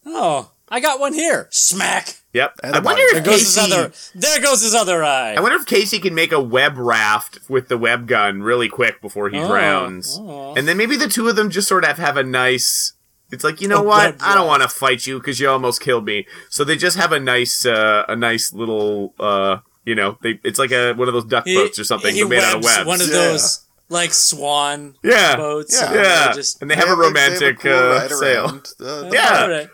Oh, 0.07 0.51
I 0.69 0.81
got 0.81 0.99
one 0.99 1.13
here. 1.13 1.47
Smack. 1.51 2.17
Yep. 2.33 2.55
And 2.63 2.75
I 2.75 2.79
a 2.79 2.83
wonder 2.83 3.03
if 3.03 3.13
There 3.15 3.23
goes 3.23 3.41
his 3.41 3.55
Casey. 3.57 3.73
other. 3.73 3.93
There 4.15 4.41
goes 4.41 4.63
his 4.63 4.75
other 4.75 5.05
eye. 5.05 5.35
I 5.35 5.41
wonder 5.41 5.57
if 5.57 5.65
Casey 5.67 5.99
can 6.01 6.15
make 6.15 6.33
a 6.33 6.41
web 6.41 6.77
raft 6.77 7.39
with 7.49 7.69
the 7.69 7.79
web 7.79 8.07
gun 8.09 8.43
really 8.43 8.69
quick 8.69 9.01
before 9.01 9.29
he 9.31 9.39
Oh, 9.39 9.49
drowns. 9.49 10.19
oh. 10.21 10.55
And 10.57 10.67
then 10.67 10.77
maybe 10.77 10.97
the 10.97 11.09
two 11.09 11.29
of 11.29 11.37
them 11.37 11.51
just 11.51 11.69
sort 11.69 11.85
of 11.85 11.99
have 11.99 12.17
a 12.17 12.23
nice. 12.25 12.93
It's 13.33 13.43
like 13.45 13.61
you 13.61 13.69
know 13.69 13.79
A 13.81 13.83
what? 13.85 14.17
I 14.23 14.35
don't 14.35 14.47
want 14.47 14.63
to 14.63 14.69
fight 14.69 15.07
you 15.07 15.19
because 15.19 15.41
you 15.41 15.49
almost 15.49 15.81
killed 15.81 16.05
me. 16.05 16.27
So 16.51 16.63
they 16.65 16.77
just 16.77 16.97
have 16.97 17.11
a 17.13 17.19
nice, 17.21 17.65
uh, 17.67 18.05
a 18.09 18.15
nice 18.15 18.53
little, 18.53 19.15
uh, 19.19 19.59
you 19.85 19.95
know, 19.95 20.19
they 20.23 20.39
it's 20.45 20.59
like 20.59 20.71
a 20.73 20.93
one 20.95 21.09
of 21.09 21.15
those 21.15 21.25
duck 21.25 21.45
He- 21.45 21.55
boats 21.55 21.79
or 21.79 21.85
something 21.85 22.15
he 22.15 22.23
but 22.23 22.29
made 22.31 22.43
out 22.43 22.57
of 22.57 22.65
webs 22.65 22.77
webs. 22.79 22.87
One 22.87 23.01
of 23.01 23.09
Yeah. 23.09 23.15
those 23.15 23.61
like 23.89 24.13
swan 24.15 24.95
yeah, 25.03 25.37
boats. 25.37 25.75
Yeah. 25.81 25.87
and 25.87 25.95
yeah. 25.97 26.29
they 26.29 26.35
Just, 26.35 26.61
and 26.63 26.71
they 26.71 26.75
have 26.75 26.85
a 26.85 26.89
Yeah, 26.89 26.95
they- 26.95 27.01
they 27.03 27.07
romantic 27.09 27.61
cool 27.61 27.73
uh, 27.73 28.09
sail. 28.09 28.63
Uh, 28.81 29.11
Yeah. 29.13 29.67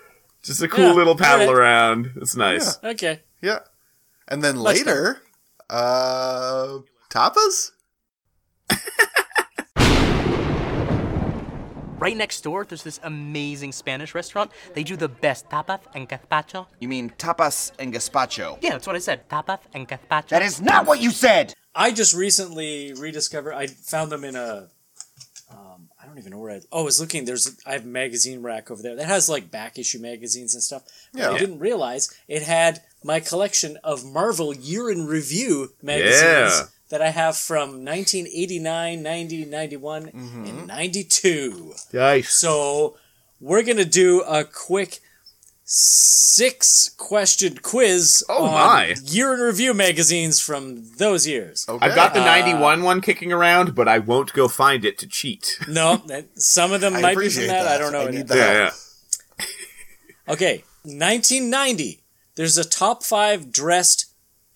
All 0.43 0.45
right. 0.45 0.47
Just 0.47 0.63
a 0.63 0.69
cool 0.69 0.89
Yeah, 0.89 0.93
little 0.93 1.17
paddle 1.17 1.49
alright. 1.49 1.59
around. 1.59 2.11
It's 2.17 2.37
nice. 2.37 2.79
Okay. 2.83 3.21
Yeah. 3.41 3.61
And 4.29 4.43
then 4.43 4.57
Let's 4.57 4.83
go. 4.83 4.91
later, 4.91 5.23
uh, 5.71 6.79
tapas? 7.11 7.71
Right 11.99 12.17
next 12.17 12.41
door, 12.41 12.65
there's 12.65 12.83
this 12.83 12.99
amazing 13.05 13.71
Spanish 13.71 14.13
restaurant. 14.13 14.51
They 14.75 14.83
do 14.83 14.97
the 14.97 15.07
best 15.09 15.49
tapas 15.49 15.83
and 15.95 16.09
gazpacho. 16.09 16.67
You 16.81 16.89
mean 16.89 17.11
tapas 17.11 17.71
and 17.79 17.95
gazpacho? 17.95 18.59
Yeah, 18.61 18.71
that's 18.71 18.89
what 18.89 18.97
I 18.97 18.99
said. 18.99 19.29
Tapas 19.29 19.61
and 19.73 19.87
gazpacho. 19.87 20.31
That 20.31 20.43
is 20.43 20.61
not 20.61 20.85
what 20.87 21.01
you 21.01 21.13
said! 21.13 21.55
I 21.77 21.93
just 21.93 22.13
recently 22.13 22.93
rediscovered. 22.93 23.55
I 23.55 23.69
found 23.69 24.11
them 24.11 24.25
in 24.25 24.35
a. 24.35 24.67
I 26.13 26.15
don't 26.15 26.21
even 26.25 26.33
know 26.33 26.41
where 26.41 26.51
I. 26.57 26.61
Oh, 26.71 26.81
I 26.81 26.85
was 26.85 27.01
looking. 27.01 27.25
There's. 27.25 27.57
I 27.65 27.73
have 27.73 27.85
a 27.85 27.89
magazine 27.89 28.43
rack 28.43 28.71
over 28.71 28.83
there 28.83 28.95
that 28.97 29.07
has 29.07 29.31
like 29.31 29.51
back 29.51 29.79
issue 29.79 29.99
magazines 29.99 30.53
and 30.53 30.63
stuff. 30.63 30.83
Yeah. 31.15 31.31
I 31.31 31.39
didn't 31.39 31.59
realize 31.59 32.13
it 32.29 32.43
had 32.43 32.83
my 33.03 33.19
collection 33.19 33.79
of 33.83 34.05
Marvel 34.05 34.55
year 34.55 34.91
in 34.91 35.07
review 35.07 35.73
magazines 35.83 36.21
Yeah. 36.23 36.63
that 36.91 37.01
I 37.01 37.09
have 37.09 37.39
from 37.39 37.83
1989, 37.83 39.03
90, 39.03 39.45
91, 39.47 40.03
Mm-hmm. 40.09 40.45
and 40.45 40.67
92. 40.67 41.75
Nice. 41.95 42.29
So 42.35 42.97
we're 43.41 43.63
gonna 43.63 43.87
do 43.87 44.21
a 44.21 44.45
quick 44.45 45.01
six 45.65 46.89
question 46.99 47.59
quiz 47.63 48.25
Oh, 48.29 48.45
on 48.47 48.51
my. 48.53 48.95
year 49.05 49.35
in 49.35 49.41
review 49.41 49.73
magazines 49.75 50.41
from 50.41 50.91
those 50.99 51.27
years. 51.27 51.65
Okay. 51.69 51.85
I've 51.87 51.95
got 51.95 52.15
the 52.15 52.21
Uh, 52.21 52.25
91 52.25 52.83
one 52.83 53.01
kicking 53.01 53.33
around, 53.33 53.75
but 53.75 53.89
I 53.89 53.99
won't 53.99 54.33
go 54.33 54.49
find 54.49 54.85
it 54.85 54.99
to 54.99 55.07
cheat. 55.07 55.57
No, 55.69 55.97
that, 56.09 56.27
some 56.41 56.73
of 56.73 56.81
them 56.81 56.95
might 56.95 57.03
be 57.03 57.13
appreciate 57.13 57.47
from 57.47 57.55
that. 57.57 57.63
that. 57.65 57.75
I 57.75 57.79
don't 57.79 57.93
know. 57.93 58.07
I 58.07 58.11
need 58.11 58.29
that. 58.29 58.37
Yeah, 58.37 58.71
yeah. 59.41 60.33
Okay, 60.33 60.65
1990. 60.85 62.01
There's 62.35 62.57
a 62.57 62.65
top 62.69 63.03
five 63.03 63.53
dressed, 63.53 64.07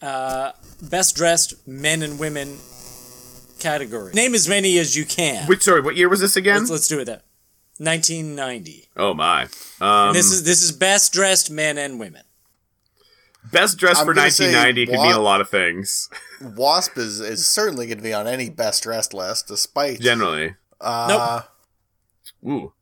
uh, 0.01 0.53
best 0.83 1.14
dressed 1.16 1.66
men 1.69 2.03
and 2.03 2.19
women 2.19 2.57
category. 3.59 4.12
Name 4.14 4.35
as 4.35 4.49
many 4.49 4.79
as 4.79 4.97
you 4.97 5.05
can. 5.05 5.47
Which 5.47 5.62
sorry, 5.62 5.83
what 5.83 5.97
year 5.97 6.09
was 6.09 6.21
this 6.21 6.37
again? 6.37 6.59
Let's, 6.61 6.71
let's 6.71 6.88
do 6.88 6.99
it. 7.01 7.05
That 7.07 7.25
1990. 7.78 8.88
oh 8.96 9.14
my. 9.14 9.46
Um, 9.80 10.12
this 10.14 10.26
is 10.26 10.44
this 10.44 10.62
is 10.62 10.72
best 10.72 11.12
dressed 11.12 11.50
men 11.50 11.76
and 11.78 11.98
women. 12.00 12.22
best 13.52 13.78
dress 13.78 13.98
I'm 13.98 14.06
for 14.06 14.14
gonna 14.14 14.26
1990 14.26 14.86
could 14.86 14.96
wa- 14.96 15.02
mean 15.04 15.12
a 15.14 15.20
lot 15.20 15.40
of 15.40 15.48
things. 15.48 16.08
Wasp 16.40 16.96
is, 16.98 17.20
is 17.20 17.46
certainly 17.46 17.86
going 17.86 17.98
to 17.98 18.02
be 18.04 18.12
on 18.12 18.26
any 18.26 18.50
best 18.50 18.82
dressed 18.82 19.14
list, 19.14 19.48
despite. 19.48 20.00
Generally. 20.00 20.54
uh, 20.80 21.42
Ooh. 22.46 22.72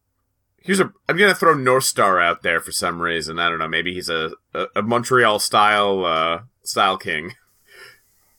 Here's 0.60 0.80
a. 0.80 0.92
I'm 1.08 1.16
gonna 1.18 1.34
throw 1.34 1.54
North 1.54 1.84
Star 1.84 2.18
out 2.20 2.42
there 2.42 2.58
for 2.60 2.72
some 2.72 3.00
reason. 3.02 3.38
I 3.38 3.50
don't 3.50 3.58
know. 3.58 3.68
Maybe 3.68 3.92
he's 3.92 4.08
a 4.08 4.32
a, 4.54 4.66
a 4.76 4.82
Montreal 4.82 5.38
style 5.38 6.04
uh 6.06 6.40
style 6.62 6.96
king. 6.96 7.34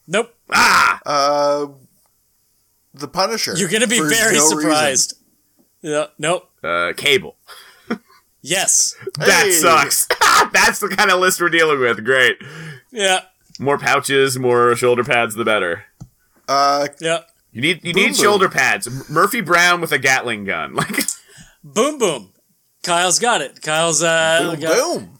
Nope. 0.08 0.34
Ah. 0.52 1.00
Uh, 1.06 1.66
the 2.92 3.06
Punisher. 3.08 3.54
You're 3.56 3.68
gonna 3.68 3.86
be 3.86 4.00
very 4.00 4.34
no 4.36 4.50
reason. 4.50 5.18
Surprised. 5.82 6.10
Yeah. 6.18 6.28
Nope. 6.28 6.50
Uh, 6.62 6.92
Cable. 6.96 7.36
Yes. 8.42 8.94
That 9.18 9.46
Hey. 9.46 9.50
sucks. 9.52 10.06
That's 10.52 10.78
the 10.80 10.88
kind 10.88 11.10
of 11.10 11.18
list 11.20 11.40
we're 11.40 11.48
dealing 11.48 11.80
with. 11.80 12.04
Great. 12.04 12.36
Yeah. 12.92 13.22
More 13.58 13.76
pouches, 13.78 14.38
more 14.38 14.76
shoulder 14.76 15.02
pads, 15.02 15.34
the 15.34 15.44
better. 15.44 15.84
Uh, 16.48 16.88
Yeah. 17.00 17.20
You 17.52 17.62
need 17.62 17.82
you 17.84 17.94
Boom 17.94 18.02
need 18.02 18.08
boom. 18.10 18.14
shoulder 18.22 18.48
pads. 18.50 18.86
M- 18.86 19.02
Murphy 19.08 19.40
Brown 19.40 19.80
with 19.80 19.90
a 19.90 19.98
Gatling 19.98 20.44
gun. 20.44 20.74
Like 20.76 21.00
Boom 21.64 21.98
boom. 21.98 22.32
Kyle's 22.84 23.18
got 23.18 23.40
it. 23.40 23.60
Kyle's 23.62 24.02
uh. 24.02 24.38
boom, 24.52 24.60
got- 24.60 24.74
boom. 24.76 25.18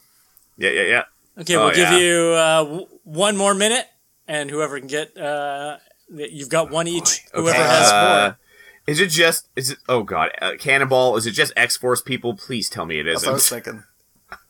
yeah 0.58 0.70
yeah 0.70 0.82
yeah. 0.82 1.02
Okay, 1.38 1.56
Oh, 1.56 1.64
we'll 1.66 1.74
give 1.74 1.90
yeah. 1.90 1.98
you 1.98 2.18
uh, 2.34 2.64
w- 2.64 2.86
one 3.04 3.36
more 3.36 3.54
minute, 3.54 3.84
and 4.28 4.48
whoever 4.50 4.78
can 4.78 4.86
get, 4.88 5.14
uh, 5.18 5.76
you've 6.08 6.48
got 6.48 6.70
one 6.70 6.86
each. 6.86 7.24
Whoever 7.34 7.52
has 7.62 7.90
Uh, 7.90 8.24
more. 8.28 8.38
Is 8.86 9.00
it 9.00 9.08
just 9.08 9.48
is 9.56 9.70
it 9.70 9.78
oh 9.88 10.02
god 10.02 10.30
uh, 10.40 10.52
cannonball 10.58 11.16
is 11.16 11.26
it 11.26 11.32
just 11.32 11.52
x 11.56 11.76
force 11.76 12.00
people 12.02 12.34
please 12.34 12.68
tell 12.68 12.86
me 12.86 13.00
it 13.00 13.04
That's 13.04 13.24
what 13.24 13.30
I 13.30 13.34
was 13.34 13.48
thinking. 13.50 13.82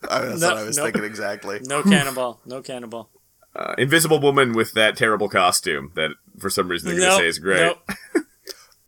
I 0.09 0.21
that's 0.21 0.41
No, 0.41 0.49
what 0.49 0.57
I 0.59 0.63
was 0.65 0.77
nope. 0.77 0.85
thinking 0.87 1.05
exactly. 1.05 1.61
No 1.65 1.83
cannonball. 1.83 2.41
No 2.47 2.63
cannonball. 2.63 3.11
uh, 3.55 3.75
invisible 3.79 4.21
woman 4.21 4.53
with 4.53 4.73
that 4.75 4.97
terrible 4.97 5.29
costume 5.29 5.93
that 5.97 6.11
for 6.39 6.51
some 6.51 6.69
reason 6.69 6.89
they're 6.91 6.99
gonna 6.99 7.11
Nope, 7.11 7.21
say 7.21 7.27
is 7.29 7.39
great 7.39 7.61
nope. 7.61 7.79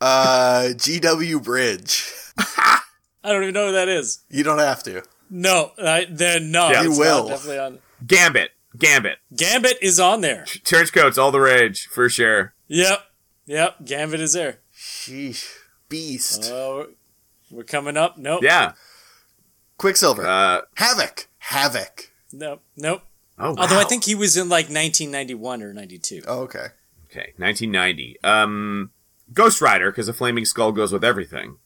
Uh, 0.01 0.68
GW 0.74 1.42
Bridge. 1.42 2.09
I 2.38 2.80
don't 3.24 3.42
even 3.42 3.55
know 3.55 3.66
who 3.66 3.72
that 3.72 3.88
is. 3.88 4.20
You 4.30 4.44
don't 4.44 4.59
have 4.61 4.82
to. 4.84 5.03
No, 5.28 5.72
I, 5.76 6.07
then 6.09 6.53
no. 6.53 6.70
Yeah. 6.70 6.82
You 6.84 6.96
will. 6.96 7.28
Definitely 7.28 7.59
on. 7.59 7.78
gambit 8.07 8.53
gambit 8.78 9.18
Gambit 9.34 9.76
is 9.82 9.99
on 9.99 10.20
there. 10.20 10.44
church 10.44 10.92
coats 10.92 11.18
all 11.18 11.32
the 11.32 11.40
rage 11.40 11.86
for 11.88 12.09
sure 12.09 12.55
Yep. 12.68 13.01
Yep. 13.46 13.84
Gambit 13.84 14.20
is 14.20 14.34
there. 14.34 14.61
Sheesh. 15.09 15.46
Beast. 15.88 16.50
Oh, 16.52 16.88
we're 17.50 17.64
coming 17.64 17.96
up. 17.96 18.18
Nope. 18.18 18.42
yeah 18.42 18.72
Quicksilver. 19.78 20.26
uh 20.26 20.62
Havoc. 20.74 21.28
Havoc. 21.38 22.11
Nope. 22.32 22.62
Nope. 22.76 23.02
oh 23.38 23.54
Although 23.56 23.78
I 23.80 23.84
think 23.84 24.04
he 24.04 24.14
was 24.14 24.36
in 24.36 24.48
like 24.48 24.64
1991 24.66 25.62
or 25.62 25.72
92. 25.72 26.22
Oh, 26.26 26.40
okay. 26.40 26.66
okay 27.11 27.32
1990 27.36 28.16
um 28.22 28.90
ghost 29.32 29.61
rider 29.61 29.90
because 29.90 30.09
a 30.09 30.12
flaming 30.12 30.44
skull 30.44 30.72
goes 30.72 30.92
with 30.92 31.04
everything 31.04 31.56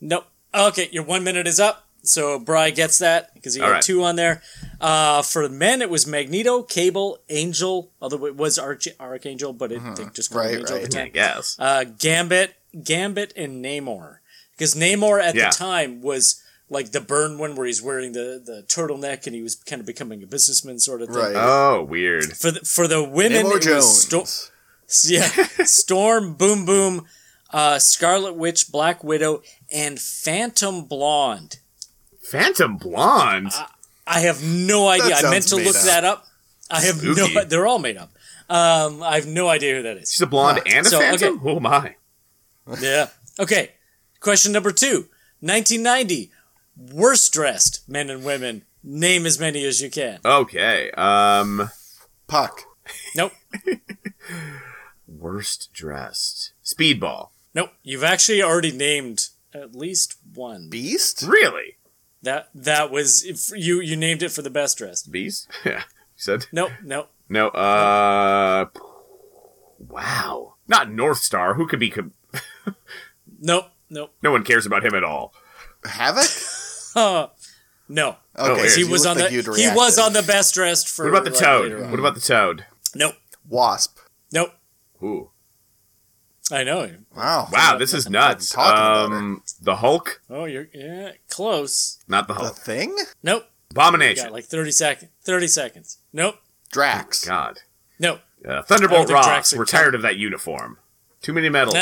Nope. 0.00 0.26
Okay, 0.54 0.88
your 0.92 1.02
one 1.02 1.24
minute 1.24 1.46
is 1.48 1.58
up. 1.58 1.86
So 2.04 2.38
Bry 2.38 2.70
gets 2.70 2.98
that 2.98 3.34
because 3.34 3.54
he 3.56 3.60
All 3.60 3.66
got 3.66 3.72
right. 3.74 3.82
two 3.82 4.04
on 4.04 4.14
there. 4.14 4.40
Uh, 4.80 5.20
for 5.22 5.46
the 5.48 5.52
men, 5.52 5.82
it 5.82 5.90
was 5.90 6.06
Magneto, 6.06 6.62
Cable, 6.62 7.18
Angel, 7.28 7.90
although 8.00 8.24
it 8.26 8.36
was 8.36 8.56
Arch- 8.58 8.86
Archangel, 9.00 9.52
but 9.52 9.72
it, 9.72 9.82
they 9.96 10.04
just 10.14 10.30
called 10.32 10.46
him 10.46 10.50
Right, 10.52 10.60
Angel 10.60 10.76
at 10.76 10.82
right. 10.82 10.90
the 10.90 10.98
I 11.00 11.02
time. 11.02 11.12
guess. 11.12 11.56
Uh, 11.58 11.84
Gambit, 11.98 12.54
Gambit, 12.84 13.32
and 13.36 13.64
Namor. 13.64 14.18
Because 14.56 14.74
Namor 14.74 15.22
at 15.22 15.34
Yeah. 15.34 15.50
the 15.50 15.56
time 15.56 16.00
was 16.02 16.42
like 16.70 16.90
the 16.92 17.00
burn 17.00 17.38
one 17.38 17.54
where 17.56 17.66
he's 17.66 17.80
wearing 17.80 18.12
the, 18.12 18.42
the 18.44 18.62
turtleneck 18.68 19.26
and 19.26 19.34
he 19.34 19.40
was 19.42 19.54
kind 19.54 19.80
of 19.80 19.86
becoming 19.86 20.22
a 20.22 20.26
businessman 20.26 20.78
sort 20.78 21.00
of 21.00 21.08
thing. 21.08 21.16
Right. 21.16 21.34
Oh, 21.36 21.82
weird. 21.82 22.36
For 22.36 22.50
the, 22.50 22.60
for 22.60 22.86
the 22.86 23.02
women, 23.02 23.46
Namor 23.46 23.64
it 23.66 23.74
was 23.74 24.04
Jones. 24.06 24.50
Sto- 24.88 25.08
yeah, 25.14 25.28
Storm, 25.64 26.34
Boom 26.34 26.64
Boom, 26.66 27.06
uh, 27.52 27.78
Scarlet 27.78 28.34
Witch, 28.34 28.70
Black 28.70 29.02
Widow, 29.04 29.42
and 29.72 29.98
Phantom 29.98 30.84
Blonde. 30.84 31.58
Phantom 32.22 32.76
Blonde. 32.76 33.52
I 34.06 34.20
have 34.20 34.42
no 34.42 34.88
idea. 34.88 35.16
I 35.16 35.30
meant 35.30 35.48
to 35.48 35.56
look 35.56 35.76
up. 35.76 35.82
that 35.84 36.04
up. 36.04 36.26
I 36.70 36.80
have 36.80 36.96
Spooky. 36.96 37.34
no. 37.34 37.44
They're 37.44 37.66
all 37.66 37.78
made 37.78 37.96
up. 37.96 38.10
Um, 38.50 39.02
I 39.02 39.14
have 39.16 39.26
no 39.26 39.48
idea 39.48 39.76
who 39.76 39.82
that 39.82 39.96
is. 39.98 40.10
She's 40.12 40.20
a 40.22 40.26
blonde 40.26 40.60
and 40.66 40.86
a 40.86 40.88
So, 40.90 40.96
okay. 40.98 41.10
phantom. 41.18 41.40
Oh 41.44 41.60
my. 41.60 41.94
Yeah. 42.80 43.08
Okay. 43.38 43.72
Question 44.20 44.52
number 44.52 44.72
two. 44.72 45.08
1990. 45.40 46.30
Worst 46.92 47.32
dressed 47.32 47.88
men 47.88 48.10
and 48.10 48.24
women. 48.24 48.64
Name 48.82 49.26
as 49.26 49.38
many 49.40 49.64
as 49.64 49.80
you 49.80 49.90
can. 49.90 50.18
Okay. 50.24 50.90
Um, 50.92 51.70
Puck. 52.26 52.62
Nope. 53.16 53.32
worst 55.06 55.70
dressed. 55.72 56.52
Speedball. 56.64 57.28
Nope. 57.54 57.70
You've 57.82 58.04
actually 58.04 58.42
already 58.42 58.72
named 58.72 59.28
at 59.54 59.74
least 59.74 60.16
one. 60.34 60.68
Beast? 60.70 61.22
Really? 61.26 61.76
That 62.22 62.48
that 62.54 62.90
was 62.90 63.24
if 63.24 63.50
you 63.56 63.80
you 63.80 63.96
named 63.96 64.22
it 64.22 64.32
for 64.32 64.42
the 64.42 64.50
best 64.50 64.78
dressed. 64.78 65.10
Beast? 65.10 65.48
Yeah. 65.64 65.78
You 65.78 66.22
said 66.22 66.46
Nope. 66.52 66.72
Nope. 66.82 67.10
no. 67.28 67.48
Uh. 67.48 68.66
Wow. 69.78 70.54
Not 70.66 70.90
North 70.90 71.18
Star. 71.18 71.54
Who 71.54 71.66
could 71.66 71.78
be? 71.78 71.90
Com- 71.90 72.12
Nope. 73.40 73.66
Nope. 73.90 74.12
no 74.22 74.30
one 74.32 74.42
cares 74.44 74.66
about 74.66 74.84
him 74.84 74.94
at 74.94 75.04
all. 75.04 75.32
Havoc? 75.84 76.24
Uh, 76.96 77.28
no. 77.88 78.16
Okay, 78.36 78.54
weird. 78.62 78.72
He 78.76 78.82
was 78.82 79.06
on 79.06 79.18
the 79.18 79.28
he 79.28 79.36
was 79.76 79.98
on 79.98 80.14
the 80.14 80.22
best 80.22 80.54
dressed 80.54 80.88
for. 80.88 81.04
What 81.04 81.10
about 81.10 81.24
the 81.24 81.30
like, 81.30 81.38
toad? 81.38 81.90
What 81.90 82.00
about 82.00 82.14
the 82.14 82.20
toad? 82.20 82.64
Nope. 82.94 83.14
Wasp. 83.48 83.98
Nope. 84.32 84.52
Ooh. 85.02 85.30
I 86.50 86.64
know. 86.64 86.90
Wow. 87.14 87.48
Wow, 87.52 87.76
this 87.78 87.92
is 87.94 88.08
nuts. 88.08 88.48
talking 88.50 88.72
about 88.72 89.16
Um, 89.16 89.42
the 89.60 89.76
Hulk, 89.76 90.22
Oh, 90.30 90.46
you're 90.46 90.68
yeah 90.74 91.12
close. 91.28 91.98
not 92.08 92.26
the 92.26 92.34
The 92.34 92.48
thing? 92.50 92.96
Nope. 93.22 93.42
You 93.44 93.48
Abomination. 93.72 94.24
got 94.24 94.32
like 94.32 94.46
thirty 94.46 94.72
seconds. 94.72 95.12
Thirty 95.22 95.46
seconds. 95.46 95.98
Nope. 96.12 96.36
Drax. 96.72 97.24
God. 97.26 97.60
Nope. 98.00 98.20
Uh, 98.48 98.62
Thunderbolt 98.62 99.10
Ross. 99.10 99.26
Drax 99.26 99.54
We're 99.54 99.66
tired 99.66 99.94
of 99.94 100.02
that 100.02 100.16
uniform. 100.16 100.78
Too 101.22 101.32
many 101.34 101.48
medals. 101.50 101.76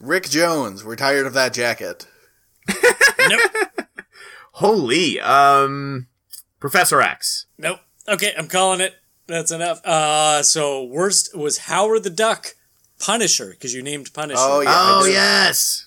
Nah. 0.00 0.06
Nope. 0.06 0.10
Rick 0.10 0.30
Jones. 0.30 0.84
We're 0.84 0.96
tired 0.96 1.26
of 1.26 1.32
that 1.34 1.52
jacket. 1.54 2.06
Nope. 3.28 3.50
Holy. 4.52 5.18
Um, 5.20 6.06
Professor 6.60 7.00
X. 7.00 7.46
nope. 7.58 7.80
Okay, 8.08 8.32
I'm 8.38 8.46
calling 8.46 8.80
it. 8.80 8.94
That's 9.26 9.50
enough. 9.50 9.84
Uh, 9.84 10.44
so 10.44 10.84
worst 10.84 11.36
was 11.36 11.58
Howard 11.58 12.04
the 12.04 12.10
Duck, 12.10 12.54
Punisher, 13.00 13.50
because 13.50 13.74
you 13.74 13.82
named 13.82 14.12
Punisher. 14.14 14.38
Oh, 14.40 14.60
yeah. 14.60 14.70
Oh 14.72 15.06
yes. 15.06 15.86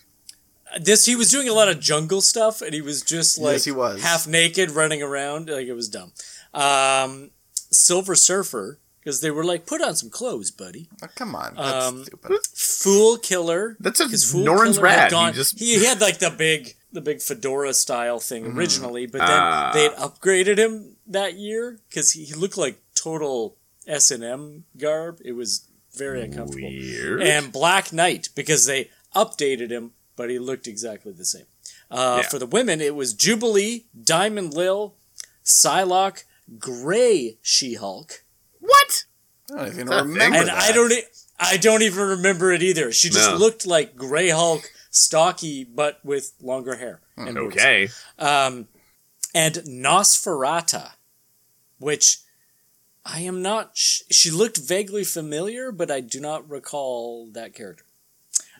This 0.81 1.05
he 1.05 1.15
was 1.15 1.31
doing 1.31 1.47
a 1.47 1.53
lot 1.53 1.69
of 1.69 1.79
jungle 1.79 2.19
stuff, 2.21 2.61
and 2.61 2.73
he 2.73 2.81
was 2.81 3.01
just 3.01 3.37
like 3.39 3.53
Yes, 3.53 3.63
he 3.65 3.71
was. 3.71 4.03
half 4.03 4.27
naked 4.27 4.69
running 4.71 5.01
around. 5.01 5.49
Like 5.49 5.67
it 5.67 5.73
was 5.73 5.87
dumb. 5.87 6.11
Um, 6.53 7.31
Silver 7.71 8.15
Surfer, 8.15 8.79
because 8.99 9.21
they 9.21 9.31
were 9.31 9.43
like, 9.43 9.65
put 9.65 9.81
on 9.81 9.95
some 9.95 10.09
clothes, 10.09 10.51
buddy. 10.51 10.89
Oh, 11.03 11.07
come 11.15 11.35
on. 11.35 11.55
That's 11.55 11.85
Um, 11.85 12.05
stupid. 12.05 12.39
Fool 12.55 13.17
Killer. 13.17 13.77
That's 13.79 13.99
a 13.99 14.07
Fool 14.09 14.43
Norrin's 14.45 14.77
Killer 14.77 14.89
had 14.89 14.95
rad. 15.03 15.11
gone- 15.11 15.33
just 15.33 15.57
he 15.59 15.83
had 15.85 16.01
like 16.01 16.19
the 16.19 16.29
big 16.31 16.75
the 16.91 17.01
big 17.01 17.21
fedora 17.21 17.71
style 17.73 18.19
thing 18.19 18.45
originally, 18.47 19.05
but 19.05 19.19
then 19.19 19.27
Ah. 19.29 19.71
they 19.73 19.83
had 19.83 19.95
upgraded 19.97 20.57
him 20.57 20.95
that 21.05 21.35
year 21.35 21.79
because 21.87 22.11
he, 22.13 22.25
he 22.25 22.33
looked 22.33 22.57
like 22.57 22.81
total 22.95 23.57
S 23.85 24.09
and 24.09 24.23
M 24.23 24.65
garb. 24.75 25.19
It 25.23 25.33
was 25.33 25.65
very 25.95 26.21
uncomfortable. 26.23 26.67
weird. 26.67 27.21
And 27.21 27.51
Black 27.51 27.93
Knight 27.93 28.29
because 28.33 28.65
they 28.65 28.89
updated 29.15 29.69
him, 29.69 29.91
but 30.15 30.29
he 30.31 30.39
looked 30.39 30.65
exactly 30.67 31.11
the 31.11 31.25
same. 31.25 31.45
Uh, 31.91 32.21
Yeah. 32.23 32.29
For 32.29 32.39
the 32.39 32.45
women, 32.47 32.81
it 32.81 32.95
was 32.95 33.13
Jubilee, 33.13 33.85
Diamond 34.03 34.53
Lil, 34.55 34.95
Psylocke, 35.45 36.23
Gray 36.57 37.37
She 37.43 37.75
Hulk, 37.75 38.23
what? 38.59 39.05
I 39.51 39.57
don't 39.57 39.67
even 39.67 39.87
remember 39.89 40.37
and 40.37 40.47
that. 40.47 40.57
I 40.57 40.71
don't 40.71 40.91
e- 40.91 41.03
I 41.39 41.57
don't 41.57 41.81
even 41.81 42.07
remember 42.07 42.51
it 42.51 42.61
either. 42.61 42.91
She 42.91 43.09
just 43.09 43.31
No. 43.31 43.37
looked 43.37 43.65
like 43.65 43.95
Gray 43.95 44.29
Hulk, 44.29 44.69
stocky 44.91 45.63
but 45.63 45.99
with 46.03 46.33
longer 46.41 46.75
hair. 46.75 47.01
And 47.17 47.35
boobs. 47.35 47.55
Okay. 47.55 47.89
Um, 48.17 48.67
and 49.33 49.55
Nosferata, 49.55 50.91
which 51.79 52.19
I 53.05 53.21
am 53.21 53.41
not. 53.41 53.71
Sh- 53.77 54.01
she 54.11 54.29
looked 54.31 54.57
vaguely 54.57 55.03
familiar, 55.03 55.71
but 55.71 55.89
I 55.89 55.99
do 56.01 56.19
not 56.19 56.47
recall 56.49 57.27
that 57.31 57.53
character. 57.55 57.85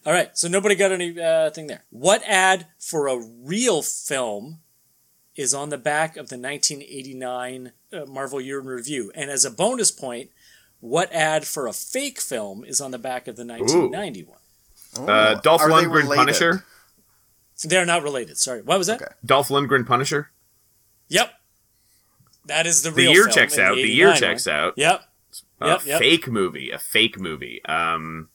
All 0.05 0.13
right, 0.13 0.35
so 0.37 0.47
nobody 0.47 0.75
got 0.75 0.91
any 0.93 1.19
uh, 1.21 1.49
thing 1.51 1.67
there. 1.67 1.83
What 1.89 2.23
ad 2.25 2.67
for 2.79 3.07
a 3.09 3.17
real 3.19 3.81
film 3.83 4.61
is 5.35 5.53
on 5.53 5.69
the 5.69 5.77
back 5.77 6.11
of 6.11 6.29
the 6.29 6.37
1989 6.37 7.73
uh, 7.93 8.05
Marvel 8.05 8.39
Year 8.41 8.59
in 8.59 8.65
Review? 8.65 9.11
And 9.15 9.29
as 9.29 9.45
a 9.45 9.51
bonus 9.51 9.91
point, 9.91 10.29
what 10.79 11.11
ad 11.11 11.45
for 11.45 11.67
a 11.67 11.73
fake 11.73 12.19
film 12.21 12.63
is 12.63 12.79
on 12.81 12.91
the 12.91 12.99
back 12.99 13.27
of 13.27 13.35
the 13.35 13.45
1991? 13.45 14.37
Uh, 15.07 15.35
Dolph 15.41 15.61
Are 15.61 15.69
Lundgren 15.69 15.93
related? 15.93 16.15
Punisher. 16.15 16.65
They're 17.63 17.85
not 17.85 18.03
related. 18.03 18.37
Sorry, 18.37 18.61
what 18.61 18.77
was 18.77 18.87
that? 18.87 19.01
Okay. 19.01 19.11
Dolph 19.25 19.49
Lundgren 19.49 19.85
Punisher. 19.85 20.31
Yep, 21.09 21.31
that 22.45 22.65
is 22.65 22.83
the 22.83 22.91
The 22.91 22.95
real. 22.95 23.11
year 23.11 23.23
film 23.25 23.33
checks 23.35 23.57
out. 23.59 23.75
The 23.75 23.81
year 23.81 24.13
checks 24.15 24.45
one. 24.45 24.55
out. 24.55 24.73
Yep. 24.77 25.01
A 25.61 25.67
Yep, 25.67 25.85
yep. 25.85 25.99
fake 25.99 26.27
movie. 26.29 26.71
A 26.71 26.79
fake 26.79 27.19
movie. 27.19 27.61
Um. 27.65 28.29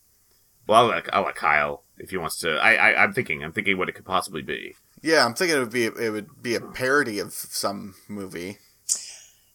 Well, 0.66 0.82
I'll 0.82 0.86
let, 0.88 1.14
I'll 1.14 1.24
let 1.24 1.34
Kyle 1.36 1.82
if 1.98 2.10
he 2.10 2.16
wants 2.18 2.38
to. 2.40 2.56
I, 2.56 2.74
I 2.74 3.02
I'm 3.02 3.12
thinking. 3.14 3.42
I'm 3.42 3.52
thinking 3.52 3.78
what 3.78 3.88
it 3.88 3.92
could 3.94 4.04
possibly 4.04 4.42
be. 4.42 4.74
Yeah, 5.02 5.24
I'm 5.24 5.34
thinking 5.34 5.56
it 5.56 5.60
would 5.60 5.70
be 5.72 5.86
it 5.86 6.10
would 6.10 6.42
be 6.42 6.54
a 6.54 6.60
parody 6.60 7.18
of 7.18 7.32
some 7.32 7.94
movie. 8.08 8.58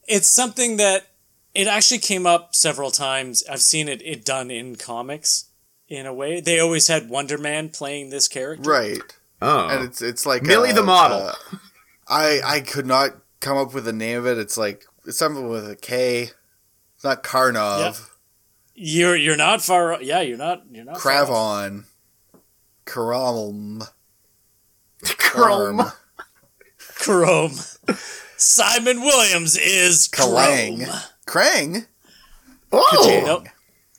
It's 0.10 0.28
something 0.28 0.78
that 0.78 1.08
it 1.54 1.68
actually 1.68 2.00
came 2.00 2.26
up 2.26 2.56
several 2.56 2.92
times. 2.92 3.44
I've 3.50 3.62
seen 3.62 3.88
it 3.88 4.02
it 4.02 4.26
done 4.26 4.52
in 4.52 4.76
comics 4.76 5.46
in 5.88 6.06
a 6.06 6.14
way. 6.14 6.42
They 6.42 6.60
always 6.60 6.88
had 6.88 7.10
Wonder 7.10 7.38
Man 7.38 7.70
playing 7.70 8.10
this 8.10 8.28
character. 8.28 8.70
Right. 8.70 9.02
Oh. 9.42 9.68
And 9.70 9.86
it's 9.86 10.02
it's 10.02 10.26
like 10.26 10.44
Millie 10.44 10.72
uh, 10.72 10.76
the 10.76 10.84
model. 10.84 11.28
uh, 11.28 11.34
I 12.08 12.42
I 12.44 12.60
could 12.62 12.86
not 12.86 13.12
come 13.40 13.58
up 13.58 13.74
with 13.74 13.86
the 13.86 13.94
name 13.94 14.18
of 14.18 14.28
it. 14.28 14.38
It's 14.38 14.58
like 14.58 14.86
it's 15.06 15.18
something 15.18 15.48
with 15.48 15.70
a 15.70 15.76
K. 15.76 16.32
It's 16.96 17.04
not 17.04 17.24
Karnov. 17.24 17.80
Yep. 17.80 17.96
You're 18.76 19.16
you're 19.16 19.38
not 19.38 19.62
far. 19.62 20.02
Yeah, 20.02 20.22
you're 20.22 20.38
not. 20.38 20.64
You're 20.72 20.86
not. 20.86 20.98
Kravon. 20.98 21.86
Karam. 22.86 23.84
Chrome. 25.04 25.92
Chrome. 26.96 27.52
Simon 28.40 29.02
Williams 29.02 29.58
is 29.58 30.08
Krang. 30.08 30.88
Krang. 31.28 31.86
Oh. 32.72 33.22
Nope. 33.26 33.48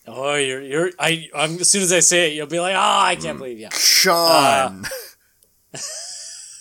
Oh, 0.07 0.35
you're 0.35 0.61
you're. 0.63 0.91
I. 0.99 1.29
I'm, 1.35 1.59
as 1.61 1.71
soon 1.71 1.83
as 1.83 1.93
I 1.93 2.01
say 2.01 2.31
it, 2.31 2.35
you'll 2.35 2.47
be 2.47 2.59
like, 2.59 2.75
oh, 2.75 2.79
I 2.79 3.17
Mm. 3.17 3.23
can't 3.23 3.39
believe 3.39 3.59
you, 3.59 3.69
Sean. 3.73 4.87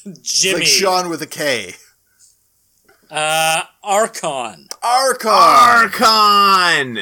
It's 0.06 0.42
Jimmy. 0.42 0.60
like 0.60 0.68
Sean 0.68 1.10
with 1.10 1.22
a 1.22 1.28
K. 1.28 1.74
Uh, 3.12 3.64
Archon. 3.84 4.68
Archon. 4.82 5.30
Archon. 5.92 6.98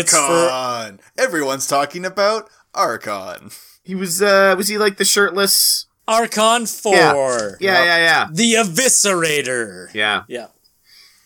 It's 0.00 0.12
for- 0.16 0.18
Archon. 0.20 1.00
Everyone's 1.18 1.66
talking 1.66 2.04
about 2.06 2.48
Archon. 2.74 3.50
He 3.82 3.94
was. 3.94 4.22
uh 4.22 4.54
Was 4.56 4.68
he 4.68 4.78
like 4.78 4.98
the 4.98 5.04
shirtless? 5.04 5.86
Archon 6.06 6.66
Four. 6.66 7.58
Yeah. 7.60 7.84
Yeah. 7.84 7.84
Yeah. 7.84 7.96
Yeah. 7.96 8.28
The 8.32 8.54
Eviscerator. 8.54 9.92
Yeah. 9.94 10.24
Yeah. 10.28 10.48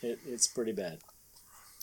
It, 0.02 0.18
it's 0.26 0.46
pretty 0.46 0.72
bad. 0.72 0.98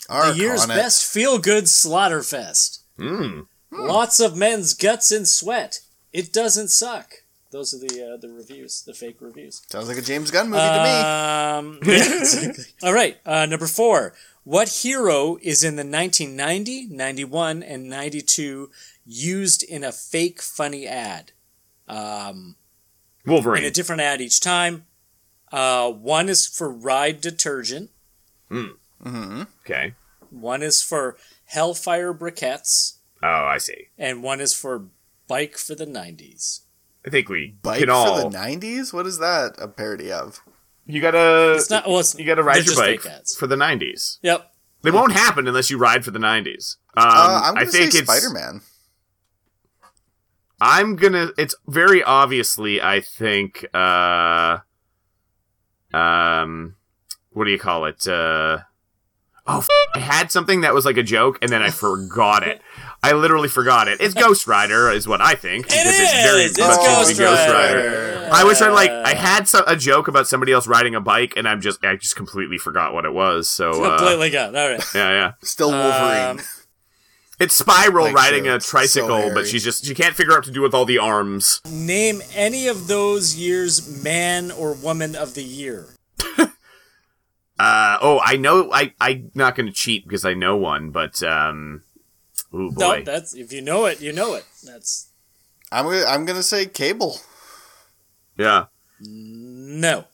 Archon. 0.10 0.38
the 0.38 0.44
year's 0.44 0.64
it. 0.66 0.70
best 0.70 1.12
feel 1.12 1.40
good 1.40 1.66
Slaughterfest. 1.66 2.80
Mm. 3.00 3.48
Lots 3.72 4.20
of 4.20 4.38
men's 4.38 4.74
guts 4.74 5.12
and 5.12 5.28
sweat. 5.28 5.80
It 6.12 6.32
doesn't 6.32 6.70
suck. 6.70 7.24
Those 7.52 7.74
are 7.74 7.80
the 7.80 8.14
uh, 8.14 8.18
the 8.18 8.30
reviews, 8.30 8.82
the 8.82 8.94
fake 8.94 9.18
reviews. 9.20 9.62
Sounds 9.70 9.88
like 9.88 9.98
a 9.98 10.02
James 10.02 10.32
Gunn 10.32 10.50
movie 10.50 10.62
to 10.62 10.84
me. 10.84 10.90
Um, 10.90 11.80
yeah, 11.86 12.20
exactly. 12.20 12.66
All 12.82 12.94
right, 12.94 13.18
uh, 13.26 13.46
number 13.46 13.68
four. 13.68 14.14
What 14.44 14.70
hero 14.70 15.38
is 15.42 15.64
in 15.64 15.76
the 15.76 15.86
1990, 15.86 16.88
91, 16.88 17.64
and 17.64 17.88
92 17.88 18.72
used 19.06 19.64
in 19.64 19.84
a 19.84 19.92
fake 19.92 20.42
funny 20.42 20.86
ad? 20.86 21.32
Um, 21.88 22.56
in 23.26 23.32
Wolverine. 23.32 23.64
a 23.64 23.72
different 23.72 24.02
ad 24.02 24.22
each 24.22 24.40
time. 24.40 24.86
Uh, 25.52 25.92
one 25.92 26.30
is 26.30 26.48
for 26.48 26.70
Ride 26.72 27.22
detergent. 27.22 27.90
Mm-hmm. 28.52 29.44
Okay. 29.66 29.94
One 30.30 30.62
is 30.64 30.82
for 30.82 31.18
Hellfire 31.46 32.14
briquettes, 32.14 32.98
Oh, 33.22 33.28
I 33.46 33.58
see. 33.60 33.88
and 33.98 34.24
one 34.24 34.42
is 34.42 34.54
for 34.54 34.88
Bike 35.28 35.58
for 35.58 35.76
the 35.76 35.86
90s. 35.86 36.62
I 37.06 37.10
think 37.10 37.30
we 37.30 37.56
Bike 37.62 37.80
can 37.80 37.88
for 37.90 38.30
the 38.30 38.38
'90s. 38.38 38.94
What 38.94 39.06
is 39.06 39.20
that 39.20 39.56
a 39.58 39.68
parody 39.68 40.12
of? 40.12 40.40
you 40.86 41.02
gotta. 41.02 41.54
It's 41.58 41.70
not. 41.70 41.86
Well, 41.88 42.00
it's, 42.00 42.18
you 42.18 42.26
gotta 42.26 42.44
ride 42.44 42.66
your 42.66 42.76
bike 42.76 43.02
for 43.38 43.46
the 43.46 43.56
'90s. 43.58 44.20
Yep. 44.22 44.50
They 44.84 44.92
won't 44.92 45.12
happen 45.12 45.48
unless 45.48 45.70
you 45.70 45.78
ride 45.78 46.06
for 46.06 46.12
the 46.12 46.20
'90s. 46.20 46.78
Um, 46.96 47.06
uh, 47.08 47.42
I'm 47.44 47.54
gonna 47.56 47.66
think 47.66 47.92
say 47.92 48.04
Spider-Man. 48.04 48.62
I'm 50.66 50.96
gonna. 50.96 51.30
It's 51.38 51.56
very 51.68 52.02
obviously. 52.04 52.82
I 52.82 53.02
think. 53.02 53.66
uh 53.74 54.60
Um, 55.94 56.76
what 57.32 57.46
do 57.46 57.52
you 57.52 57.60
call 57.60 57.86
it? 57.86 58.08
Uh 58.08 58.60
Oh, 59.46 59.58
f- 59.58 59.68
I 59.94 60.00
had 60.00 60.32
something 60.32 60.62
that 60.62 60.74
was 60.74 60.86
like 60.86 60.96
a 60.96 61.04
joke, 61.04 61.38
and 61.42 61.52
then 61.52 61.62
I 61.62 61.70
forgot 61.70 62.48
it. 62.48 62.62
I 63.04 63.12
literally 63.12 63.50
forgot 63.50 63.90
it. 63.90 64.00
It's 64.00 64.14
Ghost 64.14 64.48
Rider, 64.48 64.90
is 64.90 65.06
what 65.06 65.20
I 65.20 65.36
think. 65.36 65.66
because 65.68 65.84
it's 65.86 66.14
very 66.24 66.44
is! 66.44 66.52
It's 66.52 66.60
much 66.66 66.78
Ghost 66.78 67.10
into 67.12 67.24
Ghost 67.24 67.50
Rider. 67.50 67.78
Rider. 67.78 68.30
I 68.32 68.46
wish 68.46 68.62
I 68.62 68.70
like. 68.70 68.90
I 68.90 69.14
had 69.14 69.50
some, 69.50 69.66
a 69.68 69.76
joke 69.76 70.08
about 70.08 70.30
somebody 70.30 70.54
else 70.54 70.66
riding 70.66 70.96
a 70.96 71.02
bike, 71.02 71.34
and 71.36 71.46
I'm 71.46 71.60
just. 71.60 71.84
I 71.84 71.98
just 71.98 72.16
completely 72.16 72.58
forgot 72.58 72.94
what 72.94 73.04
it 73.04 73.12
was. 73.14 73.50
So 73.50 73.84
uh, 73.84 73.98
Completely 73.98 74.30
gone. 74.30 74.56
All 74.56 74.70
right. 74.70 74.82
yeah, 74.96 75.10
yeah. 75.10 75.32
Still 75.42 75.72
Wolverine. 75.72 76.40
Um, 76.40 76.40
It's 77.40 77.56
Spiral 77.56 78.06
Like 78.06 78.16
riding 78.16 78.48
a 78.48 78.60
tricycle, 78.60 79.08
So 79.10 79.28
but 79.30 79.34
hairy. 79.38 79.46
she's 79.48 79.64
just 79.64 79.86
she 79.86 79.94
can't 79.96 80.16
figure 80.16 80.34
out 80.34 80.38
what 80.38 80.46
to 80.46 80.52
do 80.52 80.62
with 80.62 80.74
all 80.74 80.86
the 80.86 81.00
arms. 81.00 81.62
Name 81.70 82.22
any 82.36 82.68
of 82.68 82.88
those 82.88 83.36
years 83.36 84.04
man 84.04 84.52
or 84.52 84.74
woman 84.74 85.16
of 85.16 85.34
the 85.34 85.44
year. 85.44 85.88
Uh 87.60 87.98
oh, 88.02 88.20
I 88.24 88.36
know. 88.36 88.72
I 88.74 88.94
I'm 89.00 89.30
not 89.36 89.56
going 89.56 89.68
to 89.68 89.72
cheat 89.72 90.06
because 90.06 90.26
I 90.26 90.34
know 90.34 90.58
one, 90.58 90.90
but 90.90 91.22
um, 91.22 91.84
oh 92.52 92.72
boy, 92.72 92.98
No, 93.00 93.04
that's 93.04 93.36
if 93.36 93.54
you 93.54 93.62
know 93.62 93.86
it, 93.86 94.02
you 94.02 94.12
know 94.12 94.34
it. 94.34 94.44
That's 94.66 95.10
I'm 95.72 95.86
gonna 95.86 96.04
I'm 96.06 96.26
gonna 96.26 96.42
say 96.44 96.66
Cable. 96.66 97.18
yeah. 98.38 98.66
no. 99.00 100.06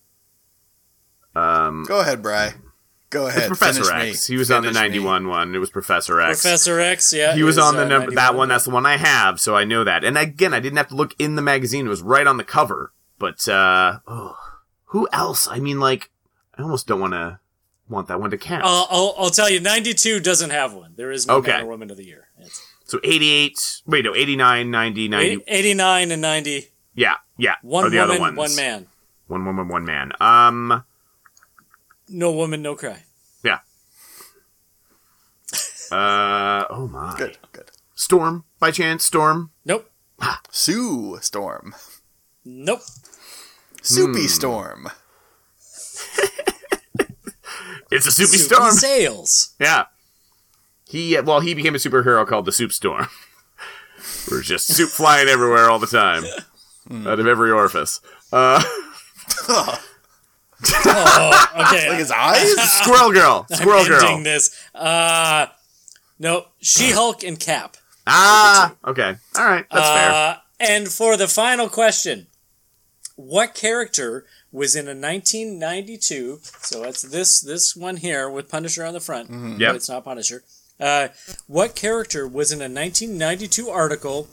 Um, 1.33 1.85
Go 1.87 2.01
ahead, 2.01 2.21
Bry. 2.21 2.53
Go 3.09 3.27
it's 3.27 3.35
ahead. 3.37 3.47
Professor 3.47 3.83
Finish 3.83 4.09
X. 4.17 4.29
me. 4.29 4.33
He 4.33 4.37
was 4.37 4.51
on 4.51 4.61
the 4.61 4.67
Finish 4.69 4.81
me. 4.81 4.87
'91 4.99 5.27
one. 5.27 5.55
It 5.55 5.57
was 5.57 5.69
Professor 5.69 6.21
X. 6.21 6.41
Professor 6.41 6.79
X, 6.79 7.11
yeah. 7.11 7.33
he 7.35 7.43
was 7.43 7.57
is, 7.57 7.63
on 7.63 7.75
the 7.75 7.83
uh, 7.83 7.87
number 7.87 8.11
that 8.11 8.35
one. 8.35 8.49
That's 8.49 8.65
the 8.65 8.69
one 8.71 8.85
I 8.85 8.97
have, 8.97 9.39
so 9.39 9.55
I 9.55 9.63
know 9.63 9.83
that. 9.83 10.03
And 10.03 10.17
again, 10.17 10.53
I 10.53 10.59
didn't 10.59 10.77
have 10.77 10.89
to 10.89 10.95
look 10.95 11.15
in 11.17 11.35
the 11.35 11.41
magazine; 11.41 11.85
it 11.85 11.89
was 11.89 12.01
right 12.01 12.27
on 12.27 12.37
the 12.37 12.43
cover. 12.43 12.93
But 13.17 13.47
uh, 13.49 13.99
oh, 14.07 14.37
who 14.85 15.07
else? 15.11 15.47
I 15.47 15.59
mean, 15.59 15.79
like, 15.79 16.09
I 16.57 16.61
almost 16.61 16.87
don't 16.87 16.99
want 16.99 17.13
to 17.13 17.39
want 17.89 18.07
that 18.07 18.19
one 18.19 18.29
to 18.31 18.37
count. 18.37 18.63
I'll, 18.63 18.87
I'll, 18.89 19.15
I'll 19.17 19.29
tell 19.31 19.49
you, 19.49 19.59
92 19.59 20.19
doesn't 20.19 20.51
have 20.51 20.73
one. 20.73 20.93
There 20.95 21.11
is 21.11 21.25
no 21.27 21.35
Okay. 21.37 21.51
man 21.51 21.63
or 21.63 21.67
woman 21.69 21.89
of 21.89 21.97
the 21.97 22.05
year. 22.05 22.27
It's 22.37 22.63
So 22.85 22.99
88, 23.03 23.81
wait, 23.87 24.05
no, 24.05 24.15
89, 24.15 24.69
90, 24.69 25.07
90. 25.07 25.43
89 25.47 26.11
and 26.11 26.21
90. 26.21 26.67
Yeah, 26.93 27.15
yeah. 27.37 27.55
One 27.63 27.85
are 27.85 27.89
the 27.89 27.99
other 27.99 28.19
woman, 28.19 28.35
ones. 28.35 28.55
one 28.55 28.63
man. 28.63 28.87
One 29.27 29.45
woman, 29.45 29.67
one 29.67 29.85
man. 29.85 30.11
Um, 30.19 30.83
No 32.09 32.31
woman, 32.31 32.61
no 32.61 32.75
cry. 32.75 33.03
yeah. 33.43 33.59
Uh, 35.91 36.65
oh 36.69 36.87
my. 36.87 37.15
Good, 37.17 37.37
good. 37.51 37.71
Storm, 37.95 38.43
by 38.59 38.69
chance, 38.69 39.03
Storm. 39.03 39.49
Nope. 39.65 39.89
Sue 40.51 41.17
Storm. 41.21 41.73
Nope. 42.45 42.81
Soupy 43.81 44.21
Hmm. 44.21 44.27
Storm. 44.27 44.87
It's 47.91 48.05
a 48.05 48.11
soupy 48.11 48.37
Soupy 48.37 48.55
storm. 48.55 48.71
Sales. 48.73 49.55
Yeah. 49.59 49.85
He 50.87 51.17
uh, 51.17 51.23
well, 51.23 51.39
he 51.39 51.55
became 51.55 51.73
a 51.73 51.79
superhero 51.79 52.25
called 52.27 52.45
the 52.45 52.51
Soup 52.51 52.71
Storm. 52.71 53.07
We're 54.31 54.43
just 54.43 54.67
soup 54.67 54.89
flying 54.89 55.27
everywhere 55.27 55.69
all 55.71 55.79
the 55.79 55.87
time, 55.87 56.23
out 57.07 57.19
of 57.19 57.25
every 57.25 57.49
orifice. 57.51 57.99
Uh, 58.31 58.63
Oh, 60.85 61.45
okay. 61.67 61.87
Like 61.89 61.99
his 61.99 62.11
eyes? 62.11 62.51
Squirrel 62.81 63.11
Girl, 63.11 63.45
Squirrel 63.51 63.81
I'm 63.81 63.87
Girl. 63.87 64.03
ending 64.05 64.23
this. 64.23 64.67
Uh, 64.75 65.47
no, 66.19 66.45
She 66.59 66.91
Hulk 66.91 67.23
and 67.23 67.39
Cap. 67.39 67.77
Ah, 68.07 68.75
okay, 68.85 69.15
all 69.37 69.45
right, 69.45 69.65
that's 69.71 69.87
fair. 69.89 70.11
Uh, 70.11 70.35
and 70.59 70.87
for 70.89 71.15
the 71.15 71.27
final 71.27 71.69
question, 71.69 72.27
what 73.15 73.53
character 73.53 74.25
was 74.51 74.75
in 74.75 74.85
a 74.85 74.95
1992? 74.97 76.39
So 76.61 76.83
it's 76.83 77.03
this 77.03 77.39
this 77.39 77.75
one 77.75 77.97
here 77.97 78.29
with 78.29 78.49
Punisher 78.49 78.83
on 78.83 78.93
the 78.93 78.99
front. 78.99 79.29
Mm-hmm. 79.29 79.57
No, 79.57 79.73
it's 79.75 79.87
not 79.89 80.03
Punisher. 80.03 80.43
Uh, 80.79 81.09
what 81.47 81.75
character 81.75 82.27
was 82.27 82.51
in 82.51 82.59
a 82.59 82.63
1992 82.71 83.69
article 83.69 84.27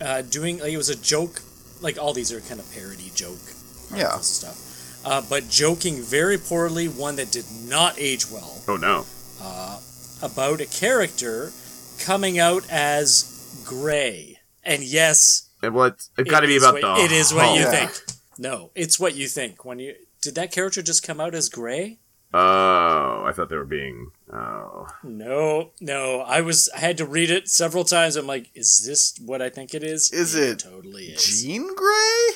uh, 0.00 0.22
doing 0.22 0.58
like 0.58 0.72
it 0.72 0.76
was 0.76 0.88
a 0.90 0.96
joke? 1.00 1.40
Like 1.80 1.98
all 1.98 2.12
these 2.12 2.30
are 2.32 2.40
kind 2.40 2.60
of 2.60 2.70
parody 2.72 3.10
joke 3.14 3.38
Yeah. 3.94 4.18
stuff. 4.18 4.68
Uh, 5.04 5.20
but 5.28 5.48
joking 5.48 6.00
very 6.02 6.38
poorly, 6.38 6.86
one 6.88 7.16
that 7.16 7.30
did 7.32 7.44
not 7.66 7.94
age 7.98 8.30
well 8.30 8.60
Oh 8.68 8.76
no. 8.76 9.04
about 10.24 10.60
a 10.60 10.66
character 10.66 11.50
coming 11.98 12.38
out 12.38 12.64
as 12.70 13.62
gray. 13.66 14.38
And 14.64 14.82
yes, 14.84 15.48
It, 15.62 15.72
well, 15.72 15.86
it's, 15.86 16.10
it 16.16 16.28
got 16.28 16.40
to 16.40 16.44
it 16.46 16.48
be 16.48 16.56
about 16.56 16.74
what- 16.74 16.82
the. 16.82 17.04
It 17.04 17.12
is 17.12 17.34
what 17.34 17.56
you 17.58 17.66
Hulk. 17.66 17.74
think. 17.90 18.18
No, 18.38 18.70
it's 18.74 18.98
what 19.00 19.14
you 19.14 19.26
think 19.28 19.64
when 19.64 19.78
you 19.78 19.94
did 20.20 20.34
that 20.36 20.52
character 20.52 20.82
just 20.82 21.02
come 21.06 21.20
out 21.20 21.34
as 21.34 21.48
gray? 21.48 21.98
Oh, 22.34 23.24
I 23.26 23.32
thought 23.34 23.50
they 23.50 23.56
were 23.56 23.64
being. 23.64 24.10
Oh, 24.32 24.86
No, 25.02 25.72
no. 25.80 26.20
I 26.20 26.40
was 26.40 26.70
I 26.74 26.78
had 26.78 26.96
to 26.98 27.04
read 27.04 27.30
it 27.30 27.48
several 27.48 27.84
times. 27.84 28.16
I'm 28.16 28.26
like, 28.26 28.50
is 28.54 28.86
this 28.86 29.14
what 29.24 29.42
I 29.42 29.50
think 29.50 29.74
it 29.74 29.82
is? 29.84 30.10
Is 30.12 30.34
it 30.34 30.60
totally 30.60 31.06
is. 31.08 31.42
Jean 31.42 31.74
Grey? 31.74 32.28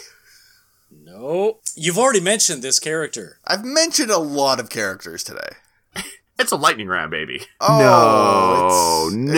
No. 1.06 1.58
You've 1.76 1.98
already 1.98 2.20
mentioned 2.20 2.62
this 2.62 2.78
character. 2.80 3.38
I've 3.46 3.64
mentioned 3.64 4.10
a 4.10 4.18
lot 4.18 4.58
of 4.58 4.68
characters 4.70 5.22
today. 5.22 5.50
it's 6.38 6.50
a 6.50 6.56
lightning 6.56 6.88
round, 6.88 7.12
baby. 7.12 7.42
Oh, 7.60 9.08
no, 9.14 9.36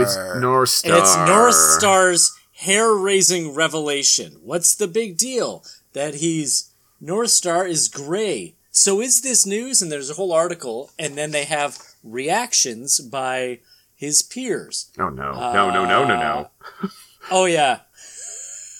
it's- 0.00 0.06
it's 0.06 0.16
no, 0.16 0.36
it's 0.36 0.40
North 0.40 0.68
Star. 0.68 0.92
And 0.94 1.02
it's 1.02 1.16
North 1.16 1.54
Star's 1.54 2.38
hair-raising 2.52 3.52
revelation. 3.52 4.36
What's 4.42 4.74
the 4.76 4.86
big 4.86 5.16
deal? 5.18 5.64
That 5.92 6.14
he's 6.16 6.70
North 7.00 7.30
Star 7.30 7.66
is 7.66 7.88
gray. 7.88 8.54
So 8.70 9.00
is 9.00 9.22
this 9.22 9.44
news? 9.44 9.82
And 9.82 9.90
there's 9.90 10.10
a 10.10 10.14
whole 10.14 10.32
article, 10.32 10.90
and 10.98 11.16
then 11.18 11.32
they 11.32 11.44
have 11.44 11.78
reactions 12.04 13.00
by 13.00 13.60
his 13.96 14.22
peers. 14.22 14.90
Oh 14.98 15.08
no, 15.08 15.32
no, 15.32 15.70
no, 15.70 15.84
no, 15.84 16.04
no, 16.06 16.16
no. 16.16 16.50
Uh, 16.82 16.88
oh 17.30 17.44
yeah, 17.46 17.80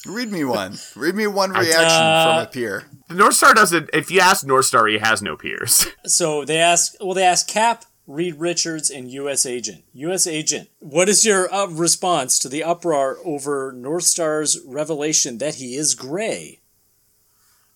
Read 0.07 0.31
me 0.31 0.45
one. 0.45 0.79
Read 0.95 1.15
me 1.15 1.27
one 1.27 1.51
reaction 1.51 2.03
Uh, 2.03 2.25
from 2.25 2.43
a 2.45 2.47
peer. 2.47 2.85
The 3.09 3.15
North 3.15 3.35
Star 3.35 3.55
doesn't. 3.55 3.91
If 3.93 4.11
you 4.11 4.21
ask 4.21 4.47
North 4.47 4.67
Star, 4.67 4.87
he 4.87 4.99
has 4.99 5.23
no 5.23 5.37
peers. 5.37 5.87
So 6.07 6.45
they 6.45 6.59
ask, 6.59 6.95
well, 7.01 7.15
they 7.15 7.25
ask 7.25 7.47
Cap, 7.49 7.85
Reed 8.07 8.37
Richards, 8.37 8.91
and 8.91 9.11
U.S. 9.11 9.45
Agent. 9.45 9.85
U.S. 9.93 10.27
Agent, 10.27 10.69
what 10.79 11.09
is 11.09 11.25
your 11.25 11.53
uh, 11.53 11.67
response 11.67 12.39
to 12.39 12.49
the 12.49 12.63
uproar 12.63 13.19
over 13.25 13.73
North 13.73 14.05
Star's 14.05 14.59
revelation 14.65 15.39
that 15.39 15.57
he 15.57 15.75
is 15.75 15.95
gray? 15.97 16.61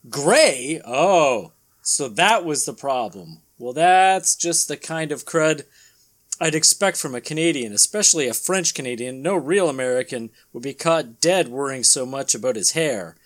Gray? 0.09 0.81
Oh, 0.87 1.53
so 1.83 2.09
that 2.09 2.45
was 2.45 2.65
the 2.65 2.73
problem. 2.73 3.43
Well, 3.59 3.73
that's 3.73 4.35
just 4.37 4.69
the 4.69 4.77
kind 4.77 5.13
of 5.13 5.25
crud 5.25 5.65
I'd 6.41 6.55
expect 6.55 6.97
from 6.97 7.15
a 7.15 7.21
Canadian, 7.21 7.73
especially 7.73 8.27
a 8.27 8.35
French 8.35 8.73
Canadian. 8.73 9.21
No 9.21 9.35
real 9.35 9.69
American 9.69 10.31
would 10.53 10.63
be 10.63 10.73
caught 10.73 11.21
dead 11.21 11.49
worrying 11.49 11.85
so 11.85 12.07
much 12.07 12.35
about 12.35 12.57
his 12.57 12.73
hair. 12.73 13.17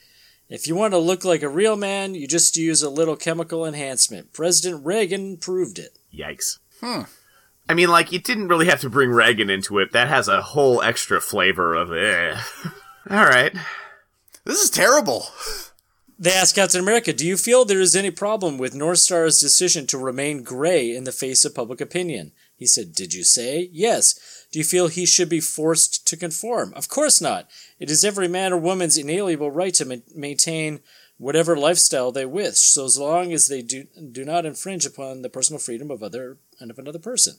If 0.48 0.66
you 0.66 0.74
want 0.74 0.92
to 0.92 0.98
look 0.98 1.24
like 1.24 1.42
a 1.42 1.48
real 1.48 1.76
man, 1.76 2.14
you 2.14 2.26
just 2.26 2.56
use 2.56 2.82
a 2.82 2.90
little 2.90 3.16
chemical 3.16 3.64
enhancement. 3.64 4.32
President 4.32 4.84
Reagan 4.84 5.36
proved 5.36 5.78
it. 5.78 5.96
Yikes. 6.12 6.58
Hmm. 6.80 7.02
I 7.68 7.74
mean, 7.74 7.88
like, 7.88 8.12
you 8.12 8.18
didn't 8.18 8.48
really 8.48 8.66
have 8.66 8.80
to 8.80 8.90
bring 8.90 9.10
Reagan 9.10 9.48
into 9.48 9.78
it. 9.78 9.92
That 9.92 10.08
has 10.08 10.28
a 10.28 10.42
whole 10.42 10.82
extra 10.82 11.20
flavor 11.20 11.74
of 11.74 11.92
eh. 11.92 12.36
All 13.10 13.24
right. 13.24 13.54
This 14.44 14.60
is 14.60 14.70
terrible. 14.70 15.26
They 16.18 16.32
asked 16.32 16.56
Captain 16.56 16.80
America, 16.80 17.12
Do 17.12 17.26
you 17.26 17.36
feel 17.36 17.64
there 17.64 17.80
is 17.80 17.96
any 17.96 18.10
problem 18.10 18.58
with 18.58 18.74
North 18.74 18.98
Star's 18.98 19.40
decision 19.40 19.86
to 19.88 19.98
remain 19.98 20.42
gray 20.42 20.94
in 20.94 21.04
the 21.04 21.12
face 21.12 21.44
of 21.44 21.54
public 21.54 21.80
opinion? 21.80 22.32
He 22.57 22.66
said, 22.66 22.92
Did 22.94 23.12
you 23.14 23.24
say? 23.24 23.68
Yes. 23.72 24.46
Do 24.52 24.59
you 24.59 24.64
feel 24.64 24.86
he 24.88 25.07
should 25.07 25.28
be 25.28 25.40
forced 25.40 26.07
to 26.07 26.16
conform? 26.16 26.72
Of 26.74 26.88
course 26.88 27.20
not. 27.20 27.48
It 27.80 27.90
is 27.90 28.05
every 28.05 28.28
man 28.28 28.52
or 28.52 28.59
woman's 28.59 28.96
inalienable 28.96 29.50
right 29.50 29.74
to 29.74 29.84
ma- 29.84 29.96
maintain 30.14 30.80
whatever 31.18 31.57
lifestyle 31.57 32.12
they 32.12 32.26
wish, 32.26 32.59
so 32.59 32.84
as 32.84 32.98
long 32.98 33.32
as 33.32 33.48
they 33.48 33.62
do, 33.62 33.84
do 34.12 34.24
not 34.24 34.44
infringe 34.46 34.84
upon 34.86 35.22
the 35.22 35.28
personal 35.30 35.59
freedom 35.61 35.90
of 35.90 36.02
other 36.02 36.38
and 36.61 36.70
of 36.70 36.78
another 36.78 36.98
person. 36.98 37.34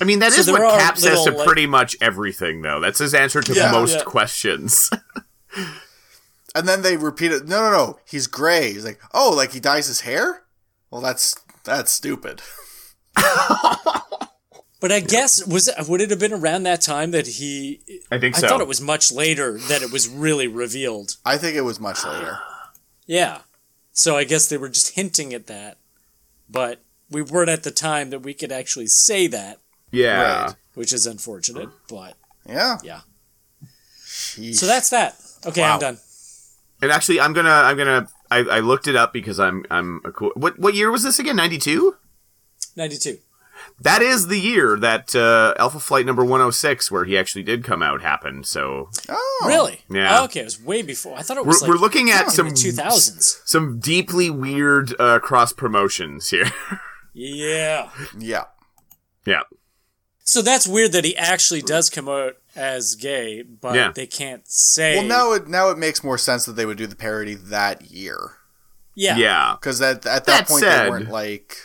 I 0.00 0.04
mean, 0.04 0.18
that 0.20 0.28
is 0.36 0.46
So 0.46 0.52
there 0.52 0.62
what 0.64 0.78
Cap 0.80 0.98
says 0.98 1.24
to 1.24 1.30
like- 1.32 1.46
pretty 1.46 1.66
much 1.66 1.96
everything, 2.00 2.62
though. 2.62 2.80
That's 2.80 2.98
his 2.98 3.14
answer 3.14 3.40
to 3.42 3.54
Yeah. 3.54 3.70
most 3.70 3.98
Yeah. 3.98 4.02
questions. 4.04 4.90
And 6.56 6.68
then 6.68 6.82
they 6.82 6.96
repeat 6.96 7.32
it. 7.32 7.48
No, 7.48 7.62
no, 7.62 7.70
no. 7.72 7.98
He's 8.08 8.28
gray. 8.28 8.72
He's 8.72 8.84
like, 8.84 9.00
oh, 9.12 9.32
like 9.36 9.52
he 9.52 9.58
dyes 9.60 9.88
his 9.88 10.02
hair. 10.02 10.44
Well, 10.90 11.00
that's 11.00 11.34
that's 11.64 11.90
stupid. 11.90 12.42
But 14.80 14.92
I 14.92 15.00
guess 15.00 15.46
was 15.46 15.66
it, 15.66 15.88
would 15.88 16.02
it 16.02 16.10
have 16.10 16.18
been 16.18 16.34
around 16.34 16.64
that 16.64 16.82
time 16.82 17.12
that 17.12 17.26
he? 17.26 17.80
I 18.10 18.18
think 18.18 18.36
so. 18.36 18.46
I 18.46 18.50
thought 18.50 18.60
it 18.60 18.68
was 18.68 18.82
much 18.82 19.10
later 19.10 19.56
that 19.68 19.80
it 19.80 19.90
was 19.90 20.06
really 20.08 20.46
revealed. 20.46 21.16
I 21.24 21.38
think 21.38 21.56
it 21.56 21.62
was 21.62 21.80
much 21.80 22.04
later. 22.04 22.38
Yeah, 23.06 23.40
so 23.92 24.16
I 24.16 24.24
guess 24.24 24.46
they 24.48 24.56
were 24.58 24.68
just 24.70 24.94
hinting 24.94 25.32
at 25.34 25.46
that, 25.46 25.76
but 26.50 26.80
we 27.10 27.20
weren't 27.22 27.50
at 27.50 27.62
the 27.62 27.70
time 27.70 28.08
that 28.10 28.20
we 28.20 28.32
could 28.34 28.50
actually 28.52 28.86
say 28.86 29.26
that, 29.26 29.58
Yeah. 29.90 30.44
Right. 30.44 30.54
which 30.74 30.90
is 30.92 31.06
unfortunate. 31.06 31.68
But 31.88 32.14
Yeah. 32.48 32.78
yeah, 32.82 33.00
Sheesh. 34.06 34.54
so 34.56 34.66
that's 34.66 34.88
that. 34.90 35.16
Okay, 35.46 35.60
Wow. 35.60 35.74
I'm 35.74 35.80
done. 35.80 35.98
And 36.82 36.90
actually, 36.90 37.20
I'm 37.20 37.32
gonna, 37.34 37.50
I'm 37.50 37.76
gonna, 37.76 38.08
I, 38.30 38.38
I 38.38 38.60
looked 38.60 38.86
it 38.86 38.96
up 38.96 39.12
because 39.12 39.38
I'm, 39.40 39.64
I'm 39.70 40.00
a 40.04 40.12
cool. 40.12 40.32
What, 40.34 40.58
what 40.58 40.72
year 40.74 40.90
was 40.90 41.02
this 41.02 41.18
again? 41.18 41.36
Ninety 41.36 41.58
two. 41.58 41.96
Ninety-two. 42.76 43.18
That 43.80 44.02
is 44.02 44.26
the 44.28 44.38
year 44.38 44.76
that 44.78 45.14
uh, 45.14 45.54
Alpha 45.58 45.80
Flight 45.80 46.06
number 46.06 46.22
106, 46.22 46.90
where 46.90 47.04
he 47.04 47.16
actually 47.16 47.44
did 47.44 47.64
come 47.64 47.82
out, 47.82 48.02
happened. 48.02 48.46
So 48.46 48.90
oh. 49.08 49.44
Really? 49.46 49.80
Yeah. 49.88 50.20
Oh, 50.20 50.24
okay, 50.24 50.40
it 50.40 50.44
was 50.44 50.60
way 50.60 50.82
before. 50.82 51.16
I 51.16 51.22
thought 51.22 51.36
it 51.36 51.44
we're, 51.44 51.48
was. 51.48 51.62
like 51.62 51.68
we're 51.70 51.76
looking 51.76 52.10
at 52.10 52.30
some 52.30 52.52
two 52.52 52.72
thousands. 52.72 53.40
some 53.44 53.78
deeply 53.78 54.28
weird 54.30 54.94
uh, 55.00 55.18
cross 55.20 55.52
promotions 55.52 56.30
here. 56.30 56.50
Yeah. 57.16 57.90
Yeah. 58.18 58.44
yeah, 59.24 59.42
So 60.24 60.42
that's 60.42 60.66
weird 60.66 60.90
that 60.92 61.04
he 61.04 61.16
actually 61.16 61.62
does 61.62 61.88
come 61.88 62.08
out 62.08 62.34
as 62.56 62.96
gay, 62.96 63.42
but 63.42 63.76
Yeah. 63.76 63.92
they 63.94 64.06
can't 64.08 64.42
say. 64.48 64.96
Well, 64.96 65.06
now 65.06 65.32
it 65.32 65.46
now 65.46 65.70
it 65.70 65.78
makes 65.78 66.02
more 66.02 66.18
sense 66.18 66.44
that 66.46 66.52
they 66.54 66.66
would 66.66 66.76
do 66.76 66.88
the 66.88 66.96
parody 66.96 67.34
that 67.34 67.90
year 67.90 68.32
yeah, 68.96 69.16
yeah. 69.16 69.56
because 69.60 69.80
at 69.80 69.98
at 69.98 70.02
that, 70.02 70.26
That 70.26 70.48
point 70.48 70.60
said, 70.60 70.86
they 70.86 70.90
weren't 70.90 71.10
like 71.10 71.56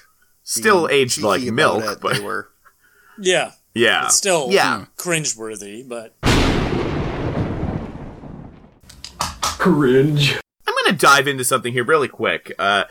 Still 0.50 0.88
aged 0.90 1.22
like 1.22 1.44
milk, 1.44 1.84
it. 1.84 2.00
but 2.02 2.16
they 2.16 2.20
were. 2.22 2.50
yeah. 3.20 3.52
yeah, 3.76 4.06
It's 4.06 4.16
still 4.16 4.48
yeah. 4.50 4.86
cringeworthy, 4.98 5.88
but 5.88 6.16
Cringe. 9.60 10.40
I'm 10.68 10.74
gonna 10.86 10.98
dive 10.98 11.28
into 11.28 11.44
something 11.44 11.72
here 11.74 11.84
really 11.84 12.08
quick. 12.08 12.52
Uh, 12.58 12.86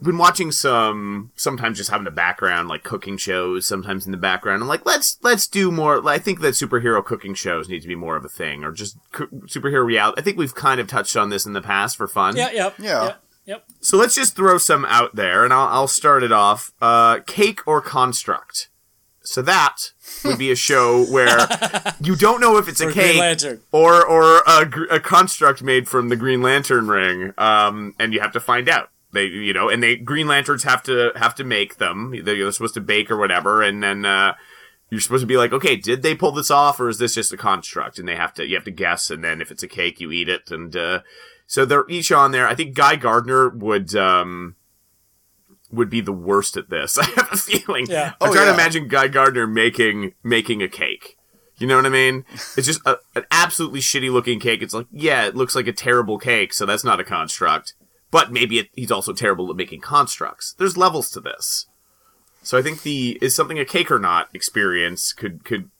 been 0.00 0.16
watching 0.16 0.52
some, 0.52 1.32
sometimes 1.34 1.76
just 1.76 1.90
having 1.90 2.06
a 2.06 2.10
background 2.12 2.68
like 2.68 2.84
cooking 2.84 3.16
shows. 3.16 3.66
Sometimes 3.66 4.06
in 4.06 4.12
the 4.12 4.16
background, 4.18 4.62
I'm 4.62 4.68
like, 4.68 4.86
let's 4.86 5.18
let's 5.22 5.46
do 5.46 5.70
more. 5.70 6.06
I 6.08 6.18
think 6.18 6.40
that 6.40 6.54
superhero 6.54 7.04
cooking 7.04 7.34
shows 7.34 7.68
need 7.68 7.82
to 7.82 7.88
be 7.88 7.96
more 7.96 8.16
of 8.16 8.24
a 8.24 8.28
thing, 8.28 8.64
or 8.64 8.72
just 8.72 8.96
co- 9.12 9.26
superhero 9.46 9.84
reality. 9.84 10.20
I 10.20 10.24
think 10.24 10.38
we've 10.38 10.54
kind 10.54 10.80
of 10.80 10.86
touched 10.86 11.16
on 11.16 11.30
this 11.30 11.44
in 11.44 11.52
the 11.52 11.60
past 11.62 11.96
for 11.98 12.06
fun. 12.08 12.36
yeah, 12.36 12.50
yeah, 12.52 12.70
Yeah. 12.78 13.04
yep, 13.06 13.22
yep. 13.48 13.64
So 13.80 13.96
let's 13.96 14.14
just 14.14 14.36
throw 14.36 14.58
some 14.58 14.84
out 14.84 15.16
there, 15.16 15.44
and 15.44 15.52
I'll, 15.52 15.68
I'll 15.68 15.88
start 15.88 16.22
it 16.22 16.30
off. 16.32 16.70
Uh, 16.80 17.20
cake 17.26 17.66
or 17.66 17.80
construct. 17.80 18.68
So 19.22 19.42
that 19.42 19.92
would 20.24 20.38
be 20.38 20.50
a 20.50 20.56
show 20.56 21.04
where 21.04 21.36
you 22.00 22.16
don't 22.16 22.40
know 22.40 22.56
if 22.56 22.66
it's 22.68 22.80
For 22.80 22.88
a 22.88 22.92
cake 22.92 23.18
Lantern. 23.18 23.60
or 23.72 24.06
or 24.06 24.42
a, 24.46 24.70
a 24.90 25.00
construct 25.00 25.62
made 25.62 25.86
from 25.86 26.08
the 26.08 26.16
Green 26.16 26.40
Lantern 26.40 26.88
ring, 26.88 27.34
um, 27.36 27.94
and 27.98 28.14
you 28.14 28.20
have 28.20 28.32
to 28.32 28.40
find 28.40 28.68
out. 28.68 28.90
They, 29.12 29.24
you 29.24 29.54
know, 29.54 29.68
and 29.70 29.82
they 29.82 29.96
Green 29.96 30.28
Lanterns 30.28 30.62
have 30.64 30.82
to 30.84 31.12
have 31.16 31.34
to 31.36 31.44
make 31.44 31.76
them. 31.76 32.14
They're 32.24 32.52
supposed 32.52 32.74
to 32.74 32.80
bake 32.80 33.10
or 33.10 33.16
whatever, 33.16 33.62
and 33.62 33.82
then 33.82 34.04
uh, 34.04 34.34
you're 34.90 35.00
supposed 35.00 35.22
to 35.22 35.26
be 35.26 35.36
like, 35.36 35.52
okay, 35.52 35.76
did 35.76 36.02
they 36.02 36.14
pull 36.14 36.32
this 36.32 36.50
off, 36.50 36.80
or 36.80 36.88
is 36.88 36.98
this 36.98 37.14
just 37.14 37.32
a 37.32 37.36
construct? 37.36 37.98
And 37.98 38.08
they 38.08 38.16
have 38.16 38.32
to 38.34 38.46
you 38.46 38.54
have 38.54 38.64
to 38.64 38.70
guess, 38.70 39.10
and 39.10 39.22
then 39.24 39.40
if 39.40 39.50
it's 39.50 39.62
a 39.62 39.68
cake, 39.68 40.00
you 40.00 40.10
eat 40.10 40.28
it, 40.28 40.50
and 40.50 40.74
uh, 40.74 41.00
so 41.48 41.64
they're 41.64 41.88
each 41.88 42.12
on 42.12 42.30
there. 42.30 42.46
I 42.46 42.54
think 42.54 42.76
Guy 42.76 42.94
Gardner 42.94 43.48
would 43.48 43.96
um 43.96 44.54
would 45.72 45.90
be 45.90 46.00
the 46.00 46.12
worst 46.12 46.56
at 46.56 46.70
this. 46.70 46.96
I 46.98 47.04
have 47.06 47.32
a 47.32 47.36
feeling. 47.36 47.86
Yeah. 47.88 48.12
I'm 48.20 48.30
Oh, 48.30 48.32
trying 48.32 48.46
yeah. 48.46 48.52
to 48.52 48.54
imagine 48.54 48.86
Guy 48.88 49.08
Gardner 49.08 49.46
making 49.48 50.14
making 50.22 50.62
a 50.62 50.68
cake. 50.68 51.16
You 51.58 51.66
know 51.66 51.74
what 51.74 51.86
I 51.86 51.88
mean? 51.88 52.24
It's 52.56 52.66
just 52.68 52.80
a, 52.86 52.98
an 53.16 53.24
absolutely 53.32 53.80
shitty 53.80 54.12
looking 54.12 54.38
cake. 54.38 54.62
It's 54.62 54.72
like, 54.74 54.86
yeah, 54.92 55.26
it 55.26 55.34
looks 55.34 55.56
like 55.56 55.66
a 55.66 55.72
terrible 55.72 56.16
cake, 56.16 56.52
so 56.52 56.64
that's 56.64 56.84
not 56.84 57.00
a 57.00 57.04
construct. 57.04 57.74
But 58.12 58.30
maybe 58.30 58.60
it, 58.60 58.68
he's 58.74 58.92
also 58.92 59.12
terrible 59.12 59.50
at 59.50 59.56
making 59.56 59.80
constructs. 59.80 60.52
There's 60.56 60.76
levels 60.76 61.10
to 61.10 61.20
this. 61.20 61.66
So 62.44 62.56
I 62.56 62.62
think 62.62 62.82
the 62.82 63.18
is 63.20 63.34
something 63.34 63.58
a 63.58 63.64
cake 63.64 63.90
or 63.90 63.98
not 63.98 64.28
experience 64.32 65.12
could 65.12 65.44
could 65.44 65.70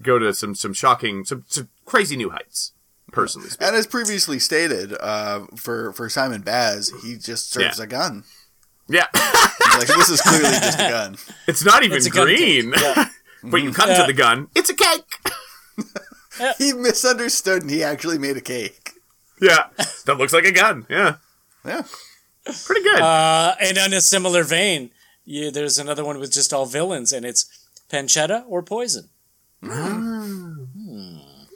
go 0.00 0.18
to 0.20 0.32
some 0.32 0.54
some 0.54 0.72
shocking 0.72 1.24
some, 1.24 1.44
some 1.48 1.68
crazy 1.84 2.16
new 2.16 2.30
heights. 2.30 2.72
Personally, 3.14 3.48
speaking. 3.48 3.66
And 3.68 3.76
as 3.76 3.86
previously 3.86 4.38
stated, 4.38 4.94
uh, 5.00 5.46
for 5.56 5.92
for 5.92 6.08
Simon 6.08 6.42
Baz, 6.42 6.92
he 7.02 7.16
just 7.16 7.50
serves 7.50 7.78
Yeah. 7.78 7.84
a 7.84 7.86
gun. 7.86 8.24
yeah, 8.88 9.06
He's 9.14 9.78
like 9.78 9.86
this 9.98 10.10
is 10.10 10.20
clearly 10.20 10.50
just 10.50 10.78
a 10.78 10.88
gun. 10.88 11.16
it's 11.46 11.64
not 11.64 11.82
even 11.84 11.96
It's 11.96 12.06
a 12.06 12.10
gun 12.10 12.26
cake. 12.28 12.36
green. 12.38 12.72
Yeah. 12.76 13.08
but 13.44 13.62
you 13.62 13.72
cut 13.72 13.88
Yeah. 13.88 13.94
into 14.02 14.06
the 14.12 14.12
gun. 14.18 14.48
It's 14.54 14.70
a 14.70 14.74
cake. 14.74 15.18
He 16.58 16.72
misunderstood 16.72 17.62
and 17.62 17.70
he 17.70 17.84
actually 17.84 18.18
made 18.18 18.36
a 18.36 18.40
cake. 18.40 18.90
Yeah, 19.40 19.68
that 20.06 20.16
looks 20.18 20.32
like 20.32 20.44
a 20.44 20.50
gun. 20.50 20.84
Yeah, 20.90 21.16
Yeah. 21.64 21.82
pretty 22.66 22.82
good. 22.82 23.00
Uh, 23.00 23.54
and 23.60 23.78
on 23.78 23.92
a 23.92 24.00
similar 24.00 24.42
vein, 24.42 24.90
you, 25.24 25.52
there's 25.52 25.78
another 25.78 26.04
one 26.04 26.18
with 26.18 26.32
just 26.32 26.52
all 26.52 26.66
villains, 26.66 27.12
and 27.12 27.24
it's 27.24 27.46
pancetta 27.88 28.42
or 28.48 28.64
poison. 28.64 29.10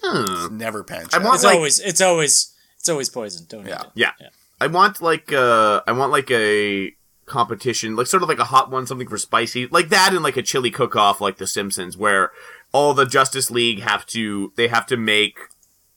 It's 0.03 0.51
never 0.51 0.83
pinch. 0.85 1.13
I 1.15 1.19
want 1.19 1.37
It's 1.37 1.45
like 1.45 1.57
always, 1.57 1.81
it's 1.81 2.01
always, 2.01 2.55
it's 2.79 2.89
always 2.89 3.09
poison. 3.11 3.47
Don't 3.49 3.67
Yeah. 3.67 3.81
eat 3.81 3.87
it. 3.87 3.91
yeah. 3.97 4.29
I 4.61 4.67
want 4.67 5.01
like 5.03 5.33
uh 5.33 5.83
I 5.87 5.93
want 5.93 6.11
like 6.13 6.31
a 6.31 6.93
competition, 7.27 7.95
like 7.95 8.07
sort 8.07 8.23
of 8.23 8.29
like 8.29 8.39
a 8.39 8.45
hot 8.45 8.71
one, 8.71 8.87
something 8.87 9.09
for 9.09 9.19
spicy, 9.19 9.67
like 9.69 9.89
that, 9.91 10.13
and 10.13 10.23
like 10.23 10.37
a 10.37 10.43
chili 10.43 10.71
cook 10.71 10.97
off, 10.97 11.21
like 11.21 11.37
The 11.39 11.47
Simpsons, 11.47 11.97
where 11.97 12.33
all 12.73 12.93
the 12.95 13.05
Justice 13.07 13.51
League 13.51 13.81
have 13.81 14.05
to 14.07 14.53
they 14.57 14.69
have 14.69 14.87
to 14.87 14.97
make 14.97 15.39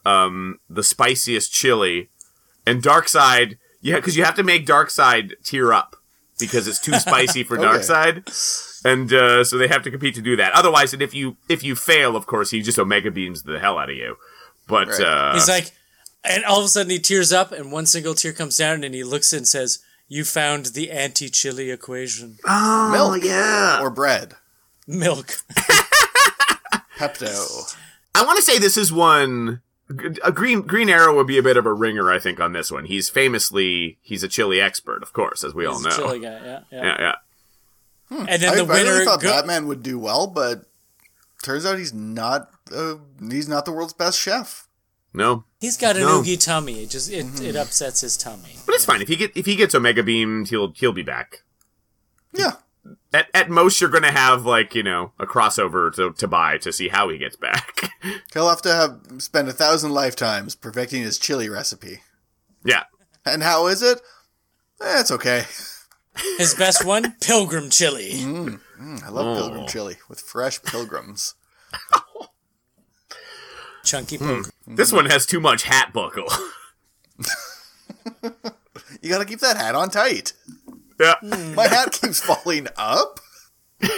um 0.06 0.60
the 0.70 0.84
spiciest 0.84 1.52
chili, 1.54 2.10
and 2.66 2.84
Darkseid, 2.84 3.58
yeah, 3.82 3.96
because 3.96 4.16
you 4.18 4.24
have 4.24 4.36
to 4.36 4.44
make 4.44 4.66
Darkseid 4.68 5.34
tear 5.44 5.74
up 5.74 5.96
because 6.40 6.68
it's 6.68 6.80
too 6.80 6.94
spicy 6.94 7.44
for 7.44 7.56
Okay. 7.60 7.66
Darkseid. 7.66 8.71
And 8.84 9.14
uh, 9.14 9.44
so 9.44 9.58
they 9.58 9.68
have 9.68 9.84
to 9.84 9.92
compete 9.92 10.16
to 10.16 10.22
do 10.22 10.36
that. 10.38 10.54
Otherwise, 10.54 10.94
and 10.94 11.02
if 11.02 11.14
you 11.14 11.38
if 11.50 11.64
you 11.64 11.76
fail, 11.76 12.16
of 12.16 12.26
course, 12.26 12.50
he 12.52 12.62
just 12.62 12.80
omega 12.80 13.12
beams 13.12 13.44
the 13.44 13.60
hell 13.60 13.78
out 13.78 13.90
of 13.90 13.96
you. 13.96 14.18
But 14.68 14.88
Right. 14.88 15.02
uh, 15.02 15.34
He's 15.34 15.48
like, 15.50 15.72
and 16.24 16.44
all 16.46 16.60
of 16.60 16.66
a 16.66 16.68
sudden 16.70 16.90
he 16.90 17.00
tears 17.00 17.32
up, 17.32 17.52
and 17.52 17.72
one 17.72 17.86
single 17.86 18.16
tear 18.16 18.34
comes 18.34 18.58
down, 18.58 18.84
and 18.84 18.96
he 18.96 19.04
looks 19.04 19.34
and 19.34 19.48
says, 19.48 19.80
"You 20.08 20.24
found 20.24 20.68
the 20.68 20.90
anti-chili 20.92 21.70
equation, 21.72 22.38
oh 22.48 22.92
Milk. 22.92 23.24
yeah, 23.24 23.80
or 23.82 23.90
bread. 23.92 24.34
milk." 24.88 25.36
Pepto. 26.98 27.76
I 28.14 28.24
want 28.26 28.38
to 28.38 28.44
say 28.44 28.60
this 28.60 28.78
is 28.78 28.92
one. 28.92 29.62
A 30.24 30.32
green 30.32 30.62
Green 30.62 30.90
Arrow 30.90 31.16
would 31.18 31.28
be 31.28 31.38
a 31.38 31.44
bit 31.44 31.58
of 31.58 31.66
a 31.66 31.74
ringer, 31.74 32.12
I 32.12 32.20
think, 32.20 32.40
on 32.40 32.54
this 32.54 32.72
one. 32.72 32.86
He's 32.86 33.10
famously 33.10 33.98
he's 34.02 34.24
a 34.24 34.28
chili 34.28 34.62
expert, 34.62 35.04
of 35.04 35.12
course, 35.12 35.44
as 35.44 35.54
we 35.54 35.66
all 35.66 35.82
know. 35.82 35.90
a 35.90 35.94
chili 35.94 36.20
guy, 36.20 36.28
yeah, 36.32 36.60
yeah. 36.72 36.84
Yeah, 36.84 36.96
yeah. 37.00 37.16
And 38.12 38.28
then 38.42 38.50
I, 38.54 38.56
the 38.56 38.62
I 38.66 38.76
winner 38.78 38.92
really 38.92 39.06
thought 39.06 39.22
go- 39.22 39.32
Batman 39.32 39.68
would 39.68 39.82
do 39.84 39.98
well, 39.98 40.28
but 40.28 40.66
turns 41.44 41.66
out 41.66 41.78
he's 41.80 41.94
not. 41.94 42.50
Uh, 42.74 42.96
he's 43.30 43.48
not 43.48 43.66
the 43.66 43.72
world's 43.72 43.94
best 43.94 44.20
chef. 44.20 44.68
No, 45.14 45.44
He's 45.60 45.76
got 45.78 45.98
an 45.98 46.04
No. 46.04 46.20
oogie 46.20 46.38
tummy. 46.38 46.84
It 46.84 46.90
just 46.90 47.12
it, 47.12 47.26
Mm-hmm. 47.26 47.46
it 47.46 47.56
upsets 47.58 48.00
his 48.02 48.16
tummy. 48.16 48.56
but 48.66 48.76
it's 48.76 48.86
fine 48.86 49.02
if 49.02 49.08
he 49.10 49.16
get 49.18 49.32
if 49.36 49.46
he 49.46 49.56
gets 49.58 49.76
Omega 49.76 50.04
beamed, 50.04 50.50
he'll 50.50 50.72
he'll 50.74 50.94
be 50.94 51.04
back. 51.04 51.42
Yeah. 52.34 52.54
At 53.14 53.28
at 53.34 53.50
most, 53.50 53.80
you're 53.82 53.90
gonna 53.90 54.12
have 54.12 54.46
like 54.46 54.74
you 54.74 54.84
know 54.84 55.12
a 55.20 55.26
crossover 55.26 55.94
to 55.96 56.14
to 56.14 56.28
buy 56.28 56.58
to 56.60 56.72
see 56.72 56.88
how 56.88 57.10
he 57.10 57.18
gets 57.18 57.36
back. 57.36 57.90
He'll 58.34 58.50
have 58.50 58.62
to 58.64 58.74
have 58.74 59.00
spend 59.22 59.48
a 59.50 59.54
thousand 59.54 59.92
lifetimes 59.92 60.56
perfecting 60.56 61.04
his 61.04 61.20
chili 61.20 61.48
recipe. 61.50 62.00
yeah, 62.64 62.84
And 63.26 63.44
how 63.44 63.68
is 63.68 63.82
it? 63.84 64.02
Eh, 64.82 65.00
it's 65.02 65.12
okay. 65.12 65.44
His 66.38 66.54
best 66.56 66.84
one, 66.86 67.16
pilgrim 67.22 67.70
chili. 67.70 68.12
Mm, 68.16 68.60
I 69.04 69.10
love 69.10 69.26
Oh. 69.26 69.36
pilgrim 69.42 69.68
chili 69.68 69.98
with 70.10 70.20
fresh 70.20 70.62
pilgrims. 70.62 71.36
Chunky 73.84 74.18
Hmm. 74.18 74.26
pilgrim. 74.28 74.52
this 74.68 74.92
one 74.92 75.06
has 75.08 75.26
too 75.26 75.40
much 75.40 75.64
hat 75.64 75.92
buckle. 75.94 76.28
You 79.02 79.10
gotta 79.10 79.26
keep 79.26 79.40
that 79.40 79.58
hat 79.58 79.74
on 79.76 79.90
tight. 79.90 80.34
yeah, 81.00 81.16
My 81.56 81.68
hat 81.68 81.92
keeps 81.92 82.20
falling 82.20 82.68
up. 82.78 83.20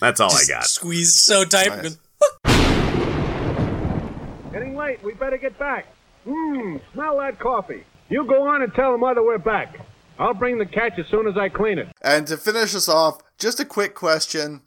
that's 0.00 0.20
all 0.20 0.32
I 0.32 0.44
got. 0.48 0.64
Squeezed 0.66 1.16
so 1.18 1.44
tight. 1.44 1.68
Nice. 1.68 1.96
because- 2.44 4.52
Getting 4.52 4.76
late. 4.76 5.02
We 5.04 5.14
better 5.14 5.36
get 5.38 5.58
back. 5.58 5.86
Mmm, 6.26 6.80
smell 6.92 7.18
that 7.18 7.38
coffee. 7.38 7.84
You 8.08 8.24
go 8.24 8.46
on 8.48 8.62
and 8.62 8.72
tell 8.74 8.92
the 8.92 8.98
mother 8.98 9.22
we're 9.22 9.38
back. 9.38 9.76
I'll 10.18 10.34
bring 10.34 10.58
the 10.58 10.66
catch 10.66 10.98
as 10.98 11.06
soon 11.10 11.26
as 11.26 11.36
I 11.36 11.48
clean 11.48 11.78
it. 11.78 11.88
And 12.02 12.26
to 12.26 12.36
finish 12.36 12.74
us 12.74 12.88
off, 12.88 13.20
just 13.38 13.60
a 13.60 13.64
quick 13.64 13.94
question. 13.94 14.62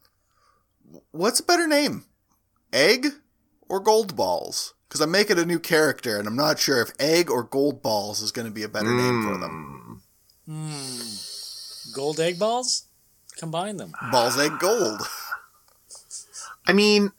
What's 1.11 1.39
a 1.39 1.43
better 1.43 1.67
name? 1.67 2.05
Egg 2.71 3.07
or 3.67 3.79
gold 3.79 4.15
balls? 4.15 4.73
because 4.89 5.01
I'm 5.01 5.11
making 5.11 5.37
a 5.37 5.45
new 5.45 5.59
character, 5.59 6.17
and 6.17 6.27
I'm 6.27 6.35
not 6.35 6.57
sure 6.57 6.81
if 6.81 6.91
egg 6.99 7.29
or 7.29 7.43
gold 7.43 7.83
balls 7.83 8.21
is 8.21 8.31
going 8.31 8.47
to 8.47 8.53
be 8.53 8.63
a 8.63 8.69
better 8.69 8.91
name 8.91 9.23
for 9.23 9.37
them. 9.37 10.01
Hmm. 10.47 11.93
Gold 11.93 12.19
egg 12.19 12.39
balls? 12.39 12.87
Combine 13.37 13.77
them. 13.77 13.93
Balls, 14.11 14.37
egg, 14.39 14.53
gold. 14.59 15.01
I 16.65 16.73
mean, 16.73 17.11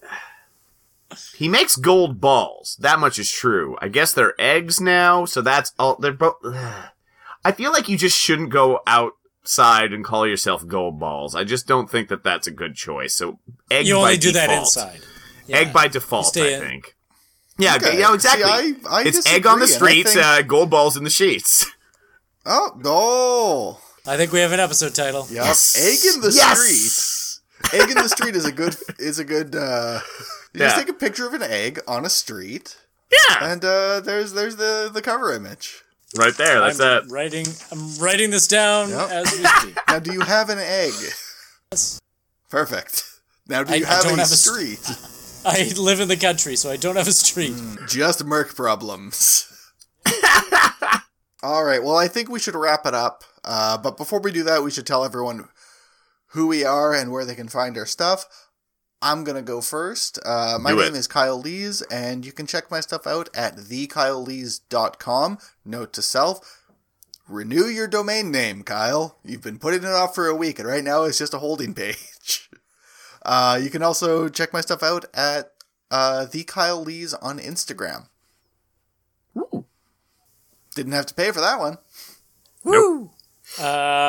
he 1.36 1.48
makes 1.48 1.76
gold 1.76 2.20
balls. 2.20 2.76
That 2.80 2.98
much 2.98 3.20
is 3.20 3.30
true. 3.30 3.78
I 3.80 3.86
guess 3.86 4.12
they're 4.12 4.34
eggs 4.40 4.80
now, 4.80 5.24
so 5.24 5.40
that's 5.40 5.72
all. 5.78 5.94
They're 5.96 6.12
both. 6.12 6.34
I 7.44 7.52
feel 7.52 7.72
like 7.72 7.88
you 7.88 7.96
just 7.96 8.18
shouldn't 8.18 8.50
go 8.50 8.80
outside 8.86 9.92
and 9.92 10.04
call 10.04 10.26
yourself 10.26 10.66
gold 10.66 10.98
balls. 10.98 11.34
I 11.34 11.44
just 11.44 11.66
don't 11.66 11.90
think 11.90 12.08
that 12.08 12.22
that's 12.24 12.46
a 12.46 12.50
good 12.50 12.74
choice. 12.74 13.14
So 13.14 13.38
egg. 13.70 13.86
By 13.86 13.86
default. 13.86 13.86
You 13.86 13.94
by 13.94 14.00
only 14.00 14.16
do 14.18 14.32
that 14.32 14.46
default. 14.48 14.66
inside. 14.66 15.00
Egg 15.48 15.72
by 15.72 15.88
default, 15.88 16.26
stay 16.26 16.54
I 16.54 16.58
in- 16.58 16.62
think. 16.68 16.96
Yeah, 17.58 17.76
Okay. 17.76 17.98
yeah, 17.98 18.14
exactly. 18.14 18.44
See, 18.44 18.76
I- 18.88 18.98
I 19.00 19.02
it's 19.04 19.26
egg 19.26 19.46
on 19.46 19.58
the 19.58 19.66
disagree, 19.66 20.00
and 20.00 20.06
I 20.06 20.10
streets, 20.10 20.14
think- 20.14 20.24
uh, 20.26 20.42
gold 20.42 20.70
balls 20.70 20.96
in 20.96 21.04
the 21.04 21.10
sheets. 21.10 21.66
Oh, 22.46 22.72
no. 22.82 24.10
I 24.10 24.16
think 24.16 24.32
we 24.32 24.40
have 24.40 24.52
an 24.52 24.60
episode 24.60 24.94
title. 24.94 25.26
Yep. 25.30 25.44
Egg 25.44 25.98
in 26.14 26.20
the 26.22 26.32
Yes! 26.34 26.58
street. 26.58 27.80
Egg 27.82 27.90
in 27.90 27.96
the 27.96 28.08
street 28.08 28.34
is 28.34 28.46
a 28.46 28.50
good 28.52 28.74
is 28.98 29.18
a 29.18 29.24
good 29.24 29.54
uh 29.54 30.00
you 30.54 30.60
just 30.60 30.76
take 30.78 30.88
a 30.88 30.94
picture 30.94 31.26
of 31.26 31.34
an 31.34 31.42
egg 31.42 31.80
on 31.86 32.06
a 32.06 32.08
street. 32.08 32.78
Yeah. 33.12 33.52
And 33.52 33.62
uh 33.62 34.00
there's 34.00 34.32
there's 34.32 34.56
the 34.56 34.90
the 34.92 35.02
cover 35.02 35.30
image. 35.34 35.82
Right 36.16 36.36
there. 36.36 36.60
That's 36.60 36.80
I'm 36.80 37.04
it. 37.04 37.10
writing. 37.10 37.46
I'm 37.70 37.96
writing 37.98 38.30
this 38.30 38.46
down 38.48 38.90
Yep. 38.90 39.10
as 39.10 39.32
we 39.32 39.44
speak. 39.44 39.76
Now 39.88 39.98
do 40.00 40.12
you 40.12 40.20
have 40.20 40.50
an 40.50 40.58
egg? 40.58 40.92
Perfect. 42.50 43.04
Now 43.48 43.62
do 43.64 43.76
you 43.78 43.84
I 43.86 43.88
have 43.88 44.02
don't 44.04 44.14
a 44.14 44.22
have 44.22 44.32
a 44.32 44.36
street? 44.36 44.80
I 45.44 45.72
live 45.78 46.00
in 46.00 46.08
the 46.08 46.16
country, 46.16 46.56
so 46.56 46.70
I 46.70 46.76
don't 46.76 46.96
have 46.96 47.08
a 47.08 47.12
street. 47.12 47.54
Just 47.88 48.24
Merc 48.24 48.54
problems. 48.54 49.46
All 51.42 51.64
right. 51.64 51.82
Well, 51.82 51.96
I 51.96 52.08
think 52.08 52.28
we 52.28 52.38
should 52.38 52.54
wrap 52.54 52.84
it 52.86 52.94
up. 52.94 53.24
Uh, 53.44 53.78
but 53.78 53.96
before 53.96 54.20
we 54.20 54.32
do 54.32 54.42
that, 54.42 54.62
we 54.62 54.70
should 54.70 54.86
tell 54.86 55.04
everyone 55.04 55.48
who 56.28 56.46
we 56.46 56.64
are 56.64 56.92
and 56.92 57.10
where 57.10 57.24
they 57.24 57.34
can 57.34 57.48
find 57.48 57.78
our 57.78 57.86
stuff. 57.86 58.26
I'm 59.02 59.24
going 59.24 59.36
to 59.36 59.42
go 59.42 59.60
first. 59.60 60.18
Uh, 60.24 60.58
my 60.60 60.70
Do 60.70 60.78
name 60.78 60.94
is 60.94 61.06
Kyle 61.06 61.38
Lees, 61.40 61.82
and 61.82 62.26
you 62.26 62.32
can 62.32 62.46
check 62.46 62.70
my 62.70 62.80
stuff 62.80 63.06
out 63.06 63.30
at 63.34 63.56
thekylelees.com. 63.56 65.38
Note 65.64 65.92
to 65.94 66.02
self 66.02 66.60
renew 67.30 67.66
your 67.66 67.86
domain 67.86 68.30
name, 68.30 68.62
Kyle. 68.62 69.16
You've 69.24 69.42
been 69.42 69.58
putting 69.58 69.82
it 69.84 69.86
off 69.86 70.14
for 70.14 70.26
a 70.26 70.34
week, 70.34 70.58
and 70.58 70.68
right 70.68 70.84
now 70.84 71.04
it's 71.04 71.18
just 71.18 71.34
a 71.34 71.38
holding 71.38 71.74
page. 71.74 72.48
Uh, 73.22 73.60
you 73.62 73.68
can 73.68 73.82
also 73.82 74.30
check 74.30 74.50
my 74.50 74.62
stuff 74.62 74.82
out 74.82 75.04
at 75.12 75.52
uh, 75.90 76.24
the 76.24 76.42
Kyle 76.42 76.80
Lees 76.80 77.12
on 77.12 77.38
Instagram. 77.38 78.06
Didn't 80.74 80.92
have 80.92 81.04
to 81.04 81.14
pay 81.14 81.30
for 81.30 81.40
that 81.40 81.58
one. 81.58 81.76
Woo! 82.64 83.10
Uh, 83.58 83.62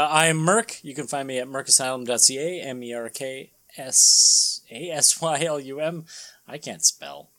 I 0.10 0.28
am 0.28 0.38
Merc. 0.38 0.82
You 0.82 0.96
can 0.96 1.08
find 1.08 1.28
me 1.28 1.40
at 1.40 1.48
mercasylum.ca, 1.50 2.62
M 2.62 2.82
E 2.82 2.94
R 2.94 3.10
K 3.10 3.52
S 3.78 4.62
A 4.72 4.90
S 4.90 5.22
Y 5.22 5.44
L 5.44 5.60
U 5.60 5.80
M. 5.80 6.06
I 6.48 6.58
can't 6.58 6.84
spell. 6.84 7.30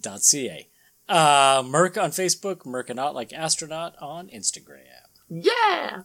Dot 0.00 0.22
.ca. 0.22 0.68
Uh, 1.08 1.62
Merc 1.66 1.98
on 1.98 2.10
Facebook, 2.10 2.64
Mercanaut 2.64 3.14
like 3.14 3.32
astronaut 3.32 3.94
on 4.00 4.28
Instagram. 4.28 4.84
Yeah. 5.28 6.02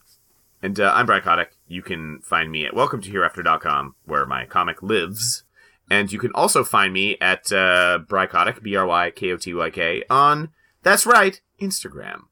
And 0.62 0.80
uh, 0.80 0.92
I'm 0.94 1.06
Brian 1.06 1.24
Kotyk. 1.24 1.48
You 1.68 1.82
can 1.82 2.20
find 2.20 2.52
me 2.52 2.66
at 2.66 2.74
welcometohereafter.com, 2.74 3.96
where 4.06 4.26
my 4.26 4.46
comic 4.46 4.84
lives. 4.84 5.44
And 5.90 6.12
you 6.12 6.20
can 6.20 6.32
also 6.36 6.64
find 6.64 6.94
me 6.94 7.18
at 7.20 7.52
uh, 7.52 8.00
Brykotyk, 8.08 8.62
B-R-Y-K-O-T-Y-K, 8.62 10.04
on, 10.10 10.50
that's 10.84 11.06
right, 11.06 11.42
Instagram. 11.60 12.24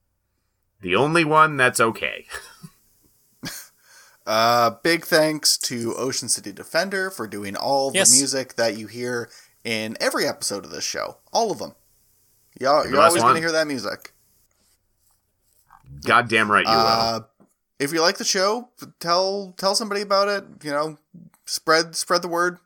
The 0.81 0.95
only 0.95 1.23
one 1.23 1.57
that's 1.57 1.79
okay. 1.79 2.25
Uh, 4.27 4.71
big 4.83 5.05
thanks 5.05 5.57
to 5.57 5.95
Ocean 5.95 6.27
City 6.27 6.51
Defender 6.51 7.09
for 7.09 7.27
doing 7.27 7.55
all 7.55 7.91
Yes. 7.93 8.11
the 8.11 8.17
music 8.17 8.55
that 8.55 8.77
you 8.77 8.87
hear 8.87 9.29
in 9.63 9.97
every 10.01 10.27
episode 10.27 10.65
of 10.65 10.71
this 10.71 10.83
show. 10.83 11.17
All 11.31 11.49
of 11.51 11.59
them. 11.59 11.73
Y'all, 12.59 12.79
Every 12.79 12.91
you're 12.91 13.01
always 13.01 13.21
going 13.23 13.35
to 13.35 13.39
hear 13.41 13.51
that 13.53 13.67
music. 13.67 14.11
Goddamn 16.05 16.51
right 16.51 16.65
you 16.65 16.71
will. 16.71 16.77
Uh, 16.77 17.19
if 17.79 17.93
you 17.93 18.01
like 18.01 18.17
the 18.17 18.23
show, 18.25 18.69
tell 18.99 19.53
tell 19.57 19.75
somebody 19.75 20.01
about 20.01 20.27
it. 20.27 20.43
You 20.63 20.71
know, 20.71 20.97
spread 21.45 21.95
spread 21.95 22.21
the 22.21 22.27
word. 22.27 22.57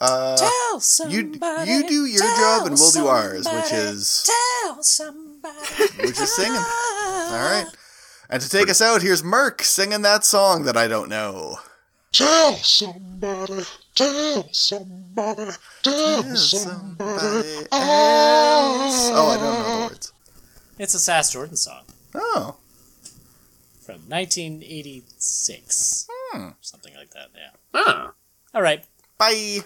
Uh, 0.00 0.36
Tell 0.36 0.74
you 0.74 0.80
somebody. 0.80 1.70
you 1.70 1.76
you 1.78 1.88
do 1.88 2.04
your 2.06 2.20
job 2.20 2.66
and 2.66 2.74
we'll 2.76 2.90
do 2.90 3.06
ours, 3.06 3.46
which 3.46 3.72
is 3.72 4.28
Tell 4.64 4.82
somebody. 4.82 5.56
which 6.00 6.20
is 6.20 6.34
singing. 6.34 6.54
All 6.56 7.30
right. 7.32 7.66
And 8.32 8.40
to 8.40 8.48
take 8.48 8.70
us 8.70 8.80
out, 8.80 9.02
here's 9.02 9.22
Merc 9.22 9.62
singing 9.62 10.00
that 10.02 10.24
song 10.24 10.64
that 10.64 10.74
I 10.74 10.88
don't 10.88 11.10
know. 11.10 11.58
Tell 12.12 12.54
somebody, 12.54 13.62
tell 13.94 14.48
somebody, 14.52 15.50
tell 15.82 16.22
somebody 16.36 17.48
else. 17.70 17.70
Oh, 17.70 19.28
I 19.28 19.36
don't 19.36 19.44
know 19.44 19.62
the 19.62 19.86
words. 19.90 20.12
It's 20.78 20.94
a 20.94 20.98
Sass 20.98 21.30
Jordan 21.34 21.56
song 21.56 21.82
Oh, 22.14 22.56
from 23.82 23.96
1986. 24.08 26.06
Hmm. 26.10 26.48
Something 26.62 26.94
like 26.94 27.10
that, 27.10 27.28
yeah. 27.34 27.50
Huh. 27.74 28.12
All 28.54 28.62
right. 28.62 28.82
bye. 29.18 29.60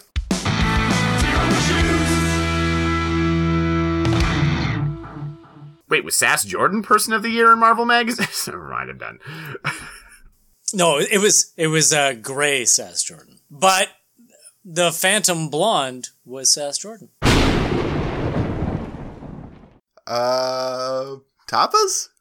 Wait, 5.89 6.05
was 6.05 6.17
Sass 6.17 6.45
Jordan 6.45 6.83
Person 6.83 7.13
of 7.13 7.23
the 7.23 7.31
Year 7.31 7.53
in 7.53 7.59
Marvel 7.61 7.85
Magazine? 7.85 8.27
Never 8.47 8.69
mind, 8.69 8.91
I'm 8.91 8.99
done. 8.99 9.19
No, 10.75 10.99
it 10.99 11.19
was 11.19 11.53
it 11.57 11.69
was 11.69 11.93
uh, 11.93 12.15
Gray 12.15 12.65
Sass 12.65 13.05
Jordan, 13.05 13.39
but 13.49 13.89
the 14.65 14.91
Phantom 14.91 15.49
Blonde 15.49 16.09
was 16.25 16.53
Sass 16.53 16.77
Jordan. 16.79 17.11
Uh, 20.05 21.17
tapas? 21.49 22.09